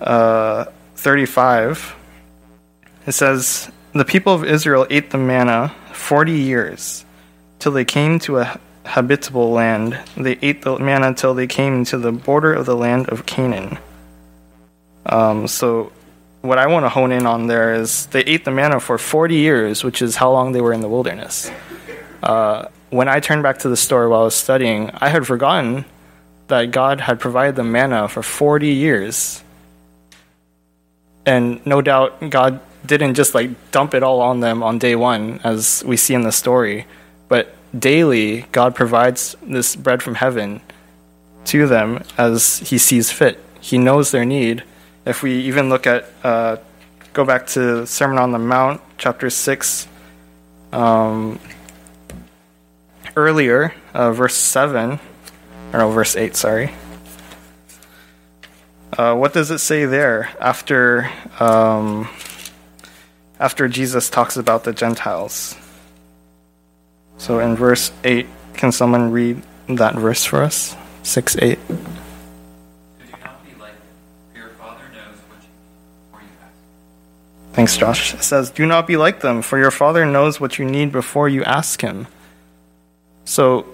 uh, 0.00 0.64
35. 0.96 1.94
It 3.06 3.12
says, 3.12 3.70
The 3.92 4.04
people 4.04 4.34
of 4.34 4.44
Israel 4.44 4.86
ate 4.90 5.10
the 5.10 5.18
manna 5.18 5.74
40 5.92 6.32
years, 6.32 7.04
till 7.58 7.72
they 7.72 7.84
came 7.84 8.18
to 8.20 8.38
a 8.38 8.60
habitable 8.84 9.52
land. 9.52 9.98
They 10.16 10.38
ate 10.42 10.62
the 10.62 10.78
manna 10.78 11.14
till 11.14 11.34
they 11.34 11.46
came 11.46 11.84
to 11.86 11.98
the 11.98 12.12
border 12.12 12.52
of 12.52 12.66
the 12.66 12.76
land 12.76 13.08
of 13.08 13.26
Canaan. 13.26 13.78
Um, 15.06 15.46
so, 15.46 15.92
what 16.42 16.58
I 16.58 16.66
want 16.66 16.84
to 16.84 16.88
hone 16.88 17.12
in 17.12 17.26
on 17.26 17.46
there 17.46 17.74
is 17.74 18.06
they 18.06 18.20
ate 18.20 18.44
the 18.44 18.50
manna 18.50 18.80
for 18.80 18.98
40 18.98 19.36
years, 19.36 19.84
which 19.84 20.02
is 20.02 20.16
how 20.16 20.32
long 20.32 20.52
they 20.52 20.60
were 20.60 20.72
in 20.72 20.80
the 20.80 20.88
wilderness. 20.88 21.50
Uh, 22.22 22.66
when 22.90 23.08
I 23.08 23.20
turned 23.20 23.42
back 23.42 23.58
to 23.58 23.68
the 23.68 23.76
story 23.76 24.08
while 24.08 24.22
I 24.22 24.24
was 24.24 24.34
studying, 24.34 24.90
I 24.94 25.08
had 25.08 25.26
forgotten 25.26 25.84
that 26.48 26.70
God 26.70 27.00
had 27.00 27.18
provided 27.18 27.56
them 27.56 27.72
manna 27.72 28.08
for 28.08 28.22
40 28.22 28.68
years. 28.68 29.42
And 31.24 31.64
no 31.66 31.82
doubt 31.82 32.30
God 32.30 32.60
didn't 32.86 33.14
just 33.14 33.34
like 33.34 33.50
dump 33.70 33.94
it 33.94 34.02
all 34.02 34.20
on 34.20 34.40
them 34.40 34.62
on 34.62 34.78
day 34.78 34.94
one, 34.94 35.40
as 35.44 35.82
we 35.86 35.96
see 35.96 36.14
in 36.14 36.22
the 36.22 36.32
story, 36.32 36.86
but 37.28 37.54
daily 37.78 38.42
God 38.52 38.74
provides 38.74 39.36
this 39.42 39.76
bread 39.76 40.02
from 40.02 40.16
heaven 40.16 40.60
to 41.46 41.66
them 41.66 42.02
as 42.16 42.58
He 42.58 42.78
sees 42.78 43.10
fit. 43.10 43.38
He 43.60 43.78
knows 43.78 44.10
their 44.10 44.24
need. 44.24 44.62
If 45.04 45.22
we 45.22 45.40
even 45.42 45.68
look 45.68 45.86
at, 45.86 46.06
uh, 46.24 46.56
go 47.12 47.24
back 47.24 47.46
to 47.48 47.86
Sermon 47.86 48.18
on 48.18 48.32
the 48.32 48.38
Mount, 48.38 48.80
chapter 48.98 49.30
6, 49.30 49.88
um, 50.72 51.38
earlier, 53.16 53.74
uh, 53.94 54.12
verse 54.12 54.34
7, 54.34 54.98
or 55.72 55.78
no, 55.78 55.90
verse 55.90 56.16
8, 56.16 56.36
sorry. 56.36 56.72
Uh, 58.96 59.14
what 59.14 59.32
does 59.32 59.50
it 59.50 59.58
say 59.58 59.84
there 59.84 60.30
after 60.40 61.10
um, 61.38 62.08
after 63.38 63.68
Jesus 63.68 64.08
talks 64.08 64.36
about 64.36 64.64
the 64.64 64.72
Gentiles? 64.72 65.56
So 67.18 67.38
in 67.38 67.56
verse 67.56 67.92
eight, 68.04 68.26
can 68.54 68.72
someone 68.72 69.10
read 69.10 69.42
that 69.68 69.94
verse 69.94 70.24
for 70.24 70.42
us? 70.42 70.76
Six 71.02 71.36
eight. 71.38 71.58
So 71.68 71.74
do 73.04 73.16
not 73.16 73.44
be 73.44 73.54
like 73.56 74.00
them, 74.00 74.22
for 74.22 74.38
your 74.38 74.50
Father 74.50 74.84
knows 74.84 75.20
what 75.20 75.78
you 75.78 75.84
need 75.84 76.02
before 76.02 76.20
you 76.20 76.36
ask. 76.42 77.54
Thanks, 77.54 77.76
Josh. 77.76 78.14
It 78.14 78.22
says, 78.22 78.50
"Do 78.50 78.66
not 78.66 78.86
be 78.86 78.96
like 78.96 79.20
them, 79.20 79.42
for 79.42 79.58
your 79.58 79.70
Father 79.70 80.04
knows 80.04 80.40
what 80.40 80.58
you 80.58 80.64
need 80.64 80.92
before 80.92 81.28
you 81.28 81.44
ask 81.44 81.80
Him." 81.80 82.06
So 83.24 83.66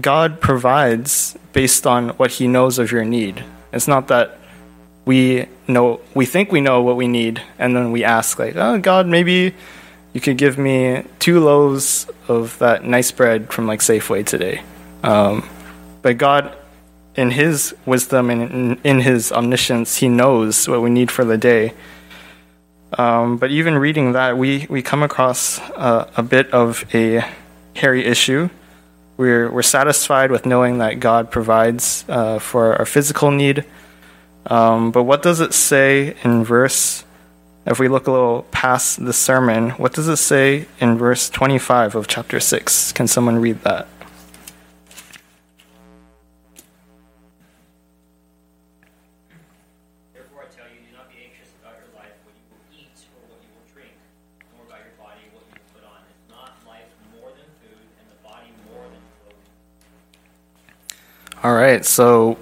God 0.00 0.40
provides 0.40 1.36
based 1.52 1.86
on 1.86 2.10
what 2.10 2.32
He 2.32 2.48
knows 2.48 2.78
of 2.78 2.90
your 2.90 3.04
need. 3.04 3.44
It's 3.72 3.88
not 3.88 4.08
that 4.08 4.37
we 5.08 5.46
know 5.66 6.00
we 6.12 6.26
think 6.26 6.52
we 6.52 6.60
know 6.60 6.82
what 6.82 6.96
we 6.96 7.08
need, 7.08 7.42
and 7.58 7.74
then 7.74 7.92
we 7.92 8.04
ask 8.04 8.38
like, 8.38 8.56
"Oh 8.56 8.78
God, 8.78 9.06
maybe 9.06 9.54
you 10.12 10.20
could 10.20 10.36
give 10.36 10.58
me 10.58 11.02
two 11.18 11.40
loaves 11.40 12.06
of 12.28 12.58
that 12.58 12.84
nice 12.84 13.10
bread 13.10 13.50
from 13.50 13.66
like 13.66 13.80
Safeway 13.80 14.26
today." 14.26 14.60
Um, 15.02 15.48
but 16.02 16.18
God, 16.18 16.54
in 17.16 17.30
His 17.30 17.74
wisdom 17.86 18.28
and 18.28 18.42
in, 18.42 18.80
in 18.84 19.00
His 19.00 19.32
omniscience, 19.32 19.96
He 19.96 20.10
knows 20.10 20.68
what 20.68 20.82
we 20.82 20.90
need 20.90 21.10
for 21.10 21.24
the 21.24 21.38
day. 21.38 21.72
Um, 22.92 23.38
but 23.38 23.50
even 23.50 23.78
reading 23.78 24.12
that, 24.12 24.36
we, 24.36 24.66
we 24.68 24.82
come 24.82 25.02
across 25.02 25.58
uh, 25.58 26.10
a 26.16 26.22
bit 26.22 26.50
of 26.52 26.84
a 26.94 27.24
hairy 27.74 28.04
issue. 28.04 28.50
We're, 29.16 29.50
we're 29.50 29.62
satisfied 29.62 30.30
with 30.30 30.44
knowing 30.44 30.78
that 30.78 31.00
God 31.00 31.30
provides 31.30 32.04
uh, 32.08 32.38
for 32.38 32.76
our 32.76 32.86
physical 32.86 33.30
need. 33.30 33.64
Um, 34.48 34.92
but 34.92 35.02
what 35.02 35.22
does 35.22 35.40
it 35.40 35.52
say 35.52 36.16
in 36.24 36.42
verse, 36.42 37.04
if 37.66 37.78
we 37.78 37.88
look 37.88 38.06
a 38.06 38.10
little 38.10 38.44
past 38.50 39.04
the 39.04 39.12
sermon, 39.12 39.70
what 39.72 39.92
does 39.92 40.08
it 40.08 40.16
say 40.16 40.66
in 40.80 40.96
verse 40.96 41.28
25 41.28 41.94
of 41.94 42.08
chapter 42.08 42.40
6? 42.40 42.92
Can 42.92 43.06
someone 43.06 43.36
read 43.36 43.62
that? 43.64 43.86
Therefore 50.14 50.46
I 50.48 50.56
tell 50.56 50.64
you, 50.72 50.80
do 50.80 50.96
not 50.96 51.10
be 51.10 51.16
anxious 51.28 51.52
about 51.60 51.76
your 51.76 51.92
life, 51.94 52.16
what 52.24 52.32
you 52.32 52.48
will 52.48 52.64
eat 52.72 52.96
or 53.12 53.28
what 53.28 53.44
you 53.44 53.52
will 53.52 53.68
drink, 53.70 53.92
nor 54.56 54.64
about 54.64 54.80
your 54.80 54.96
body, 54.96 55.28
what 55.36 55.44
you 55.52 55.60
will 55.60 55.68
put 55.76 55.84
on. 55.84 56.00
Is 56.08 56.24
not 56.32 56.56
life 56.66 56.88
more 57.12 57.28
than 57.36 57.52
food, 57.60 57.84
and 58.00 58.08
the 58.08 58.16
body 58.24 58.48
more 58.72 58.88
than 58.88 59.04
clothing? 59.20 59.44
All 61.44 61.52
right, 61.52 61.84
so 61.84 62.38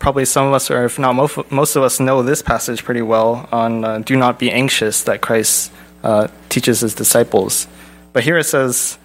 probably 0.00 0.24
some 0.24 0.48
of 0.48 0.54
us, 0.54 0.70
or 0.70 0.84
if 0.84 0.98
not 0.98 1.14
most, 1.14 1.52
most 1.52 1.76
of 1.76 1.84
us, 1.84 2.00
know 2.00 2.22
this 2.22 2.42
passage 2.42 2.82
pretty 2.82 3.02
well 3.02 3.48
on 3.52 3.84
uh, 3.84 3.98
do 3.98 4.16
not 4.16 4.38
be 4.38 4.50
anxious 4.50 5.04
that 5.04 5.20
Christ 5.20 5.70
uh, 6.02 6.26
teaches 6.48 6.80
his 6.80 6.94
disciples. 6.94 7.68
But 8.12 8.24
here 8.24 8.38
it 8.38 8.44
says, 8.44 8.98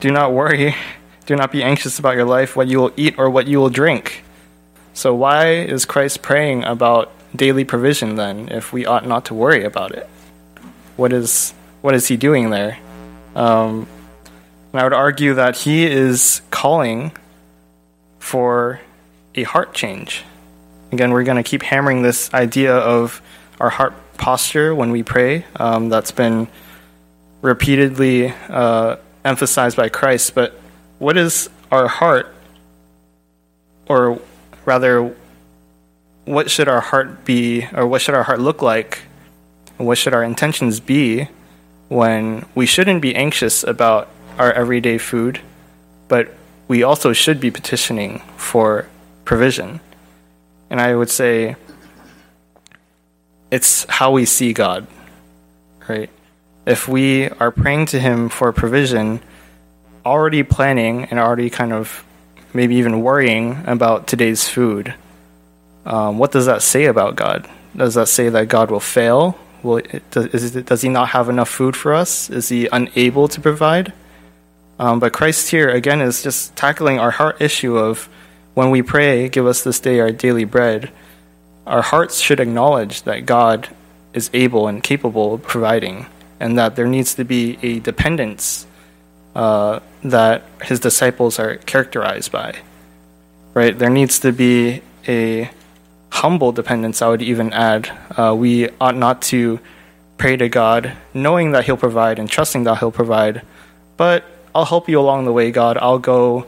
do 0.00 0.10
not 0.10 0.32
worry, 0.32 0.74
do 1.26 1.36
not 1.36 1.52
be 1.52 1.62
anxious 1.62 1.98
about 1.98 2.16
your 2.16 2.24
life, 2.24 2.56
what 2.56 2.68
you 2.68 2.78
will 2.78 2.92
eat 2.96 3.18
or 3.18 3.28
what 3.28 3.46
you 3.46 3.58
will 3.58 3.68
drink. 3.68 4.24
So, 4.94 5.14
why 5.14 5.50
is 5.52 5.84
Christ 5.84 6.22
praying 6.22 6.64
about 6.64 7.12
daily 7.36 7.64
provision 7.64 8.16
then, 8.16 8.48
if 8.48 8.72
we 8.72 8.86
ought 8.86 9.06
not 9.06 9.26
to 9.26 9.34
worry 9.34 9.64
about 9.64 9.92
it? 9.92 10.08
What 10.96 11.12
is, 11.12 11.52
what 11.82 11.94
is 11.94 12.08
he 12.08 12.16
doing 12.16 12.50
there? 12.50 12.78
Um, 13.36 13.86
and 14.72 14.80
I 14.80 14.84
would 14.84 14.92
argue 14.92 15.34
that 15.34 15.56
he 15.56 15.84
is 15.84 16.42
calling 16.50 17.12
for 18.18 18.80
a 19.34 19.44
heart 19.44 19.72
change. 19.72 20.24
Again, 20.92 21.12
we're 21.12 21.24
going 21.24 21.36
to 21.36 21.42
keep 21.42 21.62
hammering 21.62 22.02
this 22.02 22.32
idea 22.32 22.74
of 22.74 23.20
our 23.60 23.70
heart 23.70 23.94
posture 24.16 24.74
when 24.74 24.90
we 24.90 25.02
pray. 25.02 25.44
Um, 25.56 25.88
that's 25.88 26.12
been 26.12 26.48
repeatedly 27.42 28.32
uh, 28.48 28.96
emphasized 29.24 29.76
by 29.76 29.88
Christ. 29.88 30.34
But 30.34 30.58
what 30.98 31.16
is 31.16 31.50
our 31.70 31.88
heart, 31.88 32.34
or 33.86 34.20
rather, 34.64 35.14
what 36.24 36.50
should 36.50 36.68
our 36.68 36.80
heart 36.80 37.24
be, 37.24 37.66
or 37.74 37.86
what 37.86 38.00
should 38.00 38.14
our 38.14 38.24
heart 38.24 38.40
look 38.40 38.62
like? 38.62 39.00
What 39.76 39.98
should 39.98 40.14
our 40.14 40.24
intentions 40.24 40.80
be 40.80 41.28
when 41.88 42.44
we 42.54 42.66
shouldn't 42.66 43.02
be 43.02 43.14
anxious 43.14 43.64
about 43.64 44.08
our 44.38 44.52
everyday 44.52 44.98
food, 44.98 45.40
but 46.06 46.32
we 46.68 46.82
also 46.82 47.12
should 47.12 47.40
be 47.40 47.50
petitioning 47.50 48.20
for 48.36 48.88
provision. 49.24 49.80
And 50.70 50.80
I 50.80 50.94
would 50.94 51.10
say 51.10 51.56
it's 53.50 53.86
how 53.88 54.12
we 54.12 54.24
see 54.24 54.52
God, 54.52 54.86
right? 55.88 56.10
If 56.66 56.86
we 56.86 57.28
are 57.28 57.50
praying 57.50 57.86
to 57.86 58.00
Him 58.00 58.28
for 58.28 58.52
provision, 58.52 59.20
already 60.04 60.42
planning 60.42 61.04
and 61.04 61.18
already 61.18 61.50
kind 61.50 61.72
of 61.72 62.04
maybe 62.52 62.76
even 62.76 63.02
worrying 63.02 63.62
about 63.66 64.06
today's 64.06 64.48
food, 64.48 64.94
um, 65.86 66.18
what 66.18 66.32
does 66.32 66.46
that 66.46 66.62
say 66.62 66.84
about 66.84 67.16
God? 67.16 67.48
Does 67.74 67.94
that 67.94 68.08
say 68.08 68.28
that 68.28 68.48
God 68.48 68.70
will 68.70 68.80
fail? 68.80 69.38
Will 69.62 69.78
it, 69.78 70.10
does, 70.10 70.56
it, 70.56 70.66
does 70.66 70.82
he 70.82 70.88
not 70.88 71.08
have 71.08 71.28
enough 71.28 71.48
food 71.48 71.74
for 71.74 71.94
us? 71.94 72.28
Is 72.28 72.48
he 72.48 72.68
unable 72.70 73.28
to 73.28 73.40
provide? 73.40 73.92
Um, 74.78 75.00
but 75.00 75.12
Christ 75.12 75.50
here 75.50 75.68
again 75.68 76.00
is 76.00 76.22
just 76.22 76.54
tackling 76.54 76.98
our 76.98 77.10
heart 77.10 77.40
issue 77.40 77.76
of 77.76 78.08
when 78.58 78.70
we 78.70 78.82
pray, 78.82 79.28
"Give 79.28 79.46
us 79.46 79.62
this 79.62 79.78
day 79.78 80.00
our 80.00 80.10
daily 80.10 80.46
bread." 80.56 80.90
Our 81.64 81.82
hearts 81.92 82.18
should 82.18 82.40
acknowledge 82.40 83.02
that 83.02 83.24
God 83.24 83.68
is 84.12 84.30
able 84.32 84.66
and 84.66 84.82
capable 84.82 85.34
of 85.34 85.42
providing, 85.54 86.06
and 86.40 86.58
that 86.58 86.74
there 86.74 86.90
needs 86.96 87.14
to 87.14 87.24
be 87.24 87.42
a 87.62 87.78
dependence 87.78 88.66
uh, 89.36 89.78
that 90.02 90.42
His 90.68 90.80
disciples 90.80 91.38
are 91.38 91.52
characterized 91.72 92.32
by. 92.32 92.50
Right? 93.54 93.78
There 93.78 93.94
needs 94.00 94.18
to 94.26 94.32
be 94.32 94.82
a 95.06 95.50
humble 96.10 96.50
dependence. 96.50 97.00
I 97.00 97.08
would 97.12 97.22
even 97.22 97.52
add. 97.52 97.82
Uh, 98.18 98.34
we 98.44 98.70
ought 98.80 98.96
not 98.96 99.22
to 99.30 99.60
pray 100.16 100.34
to 100.36 100.48
God 100.48 100.80
knowing 101.14 101.52
that 101.52 101.62
He'll 101.66 101.84
provide 101.88 102.18
and 102.18 102.28
trusting 102.28 102.64
that 102.64 102.78
He'll 102.80 102.98
provide, 103.02 103.42
but 103.96 104.24
I'll 104.52 104.70
help 104.74 104.88
you 104.88 104.98
along 104.98 105.26
the 105.26 105.32
way, 105.38 105.52
God. 105.52 105.78
I'll 105.78 106.02
go 106.14 106.46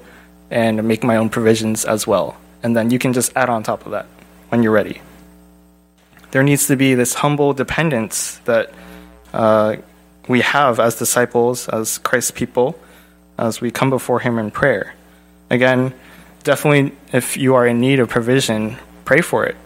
and 0.50 0.82
make 0.84 1.02
my 1.04 1.16
own 1.16 1.28
provisions 1.28 1.84
as 1.84 2.06
well. 2.06 2.36
And 2.62 2.76
then 2.76 2.90
you 2.90 2.98
can 2.98 3.12
just 3.12 3.32
add 3.36 3.48
on 3.48 3.62
top 3.62 3.86
of 3.86 3.92
that 3.92 4.06
when 4.48 4.62
you're 4.62 4.72
ready. 4.72 5.00
There 6.30 6.42
needs 6.42 6.66
to 6.68 6.76
be 6.76 6.94
this 6.94 7.14
humble 7.14 7.52
dependence 7.52 8.38
that 8.44 8.72
uh, 9.32 9.76
we 10.28 10.40
have 10.42 10.78
as 10.78 10.96
disciples, 10.96 11.68
as 11.68 11.98
Christ's 11.98 12.30
people, 12.30 12.78
as 13.38 13.60
we 13.60 13.70
come 13.70 13.90
before 13.90 14.20
Him 14.20 14.38
in 14.38 14.50
prayer. 14.50 14.94
Again, 15.50 15.94
definitely, 16.44 16.96
if 17.12 17.36
you 17.36 17.54
are 17.54 17.66
in 17.66 17.80
need 17.80 17.98
of 17.98 18.08
provision, 18.08 18.76
pray 19.04 19.20
for 19.20 19.46
it. 19.46 19.56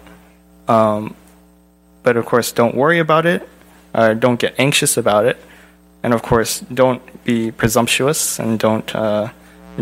Um, 0.69 1.15
but 2.03 2.17
of 2.17 2.25
course, 2.25 2.53
don't 2.53 2.75
worry 2.75 2.99
about 2.99 3.27
it. 3.27 3.47
Uh, 3.93 4.15
don't 4.15 4.41
get 4.41 4.55
anxious 4.59 4.97
about 4.97 5.27
it 5.27 5.39
and 6.05 6.13
of 6.13 6.23
course, 6.23 6.61
don't 6.61 7.03
be 7.25 7.51
presumptuous 7.51 8.39
and 8.39 8.59
don't 8.59 8.95
uh, 8.95 9.31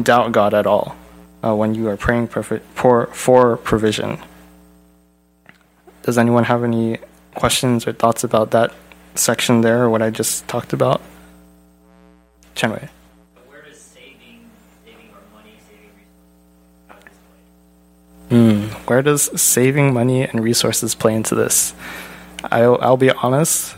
doubt 0.00 0.32
God 0.32 0.54
at 0.54 0.66
all 0.66 0.96
uh, 1.44 1.54
when 1.54 1.74
you 1.74 1.88
are 1.88 1.96
praying 1.96 2.28
for, 2.28 2.42
for 2.42 3.56
provision. 3.58 4.18
Does 6.02 6.18
anyone 6.18 6.44
have 6.44 6.64
any 6.64 6.98
questions 7.34 7.86
or 7.86 7.92
thoughts 7.92 8.24
about 8.24 8.50
that 8.50 8.72
section 9.14 9.60
there 9.60 9.84
or 9.84 9.90
what 9.90 10.02
I 10.02 10.10
just 10.10 10.48
talked 10.48 10.72
about? 10.72 11.00
Chenwei. 12.54 12.88
Where 13.48 13.62
does 13.62 13.80
saving, 13.80 14.50
saving 14.84 15.10
our 15.14 15.20
money, 15.32 15.56
saving 15.68 15.90
resources, 15.96 16.88
how 16.88 16.96
does? 16.96 18.70
Mm, 18.70 18.88
where 18.88 19.02
does 19.02 19.40
saving 19.40 19.94
money 19.94 20.22
and 20.22 20.42
resources 20.42 20.94
play 20.94 21.14
into 21.14 21.34
this? 21.34 21.74
I'll, 22.44 22.78
I'll 22.80 22.96
be 22.96 23.10
honest. 23.10 23.76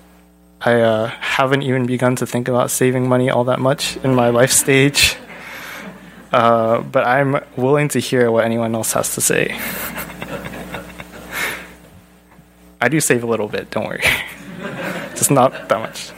I 0.60 0.80
uh, 0.80 1.06
haven't 1.08 1.62
even 1.62 1.84
begun 1.84 2.16
to 2.16 2.26
think 2.26 2.48
about 2.48 2.70
saving 2.70 3.06
money 3.06 3.28
all 3.28 3.44
that 3.44 3.60
much 3.60 3.98
in 3.98 4.14
my 4.14 4.30
life 4.30 4.50
stage. 4.50 5.16
Uh, 6.34 6.82
but 6.82 7.06
I'm 7.06 7.40
willing 7.56 7.86
to 7.90 8.00
hear 8.00 8.28
what 8.28 8.44
anyone 8.44 8.74
else 8.74 8.92
has 8.94 9.14
to 9.14 9.20
say. 9.20 9.56
I 12.80 12.88
do 12.88 12.98
save 12.98 13.22
a 13.22 13.26
little 13.26 13.46
bit, 13.46 13.70
don't 13.70 13.86
worry. 13.86 14.02
Just 15.14 15.30
not 15.30 15.68
that 15.68 15.78
much. 15.78 16.10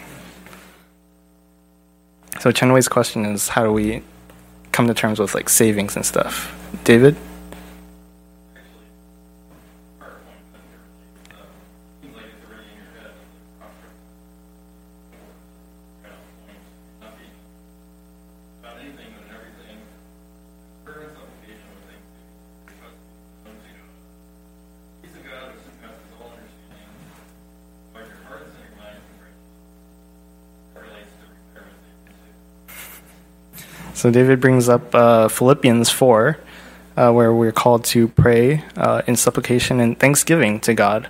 So 2.41 2.51
Chenwei's 2.51 2.89
question 2.89 3.27
is 3.27 3.49
how 3.49 3.63
do 3.63 3.71
we 3.71 4.03
come 4.73 4.87
to 4.87 4.95
terms 4.95 5.19
with 5.19 5.35
like 5.35 5.51
savings 5.51 5.97
and 5.97 6.07
stuff? 6.07 6.57
David? 6.85 7.15
So 33.97 34.11
David 34.11 34.43
brings 34.43 34.69
up 34.69 34.95
uh, 34.95 35.27
Philippians 35.29 35.89
4, 35.89 36.39
uh, 36.99 37.13
where 37.13 37.33
we're 37.33 37.51
called 37.51 37.83
to 37.87 38.09
pray 38.09 38.63
uh, 38.77 39.01
in 39.07 39.17
supplication 39.17 39.81
and 39.81 39.99
thanksgiving 39.99 40.61
to 40.61 40.75
God. 40.75 41.09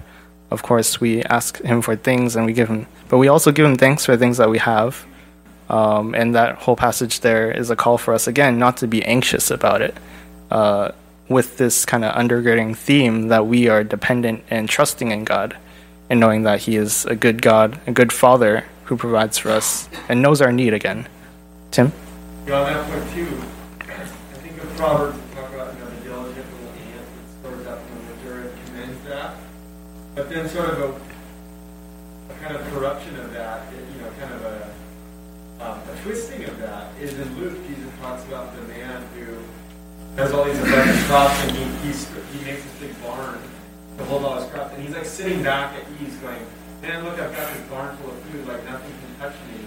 Of 0.52 0.62
course, 0.62 1.00
we 1.00 1.24
ask 1.24 1.60
Him 1.62 1.82
for 1.82 1.96
things 1.96 2.36
and 2.36 2.46
we 2.46 2.52
give 2.52 2.68
Him, 2.68 2.86
but 3.08 3.18
we 3.18 3.26
also 3.26 3.50
give 3.50 3.66
Him 3.66 3.74
thanks 3.74 4.06
for 4.06 4.16
things 4.16 4.36
that 4.36 4.48
we 4.48 4.58
have. 4.58 5.04
Um, 5.68 6.14
and 6.14 6.36
that 6.36 6.58
whole 6.58 6.76
passage 6.76 7.22
there 7.22 7.50
is 7.50 7.70
a 7.70 7.76
call 7.76 7.98
for 7.98 8.14
us, 8.14 8.28
again, 8.28 8.56
not 8.56 8.76
to 8.76 8.86
be 8.86 9.04
anxious 9.04 9.50
about 9.50 9.82
it. 9.82 9.96
Uh, 10.48 10.92
with 11.28 11.58
this 11.58 11.84
kind 11.84 12.04
of 12.04 12.14
undergirding 12.14 12.76
theme 12.76 13.26
that 13.28 13.48
we 13.48 13.66
are 13.68 13.82
dependent 13.82 14.44
and 14.48 14.68
trusting 14.68 15.10
in 15.10 15.24
God 15.24 15.56
and 16.08 16.20
knowing 16.20 16.44
that 16.44 16.60
He 16.60 16.76
is 16.76 17.04
a 17.06 17.16
good 17.16 17.42
God, 17.42 17.80
a 17.88 17.90
good 17.90 18.12
Father 18.12 18.64
who 18.84 18.96
provides 18.96 19.38
for 19.38 19.50
us 19.50 19.88
and 20.08 20.22
knows 20.22 20.40
our 20.40 20.52
need 20.52 20.72
again. 20.72 21.08
Tim? 21.72 21.90
Yeah, 22.46 22.60
on 22.60 22.66
that 22.72 22.86
point 22.86 23.10
too, 23.10 23.42
I 23.90 24.06
think 24.38 24.62
of 24.62 24.70
Proverbs 24.76 25.18
talk 25.34 25.52
about 25.52 25.74
you 25.74 25.80
know 25.80 25.90
the 25.90 26.00
diligent 26.06 26.46
little 26.46 26.78
ant 26.78 27.02
that 27.02 27.26
stores 27.42 27.66
up 27.66 27.80
in 27.90 27.94
the 27.98 28.14
winter 28.14 28.48
and 28.48 28.66
commends 28.66 29.04
that. 29.08 29.34
But 30.14 30.30
then 30.30 30.48
sort 30.48 30.70
of 30.70 30.78
a, 30.78 32.32
a 32.32 32.36
kind 32.38 32.54
of 32.54 32.62
corruption 32.72 33.18
of 33.18 33.32
that, 33.32 33.66
you 33.72 34.00
know, 34.00 34.10
kind 34.20 34.32
of 34.32 34.42
a 34.44 34.70
um, 35.58 35.80
a 35.90 36.02
twisting 36.04 36.44
of 36.44 36.56
that 36.58 36.94
is 37.00 37.18
in 37.18 37.36
Luke. 37.36 37.58
Jesus 37.66 37.90
talks 38.00 38.22
about 38.26 38.54
the 38.54 38.62
man 38.68 39.02
who 39.16 39.42
has 40.14 40.32
all 40.32 40.44
these 40.44 40.60
abundant 40.60 40.98
crops 41.06 41.42
and 41.42 41.50
he 41.50 41.64
he's, 41.88 42.06
he 42.32 42.44
makes 42.44 42.62
this 42.62 42.74
big 42.78 43.02
barn 43.02 43.40
to 43.98 44.04
hold 44.04 44.24
all 44.24 44.40
his 44.40 44.48
crops, 44.52 44.72
and 44.72 44.84
he's 44.84 44.94
like 44.94 45.06
sitting 45.06 45.42
back 45.42 45.74
at 45.74 45.82
ease, 46.00 46.14
going, 46.18 46.46
"Man, 46.80 47.02
look, 47.02 47.18
I've 47.18 47.34
got 47.34 47.52
this 47.52 47.62
barn 47.66 47.96
full 47.96 48.12
of 48.12 48.18
food, 48.30 48.46
like 48.46 48.62
nothing 48.66 48.92
can 49.02 49.18
touch 49.18 49.34
me." 49.50 49.66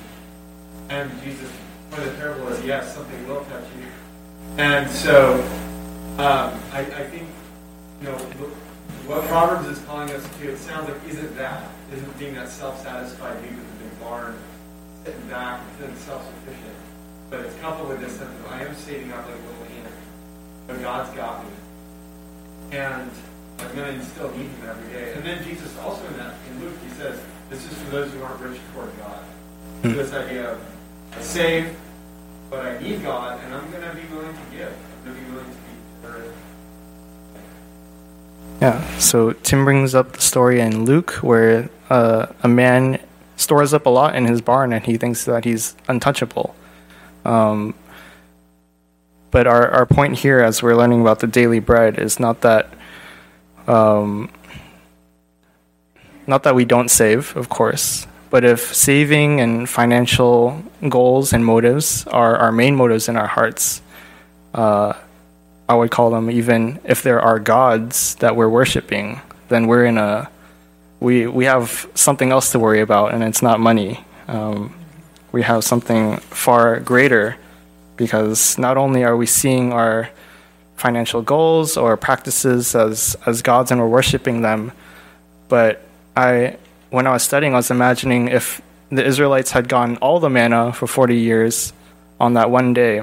And 0.87 1.11
Jesus 1.21 1.51
of 1.97 2.05
the 2.05 2.11
parable 2.11 2.47
is 2.49 2.63
yes, 2.63 2.93
something 2.93 3.27
will 3.27 3.43
touch 3.45 3.65
you. 3.77 3.85
And 4.57 4.89
so 4.89 5.35
um, 6.17 6.59
I, 6.73 6.79
I, 6.79 7.03
think, 7.07 7.27
you 8.01 8.07
know, 8.07 8.17
what 9.07 9.23
Proverbs 9.25 9.67
is 9.67 9.79
calling 9.85 10.11
us 10.11 10.27
to, 10.37 10.51
it 10.51 10.57
sounds 10.57 10.89
like 10.89 10.97
isn't 11.07 11.35
that, 11.37 11.63
isn't 11.93 12.19
being 12.19 12.35
that 12.35 12.49
self-satisfied 12.49 13.41
dude 13.41 13.55
with 13.55 13.65
a 13.65 13.83
big 13.83 13.99
barn, 14.01 14.37
sitting 15.05 15.27
back 15.27 15.61
and 15.61 15.77
feeling 15.77 15.95
self-sufficient. 15.95 16.75
But 17.29 17.41
it's 17.41 17.55
coupled 17.59 17.89
with 17.89 18.01
this 18.01 18.13
sense 18.13 18.29
of 18.29 18.51
I 18.51 18.63
am 18.63 18.75
saving 18.75 19.11
up 19.13 19.25
like 19.25 19.35
a 19.35 19.37
little 19.37 19.77
ant, 19.77 19.93
but 20.67 20.81
God's 20.81 21.15
got 21.15 21.43
me. 21.43 21.51
And 22.71 23.11
I'm 23.59 23.75
going 23.75 23.99
to 23.99 24.05
still 24.05 24.31
need 24.31 24.47
him 24.47 24.69
every 24.69 24.93
day. 24.93 25.13
And 25.13 25.23
then 25.23 25.43
Jesus 25.43 25.77
also 25.79 26.05
in 26.07 26.17
that, 26.17 26.33
in 26.49 26.61
Luke, 26.61 26.75
he 26.83 26.89
says, 26.95 27.19
this 27.49 27.65
is 27.65 27.77
for 27.77 27.89
those 27.91 28.11
who 28.13 28.21
aren't 28.23 28.41
rich 28.41 28.59
toward 28.73 28.95
God. 28.99 29.19
Hmm. 29.81 29.93
this 29.93 30.11
idea 30.11 30.51
of 30.51 30.61
Save, 31.19 31.75
but 32.49 32.65
I 32.65 32.79
need 32.79 33.03
God, 33.03 33.39
and 33.43 33.53
I'm 33.53 33.69
going 33.71 33.83
to 33.83 33.95
be 33.95 34.13
willing 34.13 34.33
to 34.33 34.57
give. 34.57 34.73
I'm 35.05 35.13
going 35.13 35.17
to 35.17 35.25
be 35.25 35.31
willing 35.31 35.51
to 35.51 35.57
be 35.57 36.07
generous. 36.07 36.35
Yeah, 38.61 38.97
so 38.97 39.31
Tim 39.33 39.65
brings 39.65 39.95
up 39.95 40.13
the 40.13 40.21
story 40.21 40.59
in 40.59 40.85
Luke 40.85 41.11
where 41.21 41.69
uh, 41.89 42.27
a 42.43 42.47
man 42.47 42.99
stores 43.35 43.73
up 43.73 43.85
a 43.85 43.89
lot 43.89 44.15
in 44.15 44.25
his 44.25 44.41
barn 44.41 44.73
and 44.73 44.85
he 44.85 44.97
thinks 44.97 45.25
that 45.25 45.45
he's 45.45 45.75
untouchable. 45.87 46.55
Um, 47.25 47.73
but 49.31 49.47
our, 49.47 49.69
our 49.69 49.85
point 49.85 50.17
here, 50.17 50.39
as 50.39 50.61
we're 50.63 50.75
learning 50.75 51.01
about 51.01 51.19
the 51.19 51.27
daily 51.27 51.59
bread, 51.59 51.99
is 51.99 52.19
not 52.19 52.41
that 52.41 52.73
um, 53.67 54.31
not 56.25 56.43
that 56.43 56.55
we 56.55 56.65
don't 56.65 56.89
save, 56.89 57.35
of 57.35 57.49
course, 57.49 58.07
but 58.29 58.43
if 58.43 58.73
saving 58.73 59.41
and 59.41 59.67
financial 59.67 60.61
goals 60.87 61.33
and 61.33 61.45
motives 61.45 62.05
are 62.07 62.35
our 62.37 62.51
main 62.51 62.75
motives 62.75 63.09
in 63.09 63.17
our 63.17 63.27
hearts, 63.27 63.81
uh, 64.53 64.93
I 65.67 65.75
would 65.75 65.91
call 65.91 66.09
them 66.09 66.29
even 66.29 66.79
if 66.83 67.03
there 67.03 67.21
are 67.21 67.39
gods 67.39 68.15
that 68.15 68.35
we're 68.35 68.49
worshiping, 68.49 69.21
then 69.49 69.67
we're 69.67 69.85
in 69.85 69.97
a 69.97 70.29
we 70.99 71.27
we 71.27 71.45
have 71.45 71.87
something 71.95 72.31
else 72.31 72.51
to 72.51 72.59
worry 72.59 72.81
about, 72.81 73.13
and 73.13 73.23
it's 73.23 73.41
not 73.41 73.59
money. 73.59 74.03
Um, 74.27 74.73
we 75.31 75.43
have 75.43 75.63
something 75.63 76.17
far 76.17 76.79
greater 76.79 77.37
because 77.95 78.57
not 78.57 78.77
only 78.77 79.03
are 79.03 79.15
we 79.15 79.25
seeing 79.25 79.71
our 79.73 80.09
financial 80.75 81.21
goals 81.21 81.77
or 81.77 81.97
practices 81.97 82.75
as 82.75 83.15
as 83.25 83.41
gods 83.41 83.71
and 83.71 83.79
we're 83.79 83.87
worshiping 83.87 84.41
them, 84.41 84.71
but 85.47 85.81
I 86.15 86.57
when 86.89 87.07
I 87.07 87.11
was 87.11 87.23
studying, 87.23 87.53
I 87.53 87.57
was 87.57 87.71
imagining 87.71 88.27
if 88.27 88.61
the 88.91 89.05
Israelites 89.05 89.51
had 89.51 89.67
gotten 89.67 89.97
all 89.97 90.19
the 90.19 90.29
manna 90.29 90.73
for 90.73 90.87
40 90.87 91.15
years, 91.15 91.73
on 92.19 92.33
that 92.33 92.51
one 92.51 92.73
day, 92.73 93.01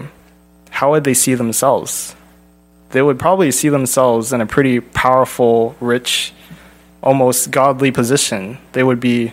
how 0.70 0.91
would 0.91 1.05
they 1.05 1.14
see 1.14 1.34
themselves? 1.34 2.14
They 2.91 3.03
would 3.03 3.18
probably 3.18 3.51
see 3.51 3.68
themselves 3.68 4.32
in 4.32 4.41
a 4.41 4.47
pretty 4.47 4.80
powerful, 4.80 5.74
rich, 5.80 6.32
almost 7.03 7.51
godly 7.51 7.91
position. 7.91 8.59
They 8.72 8.82
would 8.82 9.01
be, 9.01 9.32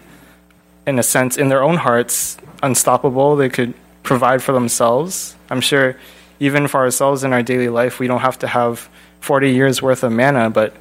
in 0.87 0.97
a 0.99 1.03
sense, 1.03 1.37
in 1.37 1.49
their 1.49 1.63
own 1.63 1.77
hearts, 1.77 2.37
unstoppable. 2.61 3.35
They 3.35 3.49
could 3.49 3.73
provide 4.03 4.41
for 4.41 4.53
themselves. 4.53 5.35
I'm 5.49 5.61
sure, 5.61 5.97
even 6.39 6.67
for 6.67 6.79
ourselves 6.79 7.23
in 7.23 7.33
our 7.33 7.43
daily 7.43 7.69
life, 7.69 7.99
we 7.99 8.07
don't 8.07 8.21
have 8.21 8.39
to 8.39 8.47
have 8.47 8.89
40 9.19 9.51
years 9.51 9.81
worth 9.81 10.03
of 10.03 10.11
manna, 10.11 10.49
but 10.49 10.73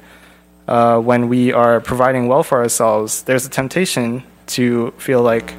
uh, 0.67 0.99
when 0.99 1.29
we 1.29 1.51
are 1.51 1.81
providing 1.81 2.27
well 2.27 2.43
for 2.43 2.61
ourselves, 2.61 3.23
there's 3.23 3.45
a 3.45 3.49
temptation 3.49 4.23
to 4.47 4.91
feel 4.97 5.21
like, 5.21 5.53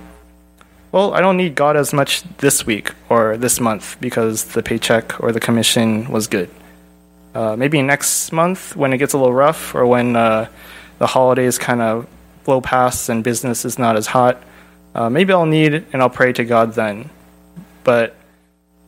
well, 0.93 1.15
I 1.15 1.21
don't 1.21 1.37
need 1.37 1.55
God 1.55 1.77
as 1.77 1.93
much 1.93 2.23
this 2.39 2.65
week 2.65 2.93
or 3.09 3.37
this 3.37 3.61
month 3.61 3.97
because 4.01 4.45
the 4.45 4.63
paycheck 4.63 5.21
or 5.21 5.33
the 5.33 5.41
commission 5.41 6.11
was 6.11 6.27
good. 6.27 6.51
Uh, 7.35 7.57
maybe 7.57 7.83
next 7.83 8.31
month 8.33 8.77
when 8.77 8.93
it 8.93 8.99
gets 8.99 9.13
a 9.13 9.19
little 9.19 9.35
rough 9.35 9.75
or 9.75 9.87
when 9.87 10.15
uh, 10.15 10.49
the 10.99 11.07
holidays 11.07 11.59
kind 11.59 11.83
of 11.83 12.07
blow 12.45 12.61
past 12.61 13.09
and 13.09 13.25
business 13.25 13.65
is 13.65 13.79
not 13.79 13.97
as 13.97 14.07
hot, 14.07 14.43
uh, 14.95 15.11
maybe 15.11 15.33
I'll 15.33 15.47
need 15.47 15.75
and 15.93 16.01
I'll 16.01 16.11
pray 16.11 16.33
to 16.33 16.45
God 16.45 16.75
then. 16.75 17.11
But 17.83 18.15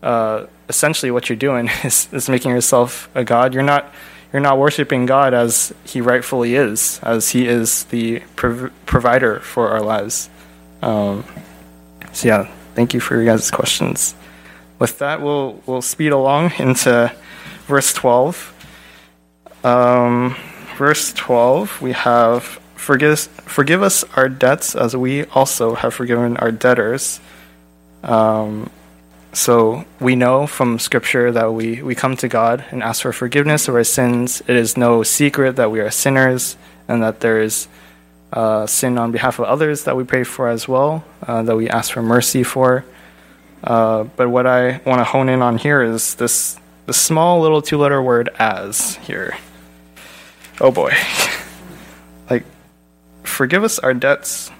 uh, 0.03 0.47
essentially, 0.69 1.11
what 1.11 1.29
you're 1.29 1.37
doing 1.37 1.69
is, 1.85 2.09
is 2.12 2.29
making 2.29 2.53
yourself 2.53 3.11
a 3.14 3.25
God. 3.25 3.53
You're 3.53 3.64
not 3.64 3.93
you're 4.37 4.43
not 4.43 4.59
worshiping 4.59 5.07
God 5.07 5.32
as 5.32 5.72
He 5.87 6.03
rightfully 6.03 6.57
is, 6.57 7.01
as 7.03 7.30
He 7.30 7.49
is 7.49 7.84
the 7.84 8.20
prov- 8.37 8.70
provider 8.84 9.41
for 9.41 9.70
our 9.70 9.80
lives. 9.80 10.28
Um, 10.82 11.24
so 12.12 12.28
yeah, 12.28 12.53
thank 12.74 12.93
you 12.93 13.01
for 13.01 13.14
your 13.14 13.24
guys' 13.24 13.51
questions. 13.51 14.14
With 14.78 14.99
that, 14.99 15.22
we'll 15.22 15.62
we'll 15.64 15.80
speed 15.80 16.12
along 16.12 16.53
into 16.59 17.11
verse 17.64 17.95
twelve. 17.95 18.53
Um, 19.64 20.37
verse 20.76 21.14
twelve, 21.14 21.80
we 21.80 21.93
have 21.93 22.61
forgive 22.74 23.20
forgive 23.20 23.82
us 23.82 24.05
our 24.16 24.28
debts 24.28 24.74
as 24.76 24.95
we 24.95 25.24
also 25.32 25.76
have 25.76 25.95
forgiven 25.95 26.37
our 26.37 26.53
debtors. 26.53 27.20
Um, 28.03 28.68
so 29.33 29.85
we 30.01 30.16
know 30.16 30.47
from 30.47 30.79
Scripture 30.79 31.31
that 31.33 31.53
we, 31.53 31.83
we 31.83 31.95
come 31.95 32.16
to 32.16 32.29
God 32.29 32.64
and 32.70 32.83
ask 32.83 33.03
for 33.03 33.12
forgiveness 33.12 33.68
of 33.68 33.74
our 33.74 33.85
sins. 33.85 34.43
It 34.47 34.57
is 34.57 34.77
no 34.77 35.03
secret 35.03 35.57
that 35.57 35.70
we 35.70 35.81
are 35.81 35.91
sinners 35.91 36.57
and 36.89 37.03
that 37.03 37.20
there 37.20 37.41
is 37.41 37.68
uh, 38.33 38.66
sin 38.66 38.99
on 38.99 39.12
behalf 39.12 39.39
of 39.39 39.45
others 39.45 39.85
that 39.85 39.97
we 39.97 40.05
pray 40.05 40.24
for 40.24 40.49
as 40.49 40.66
well, 40.66 41.05
uh, 41.27 41.43
that 41.43 41.57
we 41.57 41.68
ask 41.68 41.93
for 41.93 42.03
mercy 42.03 42.43
for. 42.43 42.85
Uh, 43.62 44.05
but 44.05 44.29
what 44.29 44.47
I 44.47 44.81
want 44.85 45.01
to 45.01 45.05
hone 45.05 45.29
in 45.29 45.43
on 45.43 45.59
here 45.59 45.83
is 45.83 46.14
this 46.16 46.59
the 46.87 46.93
small 46.93 47.41
little 47.41 47.62
two 47.62 47.79
letter 47.79 48.01
word 48.01 48.29
as 48.39 48.97
here. 48.97 49.37
Oh 50.61 50.70
boy. 50.70 50.93
like, 52.31 52.45
forgive 53.24 53.64
us 53.64 53.79
our 53.79 53.93
debts 53.93 54.51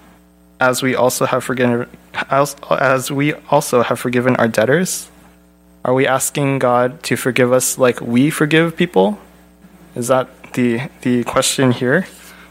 as 0.59 0.83
we 0.83 0.95
also 0.95 1.25
have 1.25 1.43
forgiven 1.43 1.87
as, 2.29 3.11
we 3.11 3.33
also 3.49 3.83
have 3.83 3.99
forgiven 3.99 4.35
our 4.37 4.47
debtors 4.47 5.09
are 5.87 5.93
we 5.93 6.05
asking 6.05 6.59
god 6.59 7.01
to 7.03 7.15
forgive 7.15 7.53
us 7.53 7.77
like 7.77 8.01
we 8.01 8.29
forgive 8.29 8.75
people? 8.75 9.19
Is 9.95 10.09
that 10.09 10.27
the 10.51 10.89
the 11.01 11.23
question 11.23 11.71
here 11.71 12.05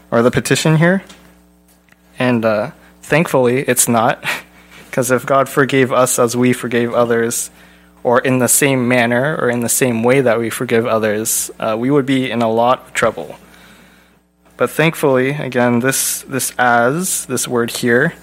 or 0.09 0.23
the 0.23 0.31
petition 0.31 0.77
here? 0.77 1.03
And 2.17 2.43
uh, 2.43 2.71
thankfully 3.03 3.59
it's 3.59 3.87
not 3.87 4.25
because 4.89 5.11
if 5.11 5.23
god 5.23 5.47
forgave 5.47 5.91
us 5.91 6.17
as 6.17 6.35
we 6.35 6.51
forgave 6.51 6.95
others 6.95 7.51
or 8.01 8.19
in 8.21 8.39
the 8.39 8.47
same 8.47 8.87
manner 8.87 9.37
or 9.39 9.51
in 9.51 9.59
the 9.59 9.69
same 9.69 10.01
way 10.01 10.19
that 10.21 10.39
we 10.39 10.49
forgive 10.49 10.87
others 10.87 11.51
uh, 11.59 11.75
we 11.77 11.91
would 11.91 12.07
be 12.07 12.31
in 12.31 12.41
a 12.41 12.49
lot 12.49 12.87
of 12.87 12.93
trouble. 12.93 13.37
But 14.55 14.71
thankfully, 14.71 15.29
again, 15.29 15.81
this 15.81 16.23
this 16.23 16.53
as 16.57 17.27
this 17.27 17.47
word 17.47 17.69
here 17.69 18.15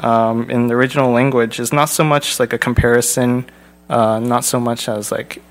um, 0.00 0.50
in 0.50 0.66
the 0.68 0.74
original 0.74 1.10
language 1.10 1.58
is 1.58 1.72
not 1.72 1.88
so 1.88 2.04
much 2.04 2.38
like 2.38 2.52
a 2.52 2.58
comparison, 2.58 3.46
uh, 3.88 4.18
not 4.18 4.44
so 4.44 4.60
much 4.60 4.88
as 4.88 5.10
like 5.10 5.42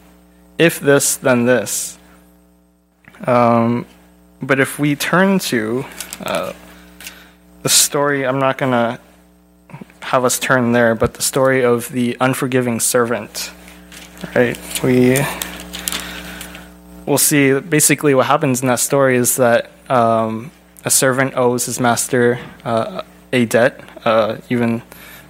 if 0.58 0.80
this 0.80 1.16
then 1.18 1.46
this. 1.46 1.98
Um, 3.26 3.86
but 4.42 4.60
if 4.60 4.78
we 4.78 4.96
turn 4.96 5.40
to 5.40 5.86
uh, 6.22 6.54
the 7.64 7.70
story, 7.70 8.26
I'm 8.26 8.40
not 8.40 8.58
gonna 8.58 9.00
have 10.02 10.24
us 10.24 10.38
turn 10.38 10.72
there, 10.72 10.94
but 10.94 11.16
the 11.16 11.22
story 11.22 11.64
of 11.64 11.90
the 11.90 12.16
unforgiving 12.20 12.80
servant. 12.80 13.52
Right, 14.36 14.58
we 14.84 15.18
we'll 17.06 17.18
see. 17.18 17.60
Basically, 17.60 18.14
what 18.14 18.28
happens 18.28 18.62
in 18.62 18.68
that 18.68 18.80
story 18.80 19.18
is 19.18 19.36
that 19.38 19.72
um, 19.90 20.52
a 20.84 20.90
servant 20.90 21.36
owes 21.36 21.66
his 21.66 21.80
master 21.80 22.40
uh, 22.64 23.02
a 23.34 23.46
debt. 23.46 23.82
Uh, 24.06 24.38
even 24.50 24.84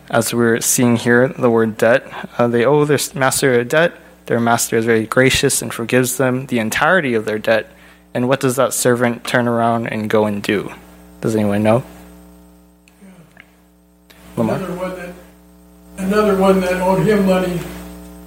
as 0.10 0.34
we're 0.34 0.60
seeing 0.60 0.98
here, 0.98 1.30
the 1.30 1.50
word 1.50 1.78
debt, 1.78 2.06
uh, 2.38 2.48
they 2.48 2.66
owe 2.66 2.86
their 2.86 3.00
master 3.16 3.54
a 3.54 3.66
debt. 3.66 3.94
Their 4.26 4.40
master 4.40 4.76
is 4.76 4.86
very 4.86 5.06
gracious 5.06 5.62
and 5.62 5.74
forgives 5.74 6.18
them 6.18 6.48
the 6.48 6.60
entirety 6.60 7.14
of 7.14 7.26
their 7.26 7.40
debt. 7.40 7.72
And 8.14 8.28
what 8.28 8.40
does 8.40 8.56
that 8.58 8.74
servant 8.74 9.24
turn 9.26 9.48
around 9.48 9.88
and 9.88 10.10
go 10.10 10.26
and 10.26 10.44
do? 10.44 10.74
Does 11.22 11.36
anyone 11.36 11.64
know? 11.64 11.84
Lamar? 14.36 14.58
Another 14.58 14.76
one 14.76 14.96
that, 14.96 15.14
another 15.98 16.38
one 16.38 16.60
that 16.62 16.82
owed 16.82 17.08
him 17.08 17.26
money, 17.26 17.60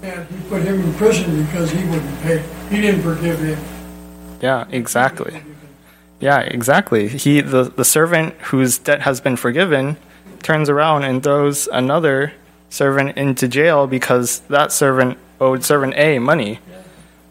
and 0.03 0.27
he 0.29 0.49
put 0.49 0.63
him 0.63 0.81
in 0.81 0.95
prison 0.95 1.45
because 1.45 1.71
he 1.71 1.85
wouldn't 1.89 2.21
pay. 2.23 2.43
He 2.71 2.81
didn't 2.81 3.03
forgive 3.03 3.39
him. 3.41 3.59
Yeah, 4.41 4.67
exactly. 4.71 5.43
Yeah, 6.21 6.41
exactly. 6.41 7.09
He 7.09 7.41
the, 7.41 7.65
the 7.65 7.85
servant 7.85 8.35
whose 8.35 8.79
debt 8.79 9.03
has 9.03 9.21
been 9.21 9.37
forgiven 9.37 9.97
turns 10.43 10.69
around 10.69 11.05
and 11.05 11.23
throws 11.23 11.69
another 11.69 12.33
servant 12.71 13.17
into 13.17 13.49
jail 13.49 13.87
because 13.87 14.41
that 14.49 14.73
servant 14.73 15.19
owed 15.41 15.65
servant 15.65 15.95
A 15.97 16.19
money. 16.19 16.61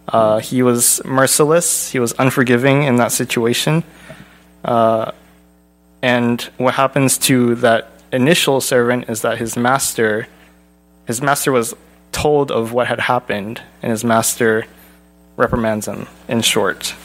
Uh, 0.07 0.39
he 0.39 0.63
was 0.63 1.01
merciless. 1.03 1.91
He 1.91 1.99
was 1.99 2.13
unforgiving 2.17 2.83
in 2.83 2.95
that 2.97 3.11
situation. 3.11 3.83
Uh, 4.63 5.11
and 6.01 6.41
what 6.57 6.75
happens 6.75 7.17
to 7.17 7.55
that 7.55 7.91
initial 8.11 8.61
servant 8.61 9.09
is 9.09 9.21
that 9.21 9.37
his 9.37 9.57
master, 9.57 10.27
his 11.05 11.21
master 11.21 11.51
was 11.51 11.75
told 12.11 12.51
of 12.51 12.71
what 12.71 12.87
had 12.87 12.99
happened, 12.99 13.61
and 13.81 13.91
his 13.91 14.03
master 14.03 14.65
reprimands 15.35 15.87
him. 15.87 16.07
In 16.27 16.41
short. 16.41 16.95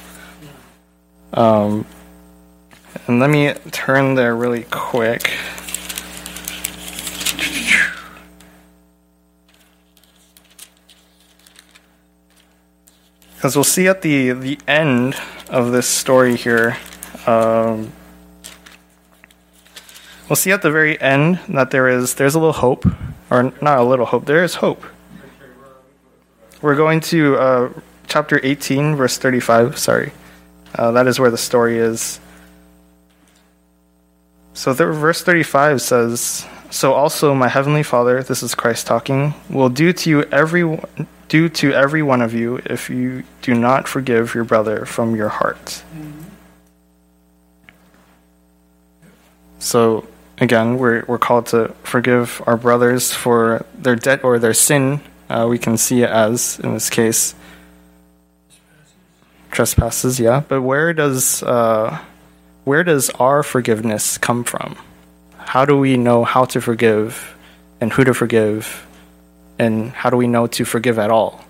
Um, 1.32 1.86
and 3.06 3.20
let 3.20 3.30
me 3.30 3.52
turn 3.70 4.14
there 4.14 4.36
really 4.36 4.64
quick. 4.70 5.32
Because 13.42 13.56
we'll 13.56 13.64
see 13.64 13.88
at 13.88 14.02
the, 14.02 14.30
the 14.30 14.56
end 14.68 15.16
of 15.50 15.72
this 15.72 15.88
story 15.88 16.36
here, 16.36 16.76
um, 17.26 17.92
we'll 20.28 20.36
see 20.36 20.52
at 20.52 20.62
the 20.62 20.70
very 20.70 21.00
end 21.00 21.40
that 21.48 21.72
there 21.72 21.88
is 21.88 22.14
there's 22.14 22.36
a 22.36 22.38
little 22.38 22.52
hope, 22.52 22.86
or 23.30 23.52
not 23.60 23.80
a 23.80 23.82
little 23.82 24.06
hope. 24.06 24.26
There 24.26 24.44
is 24.44 24.54
hope. 24.54 24.84
We're 26.60 26.76
going 26.76 27.00
to 27.00 27.34
uh, 27.34 27.72
chapter 28.06 28.38
18, 28.40 28.94
verse 28.94 29.18
35. 29.18 29.76
Sorry. 29.76 30.12
Uh, 30.76 30.92
that 30.92 31.08
is 31.08 31.18
where 31.18 31.32
the 31.32 31.36
story 31.36 31.78
is. 31.78 32.20
So, 34.54 34.72
verse 34.72 35.20
35 35.24 35.82
says, 35.82 36.46
So 36.70 36.92
also 36.92 37.34
my 37.34 37.48
heavenly 37.48 37.82
Father, 37.82 38.22
this 38.22 38.44
is 38.44 38.54
Christ 38.54 38.86
talking, 38.86 39.34
will 39.50 39.68
do 39.68 39.92
to 39.92 40.10
you 40.10 40.22
every 40.30 40.78
do 41.32 41.48
to 41.48 41.72
every 41.72 42.02
one 42.02 42.20
of 42.20 42.34
you 42.34 42.60
if 42.66 42.90
you 42.90 43.24
do 43.40 43.54
not 43.54 43.88
forgive 43.88 44.34
your 44.34 44.44
brother 44.44 44.84
from 44.84 45.16
your 45.16 45.30
heart. 45.30 45.82
So 49.58 50.06
again, 50.36 50.76
we're 50.76 51.04
we're 51.08 51.16
called 51.16 51.46
to 51.46 51.74
forgive 51.84 52.42
our 52.46 52.58
brothers 52.58 53.12
for 53.12 53.64
their 53.72 53.96
debt 53.96 54.24
or 54.24 54.38
their 54.38 54.52
sin. 54.52 55.00
Uh, 55.30 55.46
we 55.48 55.58
can 55.58 55.78
see 55.78 56.02
it 56.02 56.10
as 56.10 56.60
in 56.60 56.74
this 56.74 56.90
case 56.90 57.34
trespasses. 59.50 60.20
Yeah, 60.20 60.42
but 60.46 60.60
where 60.60 60.92
does 60.92 61.42
uh, 61.42 61.98
where 62.64 62.84
does 62.84 63.08
our 63.16 63.42
forgiveness 63.42 64.18
come 64.18 64.44
from? 64.44 64.76
How 65.38 65.64
do 65.64 65.78
we 65.78 65.96
know 65.96 66.24
how 66.24 66.44
to 66.52 66.60
forgive 66.60 67.34
and 67.80 67.90
who 67.90 68.04
to 68.04 68.12
forgive? 68.12 68.86
And 69.62 69.92
how 69.92 70.10
do 70.10 70.16
we 70.16 70.26
know 70.26 70.48
to 70.58 70.64
forgive 70.64 70.98
at 70.98 71.10
all? 71.10 71.44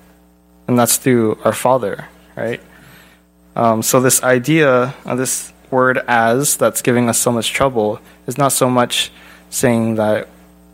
And 0.69 0.79
that's 0.79 0.99
through 0.99 1.39
our 1.45 1.55
Father, 1.55 2.09
right? 2.37 2.61
Um, 3.57 3.81
so, 3.81 4.03
this 4.03 4.23
idea, 4.23 4.95
of 5.07 5.17
this 5.17 5.51
word 5.71 5.97
as, 6.07 6.59
that's 6.59 6.83
giving 6.83 7.09
us 7.09 7.19
so 7.19 7.33
much 7.33 7.53
trouble, 7.53 8.01
is 8.27 8.37
not 8.37 8.53
so 8.53 8.69
much 8.69 9.11
saying 9.49 9.95
that 9.95 10.29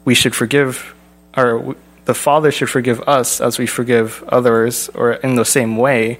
we 0.05 0.15
should 0.15 0.35
forgive, 0.35 0.97
or 1.37 1.77
the 2.07 2.15
Father 2.15 2.51
should 2.51 2.71
forgive 2.71 3.01
us 3.09 3.41
as 3.41 3.57
we 3.57 3.67
forgive 3.69 4.25
others, 4.27 4.89
or 4.89 5.13
in 5.13 5.37
the 5.37 5.45
same 5.45 5.77
way. 5.77 6.19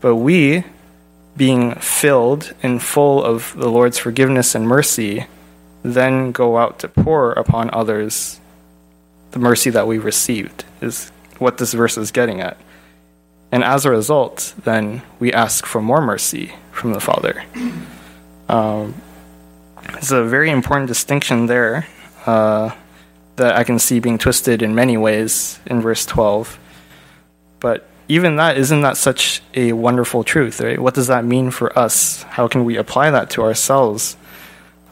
But 0.00 0.14
we, 0.14 0.62
being 1.36 1.74
filled 1.74 2.54
and 2.62 2.80
full 2.80 3.24
of 3.24 3.52
the 3.56 3.68
Lord's 3.68 3.98
forgiveness 3.98 4.54
and 4.54 4.68
mercy, 4.68 5.26
then 5.82 6.30
go 6.30 6.56
out 6.56 6.78
to 6.80 6.88
pour 6.88 7.32
upon 7.32 7.68
others 7.72 8.38
the 9.32 9.38
mercy 9.38 9.70
that 9.70 9.86
we 9.86 9.98
received, 9.98 10.64
is 10.80 11.10
what 11.38 11.58
this 11.58 11.72
verse 11.72 11.96
is 11.98 12.10
getting 12.10 12.40
at. 12.40 12.56
And 13.52 13.62
as 13.62 13.84
a 13.84 13.90
result, 13.90 14.54
then 14.64 15.02
we 15.18 15.32
ask 15.32 15.66
for 15.66 15.80
more 15.80 16.00
mercy 16.00 16.52
from 16.72 16.92
the 16.92 17.00
Father. 17.00 17.44
Um, 18.48 18.94
it's 19.94 20.10
a 20.10 20.24
very 20.24 20.50
important 20.50 20.88
distinction 20.88 21.46
there 21.46 21.86
uh, 22.26 22.70
that 23.36 23.56
I 23.56 23.64
can 23.64 23.78
see 23.78 24.00
being 24.00 24.18
twisted 24.18 24.62
in 24.62 24.74
many 24.74 24.96
ways 24.96 25.60
in 25.66 25.80
verse 25.80 26.04
12. 26.06 26.58
But 27.60 27.88
even 28.08 28.36
that, 28.36 28.56
isn't 28.56 28.82
that 28.82 28.96
such 28.96 29.42
a 29.54 29.72
wonderful 29.72 30.24
truth, 30.24 30.60
right? 30.60 30.78
What 30.78 30.94
does 30.94 31.06
that 31.08 31.24
mean 31.24 31.50
for 31.50 31.76
us? 31.78 32.22
How 32.24 32.48
can 32.48 32.64
we 32.64 32.76
apply 32.76 33.10
that 33.10 33.30
to 33.30 33.42
ourselves? 33.42 34.16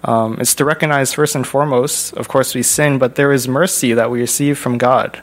Um, 0.04 0.36
it's 0.38 0.54
to 0.56 0.66
recognize, 0.66 1.14
first 1.14 1.34
and 1.34 1.46
foremost, 1.46 2.12
of 2.14 2.28
course, 2.28 2.54
we 2.54 2.62
sin, 2.62 2.98
but 2.98 3.14
there 3.14 3.32
is 3.32 3.48
mercy 3.48 3.94
that 3.94 4.10
we 4.10 4.20
receive 4.20 4.58
from 4.58 4.76
God. 4.76 5.22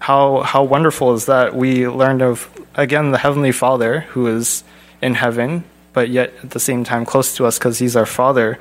How, 0.00 0.42
how 0.42 0.64
wonderful 0.64 1.14
is 1.14 1.26
that 1.26 1.56
we 1.56 1.88
learned 1.88 2.20
of, 2.20 2.46
again, 2.74 3.10
the 3.10 3.18
Heavenly 3.18 3.52
Father 3.52 4.00
who 4.00 4.26
is 4.26 4.64
in 5.00 5.14
heaven, 5.14 5.64
but 5.94 6.10
yet 6.10 6.34
at 6.42 6.50
the 6.50 6.60
same 6.60 6.84
time 6.84 7.06
close 7.06 7.34
to 7.36 7.46
us 7.46 7.58
because 7.58 7.78
He's 7.78 7.96
our 7.96 8.04
Father. 8.04 8.58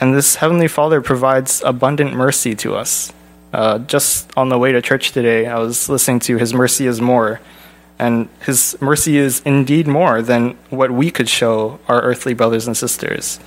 And 0.00 0.14
this 0.14 0.36
Heavenly 0.36 0.68
Father 0.68 1.00
provides 1.00 1.60
abundant 1.64 2.14
mercy 2.14 2.54
to 2.56 2.76
us. 2.76 3.12
Uh, 3.52 3.80
just 3.80 4.30
on 4.36 4.50
the 4.50 4.58
way 4.58 4.70
to 4.70 4.80
church 4.80 5.10
today, 5.10 5.48
I 5.48 5.58
was 5.58 5.88
listening 5.88 6.20
to 6.20 6.38
His 6.38 6.54
Mercy 6.54 6.86
is 6.86 7.00
More. 7.00 7.40
And 7.98 8.28
His 8.46 8.78
mercy 8.80 9.16
is 9.16 9.42
indeed 9.44 9.88
more 9.88 10.22
than 10.22 10.56
what 10.70 10.92
we 10.92 11.10
could 11.10 11.28
show 11.28 11.80
our 11.88 12.00
earthly 12.02 12.34
brothers 12.34 12.68
and 12.68 12.76
sisters. 12.76 13.40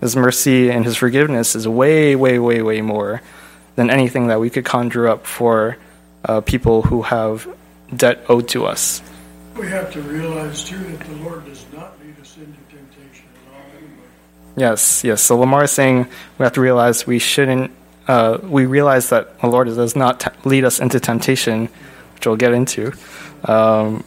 His 0.00 0.16
mercy 0.16 0.70
and 0.70 0.84
His 0.84 0.96
forgiveness 0.96 1.54
is 1.54 1.68
way, 1.68 2.16
way, 2.16 2.38
way, 2.38 2.62
way 2.62 2.80
more 2.80 3.20
than 3.76 3.90
anything 3.90 4.28
that 4.28 4.40
we 4.40 4.50
could 4.50 4.64
conjure 4.64 5.08
up 5.08 5.26
for 5.26 5.76
uh, 6.24 6.40
people 6.40 6.82
who 6.82 7.02
have 7.02 7.48
debt 7.94 8.24
owed 8.28 8.48
to 8.48 8.66
us. 8.66 9.02
We 9.56 9.66
have 9.68 9.92
to 9.92 10.00
realize 10.02 10.64
too 10.64 10.78
that 10.78 11.00
the 11.00 11.14
Lord 11.16 11.44
does 11.44 11.64
not 11.72 11.98
lead 12.04 12.18
us 12.20 12.36
into 12.36 12.58
temptation 12.68 13.26
at 13.46 13.54
all 13.54 13.62
anyway. 13.76 13.90
Yes, 14.56 15.04
yes. 15.04 15.22
So 15.22 15.38
Lamar 15.38 15.64
is 15.64 15.70
saying 15.70 16.08
we 16.38 16.44
have 16.44 16.52
to 16.54 16.60
realize 16.60 17.06
we 17.06 17.18
shouldn't. 17.18 17.70
Uh, 18.08 18.38
we 18.42 18.66
realize 18.66 19.10
that 19.10 19.38
the 19.40 19.46
Lord 19.46 19.68
does 19.68 19.94
not 19.94 20.20
t- 20.20 20.30
lead 20.44 20.64
us 20.64 20.80
into 20.80 20.98
temptation, 20.98 21.68
which 22.14 22.26
we'll 22.26 22.36
get 22.36 22.52
into. 22.52 22.92
Um, 23.44 24.04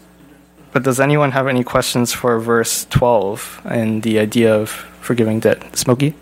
but 0.73 0.83
does 0.83 0.99
anyone 0.99 1.31
have 1.31 1.47
any 1.47 1.63
questions 1.63 2.11
for 2.11 2.39
verse 2.39 2.85
12 2.89 3.61
and 3.65 4.03
the 4.03 4.19
idea 4.19 4.53
of 4.53 4.69
forgiving 4.69 5.39
debt? 5.39 5.77
Smokey? 5.77 6.15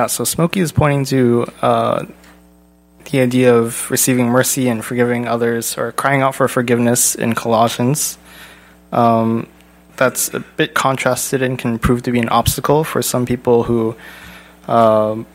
Yeah, 0.00 0.06
so 0.06 0.24
Smokey 0.24 0.60
is 0.60 0.72
pointing 0.72 1.04
to 1.12 1.44
uh, 1.60 2.06
the 3.10 3.20
idea 3.20 3.54
of 3.54 3.90
receiving 3.90 4.28
mercy 4.28 4.66
and 4.66 4.82
forgiving 4.82 5.28
others, 5.28 5.76
or 5.76 5.92
crying 5.92 6.22
out 6.22 6.34
for 6.34 6.48
forgiveness 6.48 7.14
in 7.14 7.34
Colossians. 7.34 8.16
Um, 8.92 9.46
that's 9.96 10.32
a 10.32 10.40
bit 10.40 10.72
contrasted 10.72 11.42
and 11.42 11.58
can 11.58 11.78
prove 11.78 12.00
to 12.04 12.12
be 12.12 12.18
an 12.18 12.30
obstacle 12.30 12.82
for 12.82 13.02
some 13.02 13.26
people 13.26 13.64
who, 13.64 13.94
um, 14.68 15.26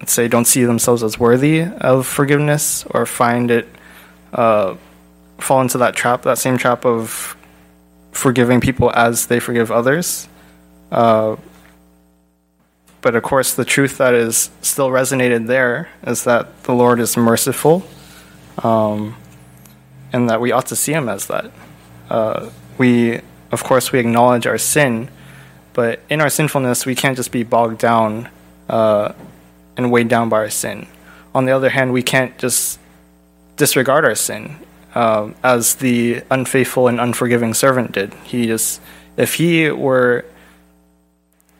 let's 0.00 0.12
say, 0.12 0.26
don't 0.26 0.46
see 0.46 0.64
themselves 0.64 1.02
as 1.02 1.18
worthy 1.18 1.64
of 1.64 2.06
forgiveness 2.06 2.86
or 2.88 3.04
find 3.04 3.50
it 3.50 3.68
uh, 4.32 4.74
fall 5.36 5.60
into 5.60 5.76
that 5.76 5.94
trap, 5.94 6.22
that 6.22 6.38
same 6.38 6.56
trap 6.56 6.86
of 6.86 7.36
forgiving 8.10 8.62
people 8.62 8.90
as 8.90 9.26
they 9.26 9.38
forgive 9.38 9.70
others. 9.70 10.26
Uh, 10.90 11.36
but 13.00 13.14
of 13.14 13.22
course, 13.22 13.54
the 13.54 13.64
truth 13.64 13.98
that 13.98 14.14
is 14.14 14.50
still 14.60 14.90
resonated 14.90 15.46
there 15.46 15.88
is 16.06 16.24
that 16.24 16.64
the 16.64 16.72
Lord 16.72 17.00
is 17.00 17.16
merciful, 17.16 17.84
um, 18.62 19.16
and 20.12 20.28
that 20.28 20.40
we 20.40 20.52
ought 20.52 20.66
to 20.66 20.76
see 20.76 20.92
Him 20.92 21.08
as 21.08 21.26
that. 21.26 21.50
Uh, 22.10 22.50
we, 22.76 23.20
of 23.52 23.62
course, 23.62 23.92
we 23.92 23.98
acknowledge 23.98 24.46
our 24.46 24.58
sin, 24.58 25.10
but 25.74 26.00
in 26.08 26.20
our 26.20 26.30
sinfulness, 26.30 26.86
we 26.86 26.94
can't 26.94 27.16
just 27.16 27.30
be 27.30 27.42
bogged 27.42 27.78
down 27.78 28.28
uh, 28.68 29.12
and 29.76 29.92
weighed 29.92 30.08
down 30.08 30.28
by 30.28 30.38
our 30.38 30.50
sin. 30.50 30.86
On 31.34 31.44
the 31.44 31.52
other 31.52 31.68
hand, 31.68 31.92
we 31.92 32.02
can't 32.02 32.36
just 32.38 32.80
disregard 33.56 34.04
our 34.04 34.14
sin, 34.14 34.56
uh, 34.94 35.30
as 35.44 35.76
the 35.76 36.22
unfaithful 36.30 36.88
and 36.88 36.98
unforgiving 36.98 37.54
servant 37.54 37.92
did. 37.92 38.12
He 38.24 38.46
just, 38.46 38.80
if 39.16 39.34
he 39.34 39.70
were 39.70 40.24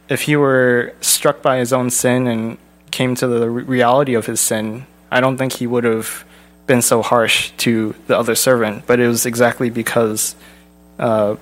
if 0.09 0.23
he 0.23 0.37
were 0.37 0.95
struck 1.01 1.43
by 1.43 1.59
his 1.59 1.73
own 1.73 1.91
sin 1.91 2.27
and 2.27 2.59
came 2.91 3.15
to 3.17 3.27
the 3.27 3.49
reality 3.51 4.15
of 4.15 4.27
his 4.27 4.41
sin, 4.41 4.87
I 5.11 5.21
don't 5.21 5.37
think 5.37 5.55
he 5.55 5.67
would 5.67 5.85
have 5.85 6.25
been 6.67 6.83
so 6.83 7.03
harsh 7.03 7.51
to 7.59 7.95
the 8.07 8.19
other 8.19 8.35
servant. 8.35 8.87
But 8.87 9.01
it 9.01 9.07
was 9.07 9.27
exactly 9.27 9.71
because 9.71 10.35
uh, 10.99 11.37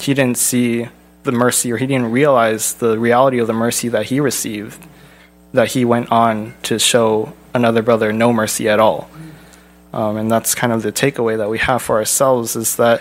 he 0.00 0.14
didn't 0.14 0.38
see 0.38 0.88
the 1.24 1.32
mercy 1.32 1.72
or 1.72 1.76
he 1.76 1.86
didn't 1.86 2.10
realize 2.10 2.74
the 2.74 2.98
reality 2.98 3.38
of 3.38 3.46
the 3.46 3.52
mercy 3.52 3.88
that 3.88 4.06
he 4.06 4.20
received 4.20 4.86
that 5.52 5.68
he 5.68 5.84
went 5.84 6.10
on 6.12 6.54
to 6.62 6.78
show 6.78 7.32
another 7.54 7.82
brother 7.82 8.12
no 8.12 8.32
mercy 8.32 8.68
at 8.68 8.78
all. 8.78 9.10
Um, 9.92 10.16
and 10.16 10.30
that's 10.30 10.54
kind 10.54 10.72
of 10.72 10.82
the 10.82 10.92
takeaway 10.92 11.38
that 11.38 11.48
we 11.48 11.58
have 11.58 11.82
for 11.82 11.96
ourselves 11.96 12.54
is 12.54 12.76
that 12.76 13.00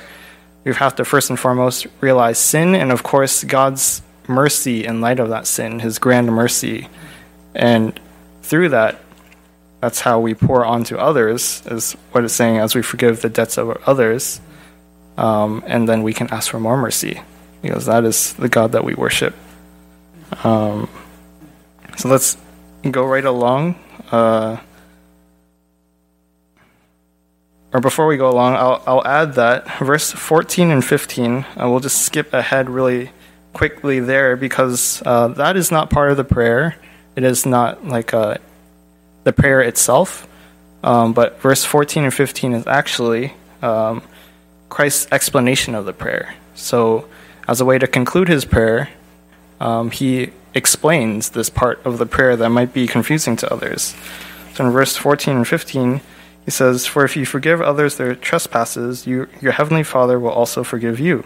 we 0.64 0.74
have 0.74 0.96
to 0.96 1.06
first 1.06 1.30
and 1.30 1.40
foremost 1.40 1.88
realize 2.02 2.38
sin 2.38 2.74
and, 2.74 2.92
of 2.92 3.04
course, 3.04 3.44
God's 3.44 4.02
mercy 4.28 4.86
in 4.86 5.02
light 5.02 5.20
of 5.20 5.30
that 5.30 5.48
sin, 5.48 5.80
his 5.80 6.00
grand 6.00 6.28
mercy. 6.28 6.88
And 7.56 8.00
through 8.42 8.70
that, 8.70 9.00
that's 9.82 10.02
how 10.02 10.20
we 10.20 10.34
pour 10.34 10.66
onto 10.66 10.98
others, 10.98 11.62
is 11.68 11.94
what 12.12 12.24
it's 12.24 12.34
saying 12.34 12.58
as 12.58 12.76
we 12.76 12.82
forgive 12.82 13.22
the 13.22 13.30
debts 13.30 13.58
of 13.58 13.70
others. 13.86 14.42
Um, 15.18 15.64
and 15.66 15.88
then 15.88 16.04
we 16.04 16.14
can 16.14 16.28
ask 16.32 16.52
for 16.52 16.60
more 16.60 16.78
mercy 16.78 17.22
because 17.62 17.86
that 17.86 18.04
is 18.04 18.34
the 18.34 18.50
God 18.50 18.72
that 18.74 18.84
we 18.84 18.94
worship. 18.94 19.36
Um, 20.44 20.90
so 21.98 22.10
let's 22.10 22.38
go 22.90 23.06
right 23.06 23.26
along. 23.26 23.76
Uh, 24.12 24.58
or 27.74 27.82
before 27.82 28.08
we 28.08 28.18
go 28.18 28.30
along, 28.30 28.56
I'll, 28.56 28.82
I'll 28.88 29.06
add 29.06 29.34
that 29.34 29.80
verse 29.80 30.12
14 30.12 30.72
and 30.72 30.84
15, 30.84 31.46
I 31.56 31.66
will 31.66 31.80
just 31.80 32.02
skip 32.02 32.34
ahead 32.34 32.70
really 32.70 33.12
quickly 33.58 34.00
there 34.00 34.36
because 34.36 35.02
uh, 35.04 35.30
that 35.30 35.58
is 35.58 35.72
not 35.72 35.90
part 35.90 36.12
of 36.12 36.18
the 36.18 36.24
prayer. 36.24 36.76
It 37.16 37.24
is 37.24 37.44
not 37.44 37.84
like 37.86 38.14
uh, 38.14 38.38
the 39.24 39.34
prayer 39.34 39.62
itself. 39.62 40.28
Um, 40.84 41.14
but 41.14 41.42
verse 41.42 41.66
14 41.66 42.04
and 42.04 42.14
15 42.14 42.54
is 42.54 42.68
actually 42.68 43.34
um, 43.64 44.04
Christ's 44.70 45.08
explanation 45.12 45.74
of 45.74 45.86
the 45.86 45.94
prayer. 45.94 46.36
So, 46.54 47.10
as 47.48 47.60
a 47.60 47.66
way 47.66 47.80
to 47.80 47.88
conclude 47.88 48.28
his 48.28 48.46
prayer, 48.46 48.90
um, 49.60 49.90
he 49.90 50.32
explains 50.54 51.32
this 51.32 51.50
part 51.50 51.84
of 51.84 51.98
the 51.98 52.06
prayer 52.06 52.36
that 52.36 52.50
might 52.50 52.74
be 52.74 52.86
confusing 52.86 53.36
to 53.38 53.52
others. 53.52 53.96
So, 54.54 54.66
in 54.68 54.72
verse 54.72 54.96
14 54.96 55.38
and 55.38 55.48
15, 55.48 56.02
he 56.46 56.52
says, 56.52 56.86
For 56.86 57.04
if 57.04 57.18
you 57.18 57.26
forgive 57.26 57.60
others 57.60 57.98
their 57.98 58.14
trespasses, 58.14 59.08
you, 59.08 59.28
your 59.42 59.54
heavenly 59.54 59.84
Father 59.84 60.20
will 60.20 60.30
also 60.30 60.64
forgive 60.64 61.00
you. 61.00 61.26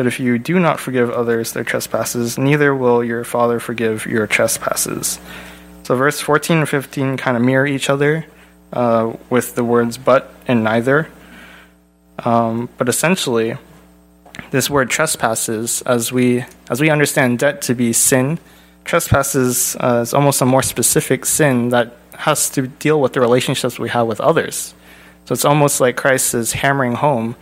But 0.00 0.06
if 0.06 0.18
you 0.18 0.38
do 0.38 0.58
not 0.58 0.80
forgive 0.80 1.10
others 1.10 1.52
their 1.52 1.62
trespasses, 1.62 2.38
neither 2.38 2.74
will 2.74 3.04
your 3.04 3.22
Father 3.22 3.60
forgive 3.60 4.06
your 4.06 4.26
trespasses. 4.26 5.20
So, 5.82 5.94
verse 5.94 6.18
14 6.18 6.56
and 6.56 6.66
15 6.66 7.18
kind 7.18 7.36
of 7.36 7.42
mirror 7.42 7.66
each 7.66 7.90
other 7.90 8.24
uh, 8.72 9.14
with 9.28 9.56
the 9.56 9.62
words 9.62 9.98
but 9.98 10.32
and 10.48 10.64
neither. 10.64 11.10
Um, 12.18 12.70
but 12.78 12.88
essentially, 12.88 13.58
this 14.52 14.70
word 14.70 14.88
trespasses, 14.88 15.82
as 15.82 16.10
we 16.10 16.46
as 16.70 16.80
we 16.80 16.88
understand 16.88 17.38
debt 17.38 17.60
to 17.68 17.74
be 17.74 17.92
sin, 17.92 18.38
trespasses 18.86 19.76
uh, 19.80 20.00
is 20.00 20.14
almost 20.14 20.40
a 20.40 20.46
more 20.46 20.62
specific 20.62 21.26
sin 21.26 21.68
that 21.76 21.94
has 22.14 22.48
to 22.52 22.68
deal 22.68 23.02
with 23.02 23.12
the 23.12 23.20
relationships 23.20 23.78
we 23.78 23.90
have 23.90 24.06
with 24.06 24.22
others. 24.22 24.72
So 25.26 25.34
it's 25.34 25.44
almost 25.44 25.78
like 25.78 25.98
Christ 25.98 26.32
is 26.32 26.54
hammering 26.54 26.94
home 26.94 27.36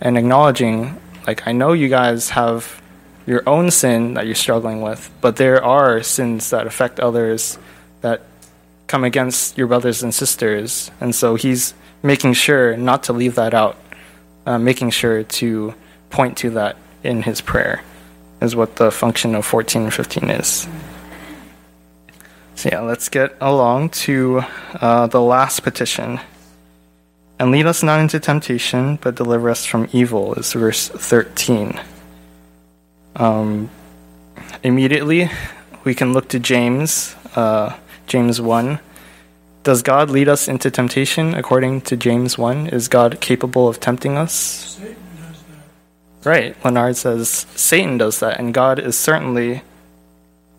and 0.00 0.16
acknowledging, 0.16 0.98
like, 1.26 1.46
I 1.46 1.52
know 1.52 1.72
you 1.72 1.88
guys 1.88 2.30
have 2.30 2.80
your 3.26 3.48
own 3.48 3.70
sin 3.70 4.14
that 4.14 4.26
you're 4.26 4.34
struggling 4.34 4.82
with, 4.82 5.10
but 5.20 5.36
there 5.36 5.64
are 5.64 6.02
sins 6.02 6.50
that 6.50 6.66
affect 6.66 6.98
others 7.00 7.58
that 8.00 8.22
come 8.86 9.04
against 9.04 9.56
your 9.56 9.66
brothers 9.66 10.02
and 10.02 10.14
sisters. 10.14 10.90
And 11.00 11.14
so 11.14 11.34
he's 11.34 11.74
making 12.02 12.34
sure 12.34 12.76
not 12.76 13.04
to 13.04 13.12
leave 13.12 13.36
that 13.36 13.54
out, 13.54 13.78
uh, 14.44 14.58
making 14.58 14.90
sure 14.90 15.22
to 15.22 15.74
point 16.10 16.36
to 16.38 16.50
that 16.50 16.76
in 17.02 17.22
his 17.22 17.40
prayer, 17.40 17.82
is 18.40 18.56
what 18.56 18.76
the 18.76 18.90
function 18.90 19.34
of 19.34 19.46
14 19.46 19.82
and 19.82 19.94
15 19.94 20.30
is. 20.30 20.68
So, 22.54 22.68
yeah, 22.70 22.80
let's 22.80 23.08
get 23.08 23.34
along 23.40 23.90
to 24.06 24.42
uh, 24.74 25.06
the 25.06 25.20
last 25.20 25.62
petition. 25.62 26.20
And 27.38 27.50
lead 27.50 27.66
us 27.66 27.82
not 27.82 28.00
into 28.00 28.20
temptation, 28.20 28.98
but 29.00 29.16
deliver 29.16 29.50
us 29.50 29.64
from 29.64 29.88
evil, 29.92 30.34
is 30.34 30.52
verse 30.52 30.88
13. 30.88 31.80
Um, 33.16 33.70
immediately, 34.62 35.30
we 35.84 35.94
can 35.94 36.12
look 36.12 36.28
to 36.28 36.38
James, 36.38 37.16
uh, 37.34 37.76
James 38.06 38.40
1. 38.40 38.78
Does 39.64 39.82
God 39.82 40.10
lead 40.10 40.28
us 40.28 40.48
into 40.48 40.70
temptation 40.70 41.34
according 41.34 41.82
to 41.82 41.96
James 41.96 42.36
1? 42.36 42.68
Is 42.68 42.88
God 42.88 43.20
capable 43.20 43.68
of 43.68 43.80
tempting 43.80 44.16
us? 44.16 44.80
Right. 46.24 46.56
Leonard 46.64 46.96
says 46.96 47.46
Satan 47.56 47.98
does 47.98 48.20
that, 48.20 48.38
and 48.38 48.54
God 48.54 48.78
is 48.78 48.96
certainly 48.96 49.62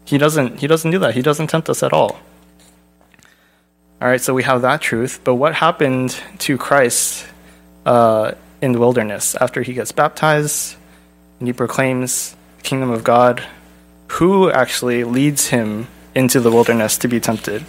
he 0.05 0.17
doesn't 0.17 0.59
he 0.59 0.67
doesn't 0.67 0.91
do 0.91 0.99
that. 0.99 1.15
He 1.15 1.21
doesn't 1.21 1.47
tempt 1.47 1.69
us 1.69 1.83
at 1.83 1.93
all. 1.93 2.19
All 4.03 4.09
right, 4.09 4.19
so 4.19 4.33
we 4.33 4.43
have 4.43 4.63
that 4.63 4.81
truth. 4.81 5.21
But 5.23 5.35
what 5.35 5.55
happened 5.55 6.19
to 6.39 6.57
Christ 6.57 7.25
uh, 7.85 8.33
in 8.61 8.73
the 8.73 8.79
wilderness 8.79 9.33
after 9.33 9.61
he 9.61 9.71
gets 9.71 9.93
baptized 9.93 10.75
and 11.39 11.47
he 11.47 11.53
proclaims 11.53 12.35
the 12.57 12.63
kingdom 12.63 12.89
of 12.89 13.05
God? 13.05 13.47
Who 14.19 14.51
actually 14.51 15.05
leads 15.05 15.47
him 15.47 15.87
into 16.13 16.41
the 16.41 16.51
wilderness 16.51 16.97
to 16.97 17.07
be 17.07 17.21
tempted? 17.21 17.63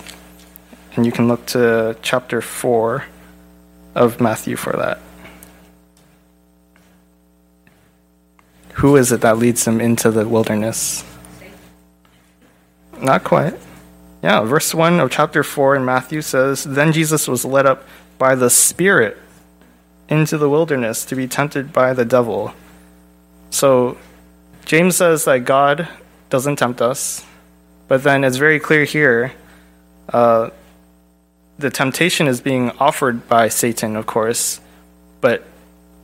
And 0.96 1.06
you 1.06 1.12
can 1.12 1.28
look 1.28 1.46
to 1.54 1.96
chapter 2.02 2.40
four 2.40 3.04
of 3.94 4.20
Matthew 4.20 4.56
for 4.56 4.72
that. 4.72 4.98
Who 8.72 8.96
is 8.96 9.12
it 9.12 9.20
that 9.20 9.38
leads 9.38 9.64
him 9.64 9.80
into 9.80 10.10
the 10.10 10.26
wilderness? 10.26 11.04
Not 13.00 13.22
quite. 13.22 13.54
Yeah, 14.24 14.40
verse 14.44 14.74
1 14.74 15.00
of 15.00 15.10
chapter 15.10 15.42
4 15.44 15.76
in 15.76 15.84
Matthew 15.84 16.22
says 16.22 16.64
Then 16.64 16.92
Jesus 16.92 17.28
was 17.28 17.44
led 17.44 17.66
up 17.66 17.84
by 18.16 18.34
the 18.34 18.48
Spirit 18.48 19.18
into 20.08 20.38
the 20.38 20.48
wilderness 20.48 21.04
to 21.04 21.14
be 21.14 21.28
tempted 21.28 21.74
by 21.74 21.92
the 21.92 22.06
devil. 22.06 22.54
So, 23.50 23.98
James 24.64 24.96
says 24.96 25.26
that 25.26 25.40
God 25.40 25.88
doesn't 26.30 26.56
tempt 26.56 26.80
us, 26.80 27.22
but 27.86 28.02
then 28.02 28.24
it's 28.24 28.38
very 28.38 28.58
clear 28.58 28.84
here 28.84 29.34
uh, 30.08 30.48
the 31.58 31.68
temptation 31.68 32.26
is 32.26 32.40
being 32.40 32.70
offered 32.80 33.28
by 33.28 33.50
Satan, 33.50 33.94
of 33.94 34.06
course, 34.06 34.58
but 35.20 35.44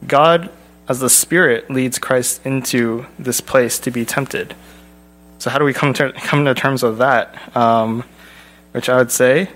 God, 0.06 0.50
as 0.90 1.00
the 1.00 1.08
Spirit, 1.08 1.70
leads 1.70 1.98
Christ 1.98 2.44
into 2.44 3.06
this 3.18 3.40
place 3.40 3.78
to 3.78 3.90
be 3.90 4.04
tempted. 4.04 4.54
So 5.40 5.48
how 5.48 5.58
do 5.58 5.64
we 5.64 5.72
come 5.72 5.94
to 5.94 6.12
come 6.12 6.44
to 6.44 6.52
terms 6.52 6.82
with 6.82 6.98
that? 6.98 7.56
Um, 7.56 8.04
which 8.72 8.90
I 8.90 8.98
would 8.98 9.10
say 9.10 9.48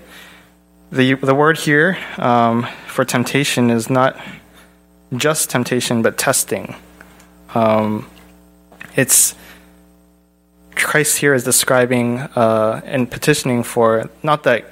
the 0.91 1.13
the 1.13 1.35
word 1.35 1.59
here 1.59 1.95
um, 2.17 2.67
for 2.87 3.05
temptation 3.05 3.69
is 3.69 3.87
not 3.87 4.19
just 5.15 5.51
temptation, 5.51 6.01
but 6.01 6.17
testing. 6.17 6.75
Um, 7.53 8.09
it's 8.95 9.35
Christ 10.75 11.19
here 11.19 11.35
is 11.35 11.43
describing 11.43 12.19
uh, 12.19 12.81
and 12.83 13.09
petitioning 13.09 13.61
for 13.61 14.09
not 14.23 14.41
that 14.43 14.65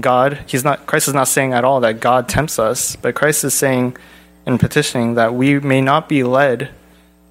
God, 0.00 0.40
he's 0.48 0.64
not 0.64 0.86
Christ 0.86 1.06
is 1.06 1.14
not 1.14 1.28
saying 1.28 1.52
at 1.52 1.64
all 1.64 1.78
that 1.82 2.00
God 2.00 2.28
tempts 2.28 2.58
us, 2.58 2.96
but 2.96 3.14
Christ 3.14 3.44
is 3.44 3.54
saying 3.54 3.96
and 4.44 4.58
petitioning 4.58 5.14
that 5.14 5.34
we 5.34 5.60
may 5.60 5.80
not 5.80 6.08
be 6.08 6.24
led 6.24 6.70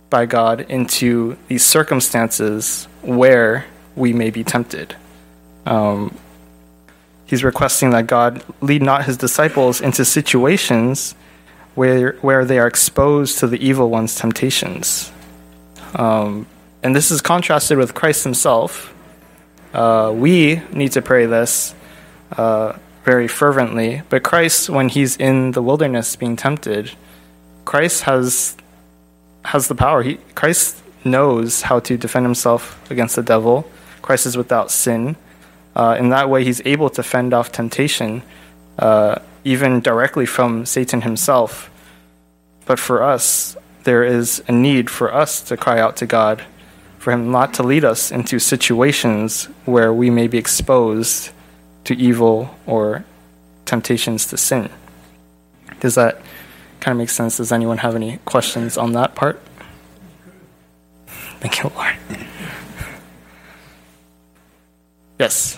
by 0.10 0.26
God 0.26 0.62
into 0.62 1.38
these 1.48 1.64
circumstances 1.64 2.88
where 3.02 3.66
we 3.96 4.14
may 4.14 4.30
be 4.30 4.44
tempted. 4.44 4.96
Um, 5.66 6.18
he's 7.26 7.44
requesting 7.44 7.90
that 7.92 8.08
God 8.08 8.44
lead 8.62 8.82
not 8.82 9.06
his 9.06 9.18
disciples 9.18 9.82
into 9.82 10.06
situations 10.06 11.14
where, 11.76 12.14
where 12.22 12.46
they 12.46 12.58
are 12.58 12.68
exposed 12.68 13.40
to 13.40 13.48
the 13.48 13.64
evil 13.64 13.90
one's 13.90 14.16
temptations. 14.16 15.12
Um, 15.96 16.48
and 16.82 16.96
this 16.96 17.12
is 17.12 17.22
contrasted 17.22 17.78
with 17.78 17.94
Christ 17.94 18.24
himself. 18.24 18.94
Uh, 19.74 20.14
we 20.16 20.62
need 20.72 20.94
to 20.94 21.02
pray 21.02 21.26
this 21.26 21.76
uh, 22.32 22.74
very 23.04 23.28
fervently, 23.28 24.02
but 24.10 24.24
Christ, 24.24 24.70
when 24.70 24.90
he's 24.90 25.18
in 25.18 25.52
the 25.52 25.62
wilderness 25.62 26.16
being 26.16 26.36
tempted, 26.36 26.92
Christ 27.66 28.04
has 28.04 28.58
has 29.48 29.70
the 29.70 29.76
power. 29.76 30.04
He, 30.04 30.20
Christ 30.36 30.84
knows 31.06 31.62
how 31.62 31.80
to 31.80 31.98
defend 31.98 32.26
himself 32.26 32.62
against 32.92 33.16
the 33.16 33.24
devil. 33.24 33.66
Christ 34.02 34.26
is 34.26 34.36
without 34.36 34.72
sin. 34.72 35.16
Uh, 35.74 35.96
in 35.98 36.10
that 36.10 36.30
way, 36.30 36.44
he's 36.44 36.62
able 36.66 36.90
to 36.90 37.02
fend 37.02 37.34
off 37.34 37.52
temptation, 37.52 38.24
uh, 38.78 39.20
even 39.46 39.80
directly 39.80 40.26
from 40.26 40.66
Satan 40.66 41.02
himself. 41.02 41.72
But 42.66 42.78
for 42.78 43.02
us, 43.02 43.56
there 43.84 44.04
is 44.04 44.44
a 44.50 44.52
need 44.52 44.90
for 44.90 45.14
us 45.14 45.40
to 45.44 45.56
cry 45.56 45.80
out 45.80 45.96
to 45.98 46.06
God, 46.06 46.44
for 47.00 47.14
him 47.14 47.32
not 47.32 47.54
to 47.54 47.64
lead 47.64 47.86
us 47.86 48.12
into 48.12 48.40
situations 48.40 49.46
where 49.64 49.94
we 49.94 50.10
may 50.10 50.28
be 50.28 50.38
exposed 50.38 51.32
to 51.86 51.96
evil 51.96 52.54
or 52.66 53.06
temptations 53.64 54.26
to 54.28 54.36
sin. 54.36 54.70
Does 55.80 55.96
that 55.96 56.22
kind 56.80 56.94
of 56.94 56.98
makes 56.98 57.14
sense? 57.14 57.38
Does 57.38 57.52
anyone 57.52 57.80
have 57.80 57.96
any 57.96 58.18
questions 58.26 58.78
on 58.78 58.94
that 58.94 59.16
part? 59.16 59.42
Thank 61.40 61.64
you, 61.64 61.72
Lord. 61.76 61.96
Yes. 65.20 65.58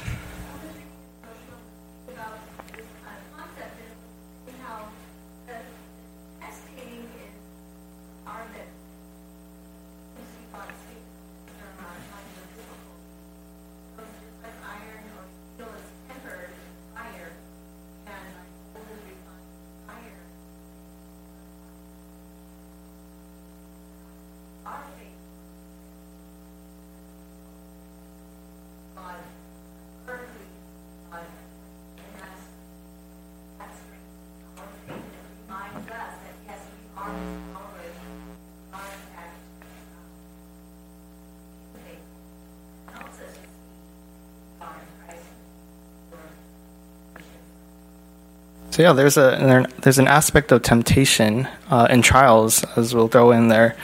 So 48.80 48.84
yeah, 48.84 48.94
there's 48.94 49.18
a 49.18 49.68
there's 49.82 50.00
an 50.00 50.08
aspect 50.08 50.54
of 50.54 50.62
temptation 50.62 51.50
uh, 51.70 51.88
and 51.90 52.02
trials, 52.02 52.64
as 52.78 52.96
we'll 52.96 53.10
throw 53.10 53.32
in 53.32 53.50
there, 53.50 53.76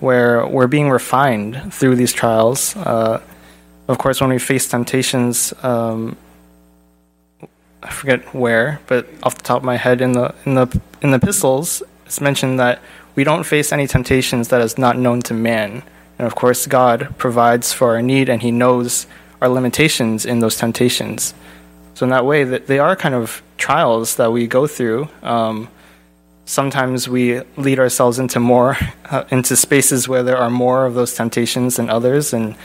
where 0.00 0.46
we're 0.46 0.66
being 0.66 0.90
refined 0.90 1.72
through 1.72 1.96
these 1.96 2.12
trials. 2.12 2.76
Uh, 2.76 3.22
of 3.88 3.96
course, 3.96 4.20
when 4.20 4.28
we 4.28 4.38
face 4.38 4.68
temptations, 4.68 5.54
um, 5.62 6.18
I 7.82 7.90
forget 7.90 8.34
where, 8.34 8.82
but 8.86 9.08
off 9.22 9.34
the 9.34 9.42
top 9.42 9.56
of 9.56 9.64
my 9.64 9.78
head, 9.78 10.02
in 10.02 10.12
the 10.12 10.34
in 10.44 10.56
the 10.56 10.66
in 11.00 11.12
the 11.12 11.16
epistles, 11.16 11.82
it's 12.04 12.20
mentioned 12.20 12.60
that 12.60 12.82
we 13.14 13.24
don't 13.24 13.44
face 13.44 13.72
any 13.72 13.86
temptations 13.86 14.48
that 14.48 14.60
is 14.60 14.76
not 14.76 14.98
known 14.98 15.22
to 15.22 15.32
man, 15.32 15.82
and 16.18 16.26
of 16.26 16.34
course, 16.34 16.66
God 16.66 17.14
provides 17.16 17.72
for 17.72 17.94
our 17.94 18.02
need, 18.02 18.28
and 18.28 18.42
He 18.42 18.50
knows 18.50 19.06
our 19.40 19.48
limitations 19.48 20.26
in 20.26 20.40
those 20.40 20.58
temptations. 20.58 21.32
So 21.94 22.04
in 22.04 22.10
that 22.10 22.26
way, 22.26 22.44
that 22.44 22.66
they 22.66 22.78
are 22.78 22.94
kind 22.94 23.14
of 23.14 23.42
trials 23.64 24.16
that 24.16 24.30
we 24.30 24.46
go 24.46 24.66
through. 24.66 25.08
Um, 25.22 25.68
sometimes 26.44 27.08
we 27.08 27.40
lead 27.56 27.78
ourselves 27.78 28.18
into 28.18 28.38
more 28.38 28.76
uh, 29.08 29.24
into 29.30 29.56
spaces 29.56 30.06
where 30.06 30.22
there 30.22 30.36
are 30.36 30.50
more 30.50 30.84
of 30.84 30.92
those 30.92 31.14
temptations 31.14 31.76
than 31.76 31.88
others, 31.88 32.34
and 32.34 32.56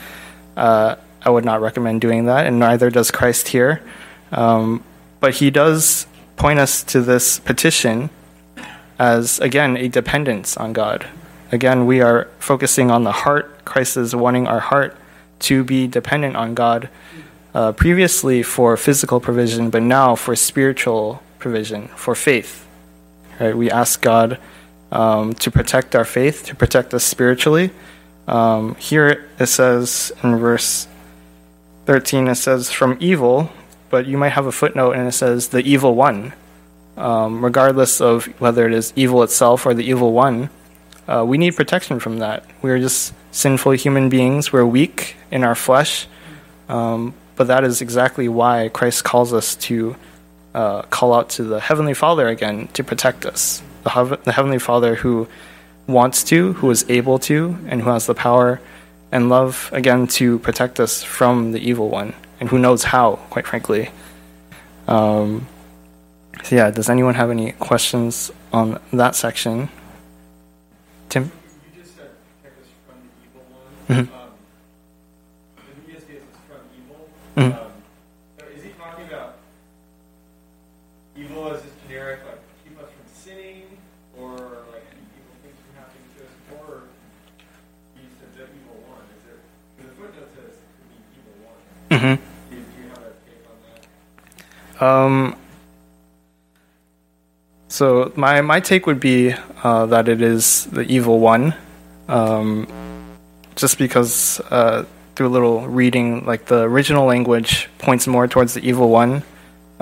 uh, 0.58 0.96
I 1.22 1.30
would 1.30 1.46
not 1.46 1.62
recommend 1.62 2.02
doing 2.02 2.26
that, 2.26 2.46
and 2.46 2.58
neither 2.58 2.90
does 2.90 3.10
Christ 3.10 3.48
here. 3.48 3.82
Um, 4.30 4.84
but 5.20 5.36
he 5.36 5.50
does 5.50 6.06
point 6.36 6.58
us 6.58 6.82
to 6.92 7.00
this 7.00 7.38
petition 7.38 8.10
as 8.98 9.40
again 9.40 9.78
a 9.78 9.88
dependence 9.88 10.58
on 10.58 10.74
God. 10.74 11.08
Again, 11.50 11.86
we 11.86 12.02
are 12.02 12.28
focusing 12.38 12.90
on 12.90 13.04
the 13.04 13.12
heart. 13.24 13.64
Christ 13.64 13.96
is 13.96 14.14
wanting 14.14 14.46
our 14.46 14.60
heart 14.60 14.94
to 15.48 15.64
be 15.64 15.86
dependent 15.86 16.36
on 16.36 16.52
God. 16.52 16.90
Uh, 17.52 17.72
previously 17.72 18.42
for 18.42 18.76
physical 18.76 19.18
provision, 19.18 19.70
but 19.70 19.82
now 19.82 20.14
for 20.14 20.36
spiritual 20.36 21.20
provision, 21.38 21.88
for 21.88 22.14
faith. 22.14 22.66
Right? 23.40 23.56
We 23.56 23.70
ask 23.70 24.00
God 24.00 24.38
um, 24.92 25.34
to 25.34 25.50
protect 25.50 25.96
our 25.96 26.04
faith, 26.04 26.44
to 26.46 26.54
protect 26.54 26.94
us 26.94 27.04
spiritually. 27.04 27.70
Um, 28.28 28.76
here 28.76 29.28
it 29.40 29.46
says 29.46 30.12
in 30.22 30.36
verse 30.36 30.86
13, 31.86 32.28
it 32.28 32.36
says, 32.36 32.70
from 32.70 32.96
evil, 33.00 33.50
but 33.88 34.06
you 34.06 34.16
might 34.16 34.30
have 34.30 34.46
a 34.46 34.52
footnote 34.52 34.92
and 34.92 35.08
it 35.08 35.12
says, 35.12 35.48
the 35.48 35.60
evil 35.60 35.94
one. 35.94 36.32
Um, 36.96 37.42
regardless 37.42 38.00
of 38.00 38.26
whether 38.40 38.66
it 38.66 38.74
is 38.74 38.92
evil 38.94 39.22
itself 39.22 39.66
or 39.66 39.74
the 39.74 39.84
evil 39.84 40.12
one, 40.12 40.50
uh, 41.08 41.24
we 41.26 41.38
need 41.38 41.56
protection 41.56 41.98
from 41.98 42.18
that. 42.18 42.44
We're 42.62 42.78
just 42.78 43.14
sinful 43.32 43.72
human 43.72 44.08
beings. 44.08 44.52
We're 44.52 44.66
weak 44.66 45.16
in 45.30 45.42
our 45.42 45.54
flesh. 45.54 46.06
Um, 46.68 47.14
but 47.40 47.46
that 47.46 47.64
is 47.64 47.80
exactly 47.80 48.28
why 48.28 48.68
Christ 48.68 49.02
calls 49.02 49.32
us 49.32 49.54
to 49.54 49.96
uh, 50.52 50.82
call 50.82 51.14
out 51.14 51.30
to 51.30 51.42
the 51.42 51.58
Heavenly 51.58 51.94
Father 51.94 52.28
again 52.28 52.68
to 52.74 52.84
protect 52.84 53.24
us. 53.24 53.62
The, 53.82 53.88
Hev- 53.88 54.22
the 54.24 54.32
Heavenly 54.32 54.58
Father 54.58 54.96
who 54.96 55.26
wants 55.86 56.22
to, 56.24 56.52
who 56.52 56.70
is 56.70 56.84
able 56.90 57.18
to, 57.20 57.56
and 57.66 57.80
who 57.80 57.88
has 57.88 58.04
the 58.04 58.12
power 58.12 58.60
and 59.10 59.30
love 59.30 59.70
again 59.72 60.06
to 60.08 60.38
protect 60.40 60.78
us 60.78 61.02
from 61.02 61.52
the 61.52 61.60
evil 61.60 61.88
one, 61.88 62.12
and 62.40 62.50
who 62.50 62.58
knows 62.58 62.84
how, 62.84 63.16
quite 63.30 63.46
frankly. 63.46 63.88
Um, 64.86 65.48
so, 66.44 66.56
yeah, 66.56 66.70
does 66.70 66.90
anyone 66.90 67.14
have 67.14 67.30
any 67.30 67.52
questions 67.52 68.30
on 68.52 68.78
that 68.92 69.16
section? 69.16 69.70
Tim? 71.08 71.32
You 71.74 71.80
just 71.82 71.96
said 71.96 72.10
protect 72.42 72.60
us 72.60 72.68
from 72.86 72.96
the 73.00 73.08
evil 73.24 73.42
one. 73.96 74.04
Mhm. 74.04 74.12
Um, 74.12 74.30
the 75.86 75.92
ESV 75.94 76.16
is 76.16 76.22
from 76.46 76.60
Mhm. 77.40 77.46
Um, 77.46 77.56
so 78.38 78.44
is 78.54 78.62
he 78.64 78.70
talking 78.78 79.06
about 79.06 79.36
evil 81.16 81.52
as 81.54 81.62
this 81.62 81.72
generic, 81.86 82.20
like 82.26 82.38
keep 82.62 82.76
us 82.78 82.84
from 82.90 83.06
sinning, 83.14 83.62
or 84.18 84.28
like 84.72 84.84
evil 85.16 85.34
things 85.42 85.56
from 85.64 85.72
happening 85.80 86.04
to 86.16 86.24
us, 86.28 86.34
or 86.52 86.82
he 87.96 88.02
said 88.20 88.30
the 88.36 88.44
evil 88.44 88.76
one? 88.84 89.04
Is 89.16 89.22
there? 89.24 89.40
The 89.78 89.92
footnote 89.96 90.28
says 90.36 90.52
it 90.52 90.68
could 90.76 90.88
be 90.92 91.00
evil 91.16 91.34
one. 91.48 91.56
Mm-hmm. 91.96 92.16
Do 92.50 92.56
you, 92.56 92.62
do 92.62 92.82
you 92.82 92.88
have 92.90 93.04
a 93.08 93.12
take 93.24 93.44
on 93.48 93.56
that? 93.64 94.86
Um, 94.86 95.36
so 97.68 98.12
my 98.16 98.42
my 98.42 98.60
take 98.60 98.86
would 98.86 99.00
be 99.00 99.32
uh, 99.64 99.86
that 99.86 100.08
it 100.08 100.20
is 100.20 100.66
the 100.66 100.82
evil 100.82 101.20
one, 101.20 101.54
um, 102.08 102.66
just 103.56 103.78
because 103.78 104.40
uh, 104.50 104.84
through 105.20 105.28
a 105.28 105.36
little 105.36 105.68
reading, 105.68 106.24
like 106.24 106.46
the 106.46 106.62
original 106.62 107.04
language 107.04 107.68
points 107.76 108.06
more 108.06 108.26
towards 108.26 108.54
the 108.54 108.66
evil 108.66 108.88
one, 108.88 109.22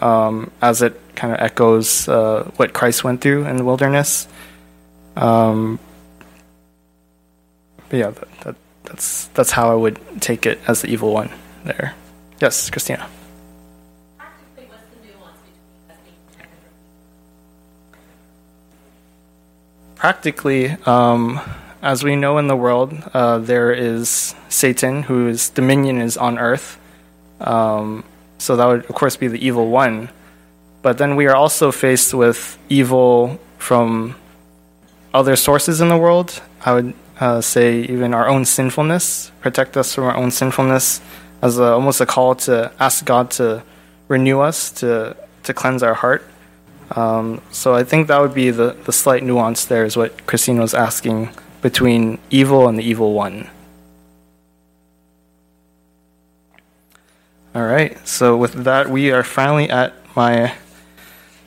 um, 0.01 0.51
as 0.61 0.83
it 0.83 1.01
kind 1.15 1.33
of 1.33 1.39
echoes 1.39 2.09
uh, 2.09 2.51
what 2.57 2.73
Christ 2.73 3.05
went 3.05 3.21
through 3.21 3.47
in 3.47 3.57
the 3.57 3.63
wilderness. 3.63 4.27
Um, 5.15 5.79
but 7.89 7.97
yeah, 7.99 8.11
that, 8.11 8.41
that, 8.41 8.57
that's 8.83 9.27
that's 9.29 9.53
how 9.53 9.71
I 9.71 9.77
would 9.77 10.01
take 10.21 10.45
it 10.45 10.59
as 10.67 10.83
the 10.83 10.89
evil 10.89 11.15
one 11.15 11.31
there. 11.63 11.95
Yes, 12.41 12.69
Christina. 12.69 13.09
Practically, 19.95 20.71
um, 20.85 21.39
as 21.83 22.03
we 22.03 22.17
know 22.17 22.39
in 22.39 22.49
the 22.49 22.57
world, 22.57 22.93
uh, 23.15 23.39
there 23.39 23.73
is 23.73 24.35
Satan, 24.49 25.05
whose 25.05 25.49
dominion 25.49 26.01
is 26.01 26.17
on 26.17 26.39
earth. 26.39 26.79
Um, 27.41 28.05
so 28.39 28.57
that 28.57 28.67
would, 28.67 28.85
of 28.87 28.95
course, 28.95 29.17
be 29.17 29.29
the 29.29 29.45
evil 29.45 29.69
one. 29.69 30.11
But 30.83 30.99
then 30.99 31.17
we 31.17 31.27
are 31.27 31.37
also 31.37 31.71
faced 31.73 32.15
with 32.15 32.59
evil 32.69 33.39
from 33.59 34.17
other 35.13 35.37
sources 35.37 35.81
in 35.81 35.89
the 35.89 35.97
world. 35.97 36.41
I 36.65 36.75
would 36.75 36.95
uh, 37.21 37.41
say 37.41 37.81
even 37.83 38.15
our 38.15 38.29
own 38.29 38.45
sinfulness, 38.45 39.33
protect 39.41 39.77
us 39.77 39.95
from 39.95 40.05
our 40.05 40.17
own 40.17 40.31
sinfulness, 40.31 41.01
as 41.43 41.59
a, 41.59 41.73
almost 41.73 42.01
a 42.01 42.07
call 42.07 42.35
to 42.35 42.73
ask 42.81 43.05
God 43.05 43.31
to 43.33 43.63
renew 44.09 44.41
us, 44.41 44.71
to 44.73 45.17
to 45.45 45.55
cleanse 45.55 45.83
our 45.83 45.95
heart. 45.95 46.25
Um, 46.91 47.41
so 47.51 47.75
I 47.75 47.85
think 47.85 48.09
that 48.09 48.21
would 48.21 48.35
be 48.35 48.51
the, 48.51 48.77
the 48.85 48.93
slight 48.93 49.23
nuance 49.23 49.65
there 49.65 49.85
is 49.85 49.97
what 49.97 50.27
Christine 50.27 50.59
was 50.59 50.75
asking 50.75 51.31
between 51.63 52.19
evil 52.31 52.69
and 52.69 52.79
the 52.79 52.83
evil 52.83 53.13
one. 53.13 53.49
All 57.55 57.65
right, 57.67 58.07
so 58.07 58.37
with 58.37 58.65
that, 58.65 58.89
we 58.89 59.11
are 59.11 59.25
finally 59.25 59.69
at 59.71 59.95
my 60.15 60.55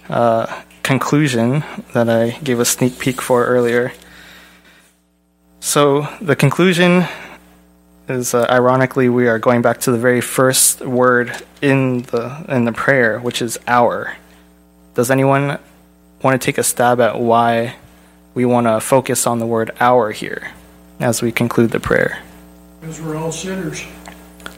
uh, 0.10 0.64
conclusion 0.84 1.64
that 1.94 2.10
I 2.10 2.32
gave 2.44 2.60
a 2.60 2.66
sneak 2.66 3.00
peek 3.00 3.22
for 3.22 3.46
earlier. 3.46 3.94
So 5.60 6.08
the 6.20 6.36
conclusion 6.36 7.06
is 8.10 8.34
uh, 8.34 8.46
ironically 8.50 9.10
we 9.10 9.28
are 9.28 9.40
going 9.40 9.62
back 9.62 9.80
to 9.82 9.92
the 9.92 9.98
very 9.98 10.22
first 10.22 10.82
word 10.82 11.44
in 11.62 12.02
the 12.04 12.44
in 12.50 12.66
the 12.66 12.74
prayer, 12.74 13.20
which 13.20 13.42
is 13.42 13.58
our. 13.68 14.18
Does 14.96 15.10
anyone 15.12 15.60
want 16.22 16.42
to 16.42 16.46
take 16.46 16.58
a 16.58 16.64
stab 16.64 17.00
at 17.00 17.20
why 17.20 17.76
we 18.34 18.46
want 18.46 18.68
to 18.68 18.80
focus 18.80 19.28
on 19.28 19.40
the 19.40 19.46
word 19.46 19.72
our 19.80 20.12
here 20.12 20.52
as 21.00 21.22
we 21.22 21.32
conclude 21.32 21.72
the 21.72 21.80
prayer? 21.80 22.20
Because 22.80 23.02
we're 23.02 23.16
all 23.16 23.32
sinners, 23.32 23.84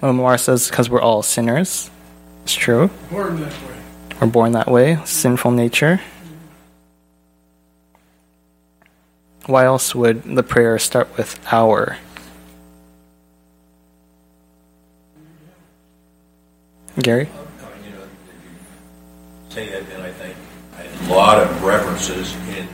Lamar 0.01 0.38
says 0.38 0.69
because 0.69 0.89
we're 0.89 1.01
all 1.01 1.24
sinners. 1.24 1.89
It's 2.43 2.53
true. 2.53 2.89
born 3.09 3.39
that 3.39 3.51
way. 3.51 3.76
We're 4.19 4.28
born 4.28 4.51
that 4.51 4.69
way, 4.69 4.99
sinful 5.05 5.51
nature. 5.51 6.01
Why 9.45 9.65
else 9.65 9.93
would 9.93 10.24
the 10.24 10.43
prayer 10.43 10.80
start 10.80 11.17
with 11.17 11.39
our? 11.51 11.97
Gary? 16.99 17.28
you 17.84 17.89
know, 17.91 18.05
say 19.49 19.69
that, 19.69 19.84
and 19.93 20.03
I 20.03 20.11
think 20.11 20.38
a 21.09 21.13
lot 21.13 21.39
of 21.39 21.63
references 21.63 22.36
in, 22.55 22.67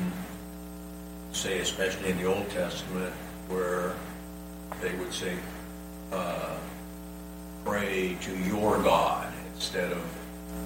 say, 1.39 1.59
especially 1.59 2.09
in 2.09 2.17
the 2.17 2.25
Old 2.25 2.49
Testament, 2.49 3.13
where 3.47 3.93
they 4.81 4.93
would 4.95 5.13
say, 5.13 5.37
uh, 6.11 6.57
pray 7.63 8.17
to 8.21 8.37
your 8.39 8.77
God 8.83 9.31
instead 9.55 9.91
of 9.91 10.03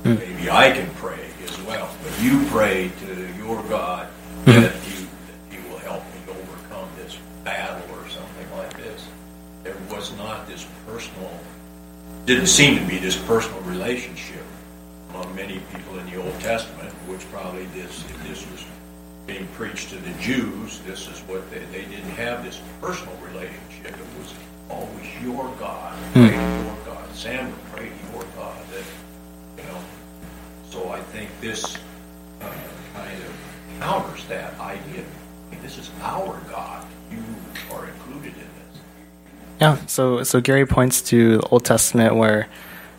maybe 0.03 0.49
I 0.49 0.71
can 0.71 0.89
pray 0.95 1.30
as 1.43 1.61
well, 1.61 1.93
but 2.01 2.24
you 2.24 2.45
pray 2.47 2.91
to 3.05 3.34
your 3.38 3.61
God 3.63 4.07
that 4.45 4.74
you 4.88 5.07
that 5.28 5.55
He 5.55 5.69
will 5.69 5.78
help 5.78 6.03
me 6.05 6.21
overcome 6.28 6.89
this 6.97 7.17
battle 7.43 7.84
or 7.95 8.09
something 8.09 8.57
like 8.57 8.76
this. 8.78 9.07
There 9.63 9.78
was 9.91 10.15
not 10.17 10.47
this 10.47 10.65
personal 10.88 11.39
didn't 12.26 12.47
seem 12.47 12.80
to 12.80 12.86
be 12.86 12.97
this 12.97 13.17
personal 13.17 13.59
relationship 13.61 14.43
among 15.09 15.36
many 15.36 15.59
people 15.74 15.99
in 15.99 16.09
the 16.09 16.21
Old 16.21 16.39
Testament, 16.39 16.89
which 17.05 17.30
probably 17.30 17.65
this, 17.67 18.03
if 18.05 18.24
this 18.24 18.49
was 18.49 18.63
being 19.26 19.47
preached 19.47 19.89
to 19.89 19.95
the 19.95 20.11
Jews, 20.19 20.80
this 20.80 21.07
is 21.07 21.19
what 21.21 21.49
they, 21.49 21.59
they 21.71 21.86
didn't 21.86 22.11
have 22.11 22.43
this 22.43 22.59
personal 22.82 23.15
relationship. 23.17 23.88
It 23.88 24.19
was 24.19 24.34
always 24.69 25.07
your 25.21 25.51
God, 25.59 25.93
pray 26.13 26.30
to 26.30 26.63
your 26.63 26.78
God. 26.86 27.15
Samuel, 27.15 27.53
pray 27.74 27.89
to 27.89 28.11
your 28.13 28.26
God. 28.36 28.57
That, 28.71 29.63
you 29.63 29.69
know, 29.69 29.80
so 30.69 30.89
I 30.89 30.99
think 30.99 31.30
this 31.39 31.78
kind 32.93 33.24
of 33.24 33.34
counters 33.80 34.26
that 34.26 34.59
idea. 34.59 35.03
Hey, 35.51 35.57
this 35.61 35.78
is 35.78 35.89
our 36.01 36.39
God. 36.49 36.86
You 37.11 37.24
are 37.71 37.88
included 37.88 38.34
in 38.34 38.34
this. 38.34 38.82
Yeah, 39.61 39.78
so 39.86 40.24
so 40.24 40.41
Gary 40.41 40.65
points 40.65 41.01
to 41.03 41.38
the 41.38 41.47
Old 41.47 41.65
Testament 41.65 42.15
where 42.15 42.47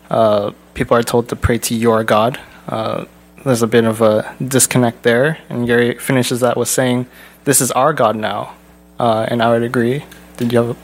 uh, 0.09 0.51
people 0.73 0.97
are 0.97 1.03
told 1.03 1.29
to 1.29 1.35
pray 1.35 1.57
to 1.59 1.75
your 1.75 2.03
God. 2.03 2.39
Uh, 2.67 3.05
there's 3.45 3.61
a 3.61 3.67
bit 3.67 3.85
of 3.85 4.01
a 4.01 4.35
disconnect 4.45 5.03
there, 5.03 5.37
and 5.49 5.67
Gary 5.67 5.97
finishes 5.97 6.39
that 6.41 6.57
with 6.57 6.67
saying, 6.67 7.05
"This 7.45 7.61
is 7.61 7.71
our 7.71 7.93
God 7.93 8.15
now," 8.15 8.53
uh, 8.99 9.25
and 9.29 9.41
I 9.41 9.51
would 9.51 9.63
agree. 9.63 10.03
Did 10.37 10.51
you 10.51 10.57
have? 10.63 10.77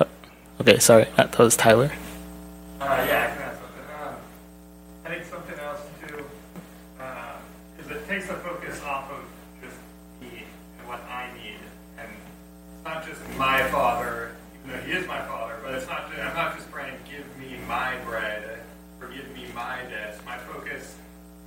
A, 0.00 0.04
uh, 0.04 0.06
okay, 0.60 0.78
sorry, 0.78 1.06
that 1.16 1.36
was 1.38 1.56
Tyler. 1.56 1.90
Uh, 2.80 2.84
yeah, 2.84 3.24
I 3.24 3.34
can 3.34 3.42
add 3.42 3.58
something. 3.58 3.84
Um, 4.00 4.14
I 5.04 5.08
think 5.10 5.24
something 5.24 5.58
else 5.58 5.80
too 6.06 6.24
uh, 7.00 7.82
is 7.84 7.90
it 7.90 8.08
takes 8.08 8.28
the 8.28 8.34
focus 8.34 8.80
off 8.84 9.10
of 9.10 9.24
just 9.60 9.76
me 10.20 10.44
and 10.78 10.88
what 10.88 11.00
I 11.10 11.28
need, 11.42 11.58
and 11.98 12.08
it's 12.08 12.84
not 12.84 13.04
just 13.06 13.20
my 13.36 13.64
father, 13.70 14.36
even 14.54 14.78
though 14.78 14.86
he 14.86 14.92
is 14.92 15.06
my 15.08 15.20
father. 15.26 15.56
But 15.64 15.74
it's 15.74 15.88
not. 15.88 16.04
I'm 16.16 16.34
not 16.34 16.56
just 16.56 16.70
praying, 16.70 16.94
"Give 17.10 17.26
me 17.36 17.58
my 17.66 17.96
bread," 18.06 18.60
forgive 19.00 19.28
me 19.34 19.46
my 19.54 19.82
debts. 19.90 20.18
My 20.24 20.38
focus, 20.38 20.94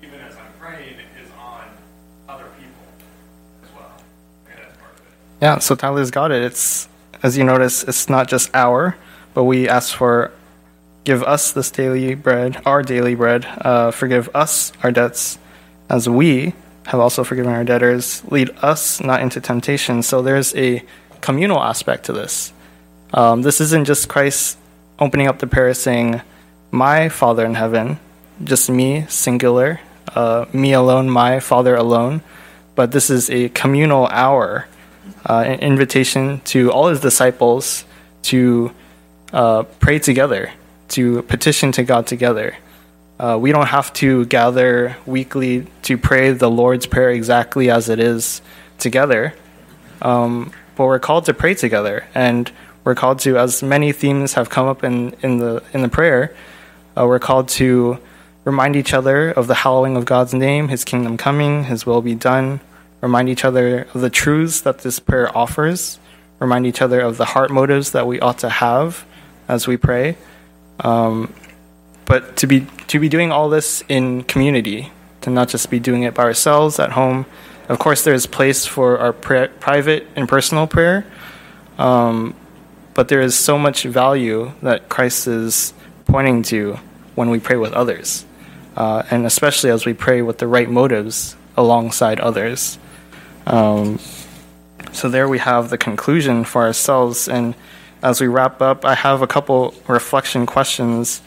even 0.03 0.19
as 0.19 0.35
I'm 0.35 0.51
praying, 0.59 0.97
is 1.21 1.29
on 1.39 1.63
other 2.27 2.45
people 2.59 2.85
as 3.63 3.69
well. 3.73 3.93
I 3.95 4.47
think 4.49 4.59
that's 4.61 4.77
part 4.77 4.93
of 4.93 4.99
it. 4.99 5.13
Yeah, 5.41 5.57
so 5.57 5.73
Tyler's 5.73 6.11
got 6.11 6.31
it. 6.31 6.43
It's 6.43 6.87
as 7.23 7.37
you 7.37 7.43
notice, 7.43 7.83
it's 7.83 8.09
not 8.09 8.27
just 8.27 8.49
our, 8.53 8.95
but 9.33 9.45
we 9.45 9.67
ask 9.67 9.95
for 9.95 10.31
give 11.03 11.23
us 11.23 11.51
this 11.51 11.71
daily 11.71 12.13
bread, 12.13 12.61
our 12.65 12.83
daily 12.83 13.15
bread. 13.15 13.45
Uh, 13.45 13.89
forgive 13.89 14.29
us 14.35 14.71
our 14.83 14.91
debts, 14.91 15.39
as 15.89 16.07
we 16.07 16.53
have 16.85 16.99
also 16.99 17.23
forgiven 17.23 17.51
our 17.51 17.63
debtors. 17.63 18.23
Lead 18.25 18.51
us 18.61 19.01
not 19.01 19.21
into 19.21 19.41
temptation. 19.41 20.03
So 20.03 20.21
there's 20.21 20.55
a 20.55 20.83
communal 21.21 21.61
aspect 21.61 22.05
to 22.05 22.13
this. 22.13 22.53
Um, 23.13 23.41
this 23.41 23.59
isn't 23.61 23.85
just 23.85 24.09
Christ 24.09 24.57
opening 24.99 25.27
up 25.27 25.39
the 25.39 25.47
prayer 25.47 25.73
saying, 25.73 26.21
"My 26.69 27.09
Father 27.09 27.45
in 27.45 27.55
heaven," 27.55 27.99
just 28.43 28.69
me, 28.69 29.05
singular, 29.09 29.79
uh, 30.15 30.45
me 30.53 30.73
alone, 30.73 31.09
my 31.09 31.39
Father 31.39 31.75
alone. 31.75 32.21
But 32.75 32.91
this 32.91 33.09
is 33.09 33.29
a 33.29 33.49
communal 33.49 34.07
our 34.11 34.67
uh, 35.25 35.43
an 35.45 35.59
invitation 35.59 36.41
to 36.45 36.71
all 36.71 36.87
his 36.87 36.99
disciples 36.99 37.85
to 38.23 38.71
uh, 39.33 39.63
pray 39.79 39.99
together, 39.99 40.51
to 40.89 41.21
petition 41.23 41.71
to 41.73 41.83
God 41.83 42.07
together. 42.07 42.55
Uh, 43.19 43.37
we 43.39 43.51
don't 43.51 43.67
have 43.67 43.93
to 43.93 44.25
gather 44.25 44.97
weekly 45.05 45.67
to 45.83 45.97
pray 45.97 46.31
the 46.31 46.49
Lord's 46.49 46.87
Prayer 46.87 47.11
exactly 47.11 47.69
as 47.69 47.87
it 47.87 47.99
is 47.99 48.41
together, 48.79 49.33
um, 50.01 50.51
but 50.75 50.85
we're 50.85 50.99
called 50.99 51.25
to 51.25 51.33
pray 51.33 51.53
together, 51.53 52.05
and 52.15 52.51
we're 52.83 52.95
called 52.95 53.19
to, 53.19 53.37
as 53.37 53.61
many 53.61 53.91
themes 53.91 54.33
have 54.33 54.49
come 54.49 54.67
up 54.67 54.83
in, 54.83 55.13
in 55.21 55.37
the 55.37 55.61
in 55.71 55.83
the 55.83 55.89
prayer, 55.89 56.35
uh, 56.97 57.05
we're 57.05 57.19
called 57.19 57.47
to 57.47 57.99
remind 58.43 58.75
each 58.75 58.91
other 58.91 59.29
of 59.29 59.45
the 59.45 59.53
hallowing 59.53 59.95
of 59.95 60.05
God's 60.05 60.33
name, 60.33 60.69
His 60.69 60.83
kingdom 60.83 61.15
coming, 61.15 61.65
His 61.65 61.85
will 61.85 62.01
be 62.01 62.15
done 62.15 62.59
remind 63.01 63.29
each 63.29 63.43
other 63.43 63.87
of 63.93 64.01
the 64.01 64.09
truths 64.09 64.61
that 64.61 64.79
this 64.79 64.99
prayer 64.99 65.35
offers, 65.35 65.99
remind 66.39 66.65
each 66.65 66.81
other 66.81 67.01
of 67.01 67.17
the 67.17 67.25
heart 67.25 67.51
motives 67.51 67.91
that 67.91 68.07
we 68.07 68.19
ought 68.19 68.39
to 68.39 68.49
have 68.49 69.05
as 69.47 69.67
we 69.67 69.77
pray. 69.77 70.17
Um, 70.79 71.33
but 72.05 72.37
to 72.37 72.47
be 72.47 72.67
to 72.87 72.99
be 72.99 73.09
doing 73.09 73.31
all 73.31 73.49
this 73.49 73.83
in 73.87 74.23
community, 74.23 74.91
to 75.21 75.29
not 75.29 75.49
just 75.49 75.69
be 75.69 75.79
doing 75.79 76.03
it 76.03 76.13
by 76.13 76.23
ourselves 76.23 76.79
at 76.79 76.91
home. 76.91 77.25
Of 77.69 77.79
course, 77.79 78.03
there 78.03 78.13
is 78.13 78.25
place 78.25 78.65
for 78.65 78.97
our 78.97 79.13
pri- 79.13 79.47
private 79.47 80.07
and 80.15 80.27
personal 80.27 80.67
prayer, 80.67 81.05
um, 81.77 82.35
but 82.93 83.07
there 83.07 83.21
is 83.21 83.37
so 83.37 83.57
much 83.57 83.83
value 83.83 84.51
that 84.61 84.89
Christ 84.89 85.27
is 85.27 85.73
pointing 86.05 86.43
to 86.43 86.77
when 87.15 87.29
we 87.29 87.39
pray 87.39 87.55
with 87.55 87.71
others, 87.71 88.25
uh, 88.75 89.03
and 89.09 89.25
especially 89.25 89.69
as 89.69 89.85
we 89.85 89.93
pray 89.93 90.21
with 90.21 90.39
the 90.39 90.47
right 90.47 90.69
motives 90.69 91.37
alongside 91.55 92.19
others. 92.19 92.77
Um, 93.47 93.99
so 94.91 95.09
there 95.09 95.27
we 95.27 95.39
have 95.39 95.69
the 95.69 95.77
conclusion 95.77 96.43
for 96.43 96.63
ourselves. 96.63 97.27
And 97.27 97.55
as 98.03 98.21
we 98.21 98.27
wrap 98.27 98.61
up, 98.61 98.85
I 98.85 98.95
have 98.95 99.21
a 99.21 99.27
couple 99.27 99.73
reflection 99.87 100.45
questions 100.45 101.21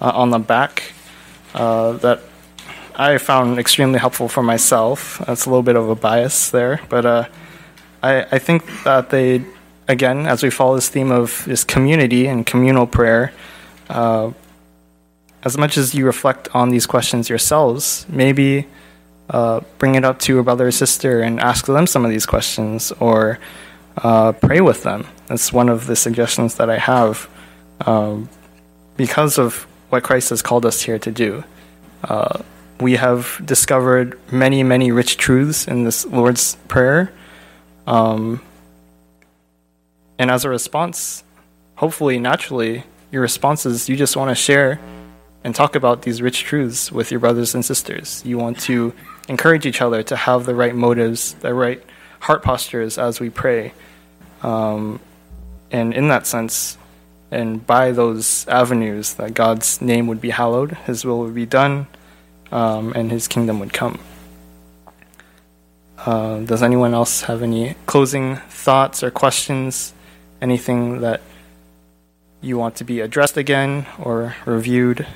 uh, 0.00 0.10
on 0.14 0.30
the 0.30 0.38
back 0.38 0.92
uh, 1.54 1.92
that 1.98 2.20
I 2.96 3.18
found 3.18 3.58
extremely 3.58 3.98
helpful 3.98 4.28
for 4.28 4.42
myself. 4.42 5.22
That's 5.26 5.46
a 5.46 5.50
little 5.50 5.62
bit 5.62 5.76
of 5.76 5.88
a 5.88 5.94
bias 5.94 6.50
there, 6.50 6.80
but 6.88 7.04
uh, 7.04 7.28
I, 8.02 8.22
I 8.22 8.38
think 8.38 8.84
that 8.84 9.10
they, 9.10 9.44
again, 9.88 10.26
as 10.26 10.42
we 10.42 10.50
follow 10.50 10.76
this 10.76 10.88
theme 10.88 11.10
of 11.10 11.44
this 11.44 11.64
community 11.64 12.26
and 12.26 12.46
communal 12.46 12.86
prayer, 12.86 13.32
uh, 13.88 14.30
as 15.42 15.58
much 15.58 15.76
as 15.76 15.94
you 15.94 16.06
reflect 16.06 16.48
on 16.54 16.70
these 16.70 16.86
questions 16.86 17.28
yourselves, 17.28 18.06
maybe 18.08 18.66
uh, 19.30 19.60
bring 19.78 19.94
it 19.94 20.04
up 20.04 20.18
to 20.20 20.38
a 20.38 20.42
brother 20.42 20.68
or 20.68 20.70
sister 20.70 21.20
and 21.20 21.40
ask 21.40 21.66
them 21.66 21.86
some 21.86 22.04
of 22.04 22.10
these 22.10 22.26
questions 22.26 22.92
or 23.00 23.38
uh, 23.98 24.32
pray 24.32 24.60
with 24.60 24.82
them. 24.82 25.06
That's 25.26 25.52
one 25.52 25.68
of 25.68 25.86
the 25.86 25.96
suggestions 25.96 26.56
that 26.56 26.68
I 26.68 26.78
have 26.78 27.28
um, 27.86 28.28
because 28.96 29.38
of 29.38 29.66
what 29.88 30.02
Christ 30.02 30.30
has 30.30 30.42
called 30.42 30.66
us 30.66 30.82
here 30.82 30.98
to 30.98 31.10
do. 31.10 31.44
Uh, 32.02 32.42
we 32.80 32.96
have 32.96 33.40
discovered 33.44 34.18
many, 34.32 34.62
many 34.62 34.90
rich 34.90 35.16
truths 35.16 35.66
in 35.66 35.84
this 35.84 36.04
Lord's 36.04 36.56
Prayer. 36.68 37.12
Um, 37.86 38.40
and 40.18 40.30
as 40.30 40.44
a 40.44 40.48
response, 40.48 41.24
hopefully, 41.76 42.18
naturally, 42.18 42.84
your 43.10 43.22
response 43.22 43.64
is 43.64 43.88
you 43.88 43.96
just 43.96 44.16
want 44.16 44.30
to 44.30 44.34
share 44.34 44.80
and 45.44 45.54
talk 45.54 45.76
about 45.76 46.02
these 46.02 46.20
rich 46.20 46.42
truths 46.42 46.90
with 46.90 47.10
your 47.10 47.20
brothers 47.20 47.54
and 47.54 47.64
sisters. 47.64 48.22
You 48.24 48.38
want 48.38 48.58
to 48.60 48.92
encourage 49.28 49.66
each 49.66 49.80
other 49.80 50.02
to 50.02 50.16
have 50.16 50.46
the 50.46 50.54
right 50.54 50.74
motives, 50.74 51.34
the 51.34 51.54
right 51.54 51.82
heart 52.20 52.42
postures 52.42 52.98
as 52.98 53.20
we 53.20 53.30
pray. 53.30 53.72
Um, 54.42 55.00
and 55.70 55.94
in 55.94 56.08
that 56.08 56.26
sense, 56.26 56.78
and 57.30 57.66
by 57.66 57.92
those 57.92 58.46
avenues, 58.48 59.14
that 59.14 59.34
God's 59.34 59.80
name 59.80 60.06
would 60.06 60.20
be 60.20 60.30
hallowed, 60.30 60.72
His 60.86 61.04
will 61.04 61.20
would 61.20 61.34
be 61.34 61.46
done, 61.46 61.86
um, 62.52 62.92
and 62.94 63.10
His 63.10 63.26
kingdom 63.26 63.58
would 63.60 63.72
come. 63.72 63.98
Uh, 65.98 66.40
does 66.40 66.62
anyone 66.62 66.92
else 66.92 67.22
have 67.22 67.42
any 67.42 67.74
closing 67.86 68.36
thoughts 68.36 69.02
or 69.02 69.10
questions? 69.10 69.94
Anything 70.42 71.00
that 71.00 71.22
you 72.42 72.58
want 72.58 72.76
to 72.76 72.84
be 72.84 73.00
addressed 73.00 73.38
again 73.38 73.86
or 73.98 74.36
reviewed? 74.44 75.06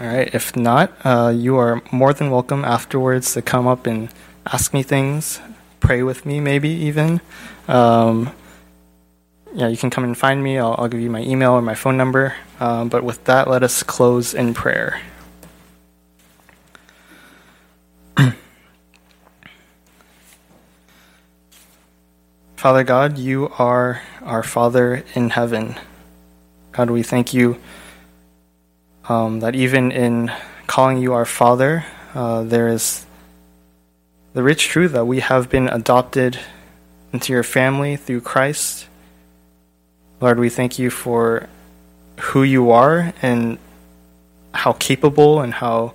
All 0.00 0.06
right. 0.06 0.34
If 0.34 0.56
not, 0.56 0.92
uh, 1.04 1.30
you 1.36 1.58
are 1.58 1.82
more 1.92 2.14
than 2.14 2.30
welcome 2.30 2.64
afterwards 2.64 3.34
to 3.34 3.42
come 3.42 3.66
up 3.66 3.86
and 3.86 4.08
ask 4.46 4.72
me 4.72 4.82
things, 4.82 5.42
pray 5.80 6.02
with 6.02 6.24
me, 6.24 6.40
maybe 6.40 6.70
even. 6.70 7.20
Um, 7.68 8.32
yeah, 9.52 9.68
you 9.68 9.76
can 9.76 9.90
come 9.90 10.04
and 10.04 10.16
find 10.16 10.42
me. 10.42 10.56
I'll, 10.56 10.74
I'll, 10.78 10.88
give 10.88 11.00
you 11.00 11.10
my 11.10 11.20
email 11.20 11.52
or 11.52 11.60
my 11.60 11.74
phone 11.74 11.98
number. 11.98 12.34
Um, 12.60 12.88
but 12.88 13.04
with 13.04 13.22
that, 13.24 13.46
let 13.46 13.62
us 13.62 13.82
close 13.82 14.32
in 14.32 14.54
prayer. 14.54 15.02
Father 22.56 22.84
God, 22.84 23.18
you 23.18 23.50
are 23.58 24.00
our 24.22 24.42
Father 24.42 25.04
in 25.14 25.28
heaven. 25.28 25.78
God, 26.72 26.88
we 26.88 27.02
thank 27.02 27.34
you 27.34 27.60
um, 29.10 29.40
that 29.40 29.56
even 29.56 29.90
in 29.90 30.32
calling 30.68 30.98
you 30.98 31.12
our 31.12 31.24
Father, 31.24 31.84
uh, 32.14 32.44
there 32.44 32.68
is 32.68 33.04
the 34.34 34.42
rich 34.42 34.68
truth 34.68 34.92
that 34.92 35.04
we 35.04 35.18
have 35.18 35.50
been 35.50 35.66
adopted 35.68 36.38
into 37.12 37.32
your 37.32 37.42
family 37.42 37.96
through 37.96 38.20
Christ. 38.20 38.86
Lord, 40.20 40.38
we 40.38 40.48
thank 40.48 40.78
you 40.78 40.90
for 40.90 41.48
who 42.20 42.44
you 42.44 42.70
are 42.70 43.12
and 43.20 43.58
how 44.54 44.74
capable 44.74 45.40
and 45.40 45.54
how 45.54 45.94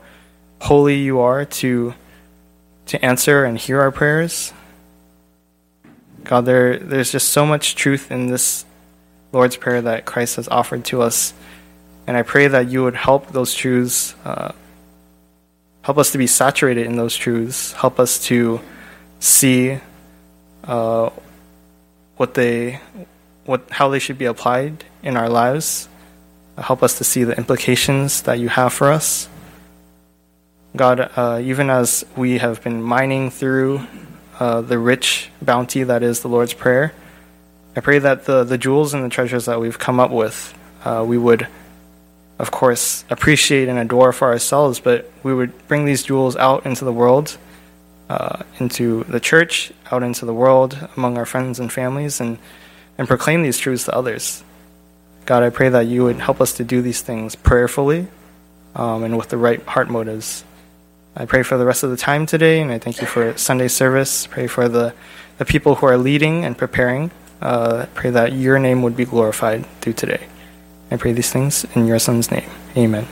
holy 0.60 0.98
you 0.98 1.20
are 1.20 1.46
to 1.46 1.94
to 2.88 3.04
answer 3.04 3.46
and 3.46 3.58
hear 3.58 3.80
our 3.80 3.92
prayers. 3.92 4.52
God, 6.26 6.46
there 6.46 6.78
there's 6.78 7.14
just 7.14 7.30
so 7.30 7.46
much 7.46 7.76
truth 7.76 8.12
in 8.12 8.28
this 8.28 8.66
Lord's 9.32 9.56
Prayer 9.56 9.82
that 9.82 10.04
Christ 10.04 10.36
has 10.36 10.50
offered 10.50 10.84
to 10.86 11.02
us 11.02 11.34
and 12.08 12.18
I 12.18 12.22
pray 12.22 12.48
that 12.48 12.70
you 12.70 12.84
would 12.84 12.96
help 12.96 13.32
those 13.32 13.54
truths, 13.54 14.16
uh, 14.26 14.52
help 15.82 15.98
us 15.98 16.12
to 16.12 16.18
be 16.18 16.28
saturated 16.28 16.86
in 16.86 16.96
those 16.96 17.16
truths, 17.16 17.74
help 17.74 18.00
us 18.00 18.20
to 18.26 18.62
see 19.20 19.80
uh, 20.64 21.10
what 22.18 22.34
they, 22.34 22.80
what 23.46 23.70
how 23.70 23.90
they 23.90 24.00
should 24.00 24.18
be 24.18 24.26
applied 24.26 24.84
in 25.04 25.18
our 25.18 25.30
lives, 25.30 25.88
Help 26.58 26.84
us 26.84 26.98
to 27.00 27.04
see 27.04 27.26
the 27.26 27.38
implications 27.38 28.22
that 28.22 28.40
you 28.40 28.48
have 28.48 28.72
for 28.72 28.90
us. 28.90 29.28
God, 30.76 31.12
uh, 31.16 31.42
even 31.44 31.70
as 31.70 32.06
we 32.16 32.38
have 32.38 32.64
been 32.64 32.82
mining 32.82 33.30
through 33.30 33.86
uh, 34.40 34.62
the 34.62 34.80
rich 34.80 35.30
bounty 35.42 35.84
that 35.84 36.02
is 36.02 36.22
the 36.22 36.30
Lord's 36.30 36.54
Prayer, 36.54 36.94
I 37.76 37.82
pray 37.82 38.00
that 38.00 38.24
the, 38.24 38.46
the 38.46 38.58
jewels 38.58 38.94
and 38.94 39.04
the 39.04 39.10
treasures 39.10 39.46
that 39.46 39.60
we've 39.60 39.78
come 39.78 40.00
up 40.00 40.12
with, 40.12 40.58
uh, 40.86 41.04
we 41.06 41.18
would, 41.18 41.46
of 42.38 42.52
course, 42.52 43.06
appreciate 43.10 43.70
and 43.70 43.80
adore 43.80 44.12
for 44.12 44.28
ourselves, 44.28 44.80
but 44.80 45.10
we 45.24 45.34
would 45.34 45.68
bring 45.68 45.86
these 45.86 46.04
jewels 46.04 46.36
out 46.36 46.66
into 46.66 46.84
the 46.84 46.92
world, 46.92 47.38
uh, 48.10 48.44
into 48.60 49.04
the 49.06 49.20
church, 49.20 49.72
out 49.92 50.04
into 50.04 50.26
the 50.26 50.34
world, 50.34 50.78
among 50.98 51.18
our 51.18 51.26
friends 51.26 51.60
and 51.60 51.72
families, 51.72 52.20
and, 52.20 52.38
and 52.98 53.08
proclaim 53.08 53.42
these 53.42 53.58
truths 53.58 53.86
to 53.86 53.96
others. 53.96 54.44
God, 55.26 55.44
I 55.44 55.50
pray 55.50 55.70
that 55.70 55.88
you 55.88 56.04
would 56.04 56.18
help 56.18 56.42
us 56.42 56.54
to 56.58 56.64
do 56.64 56.82
these 56.82 57.02
things 57.02 57.36
prayerfully 57.36 58.08
um, 58.76 59.04
and 59.04 59.18
with 59.18 59.30
the 59.30 59.38
right 59.38 59.64
heart 59.64 59.90
motives. 59.90 60.44
I 61.16 61.26
pray 61.26 61.42
for 61.44 61.58
the 61.58 61.66
rest 61.66 61.84
of 61.84 61.90
the 61.90 61.98
time 61.98 62.26
today, 62.26 62.60
and 62.60 62.70
I 62.70 62.78
thank 62.78 63.00
you 63.00 63.08
for 63.08 63.38
Sunday 63.38 63.70
service. 63.70 64.28
Pray 64.28 64.48
for 64.48 64.68
the, 64.68 64.94
the 65.38 65.46
people 65.46 65.76
who 65.76 65.86
are 65.86 65.98
leading 65.98 66.44
and 66.44 66.58
preparing. 66.58 67.12
Uh, 67.42 67.86
pray 67.94 68.10
that 68.10 68.34
your 68.34 68.60
name 68.60 68.82
would 68.82 68.98
be 68.98 69.06
glorified 69.06 69.66
through 69.80 69.94
today. 69.94 70.28
I 70.92 70.98
pray 70.98 71.14
these 71.14 71.32
things 71.32 71.66
in 71.76 71.88
your 71.88 72.00
Son's 72.00 72.32
name. 72.32 72.50
Amen. 72.78 73.08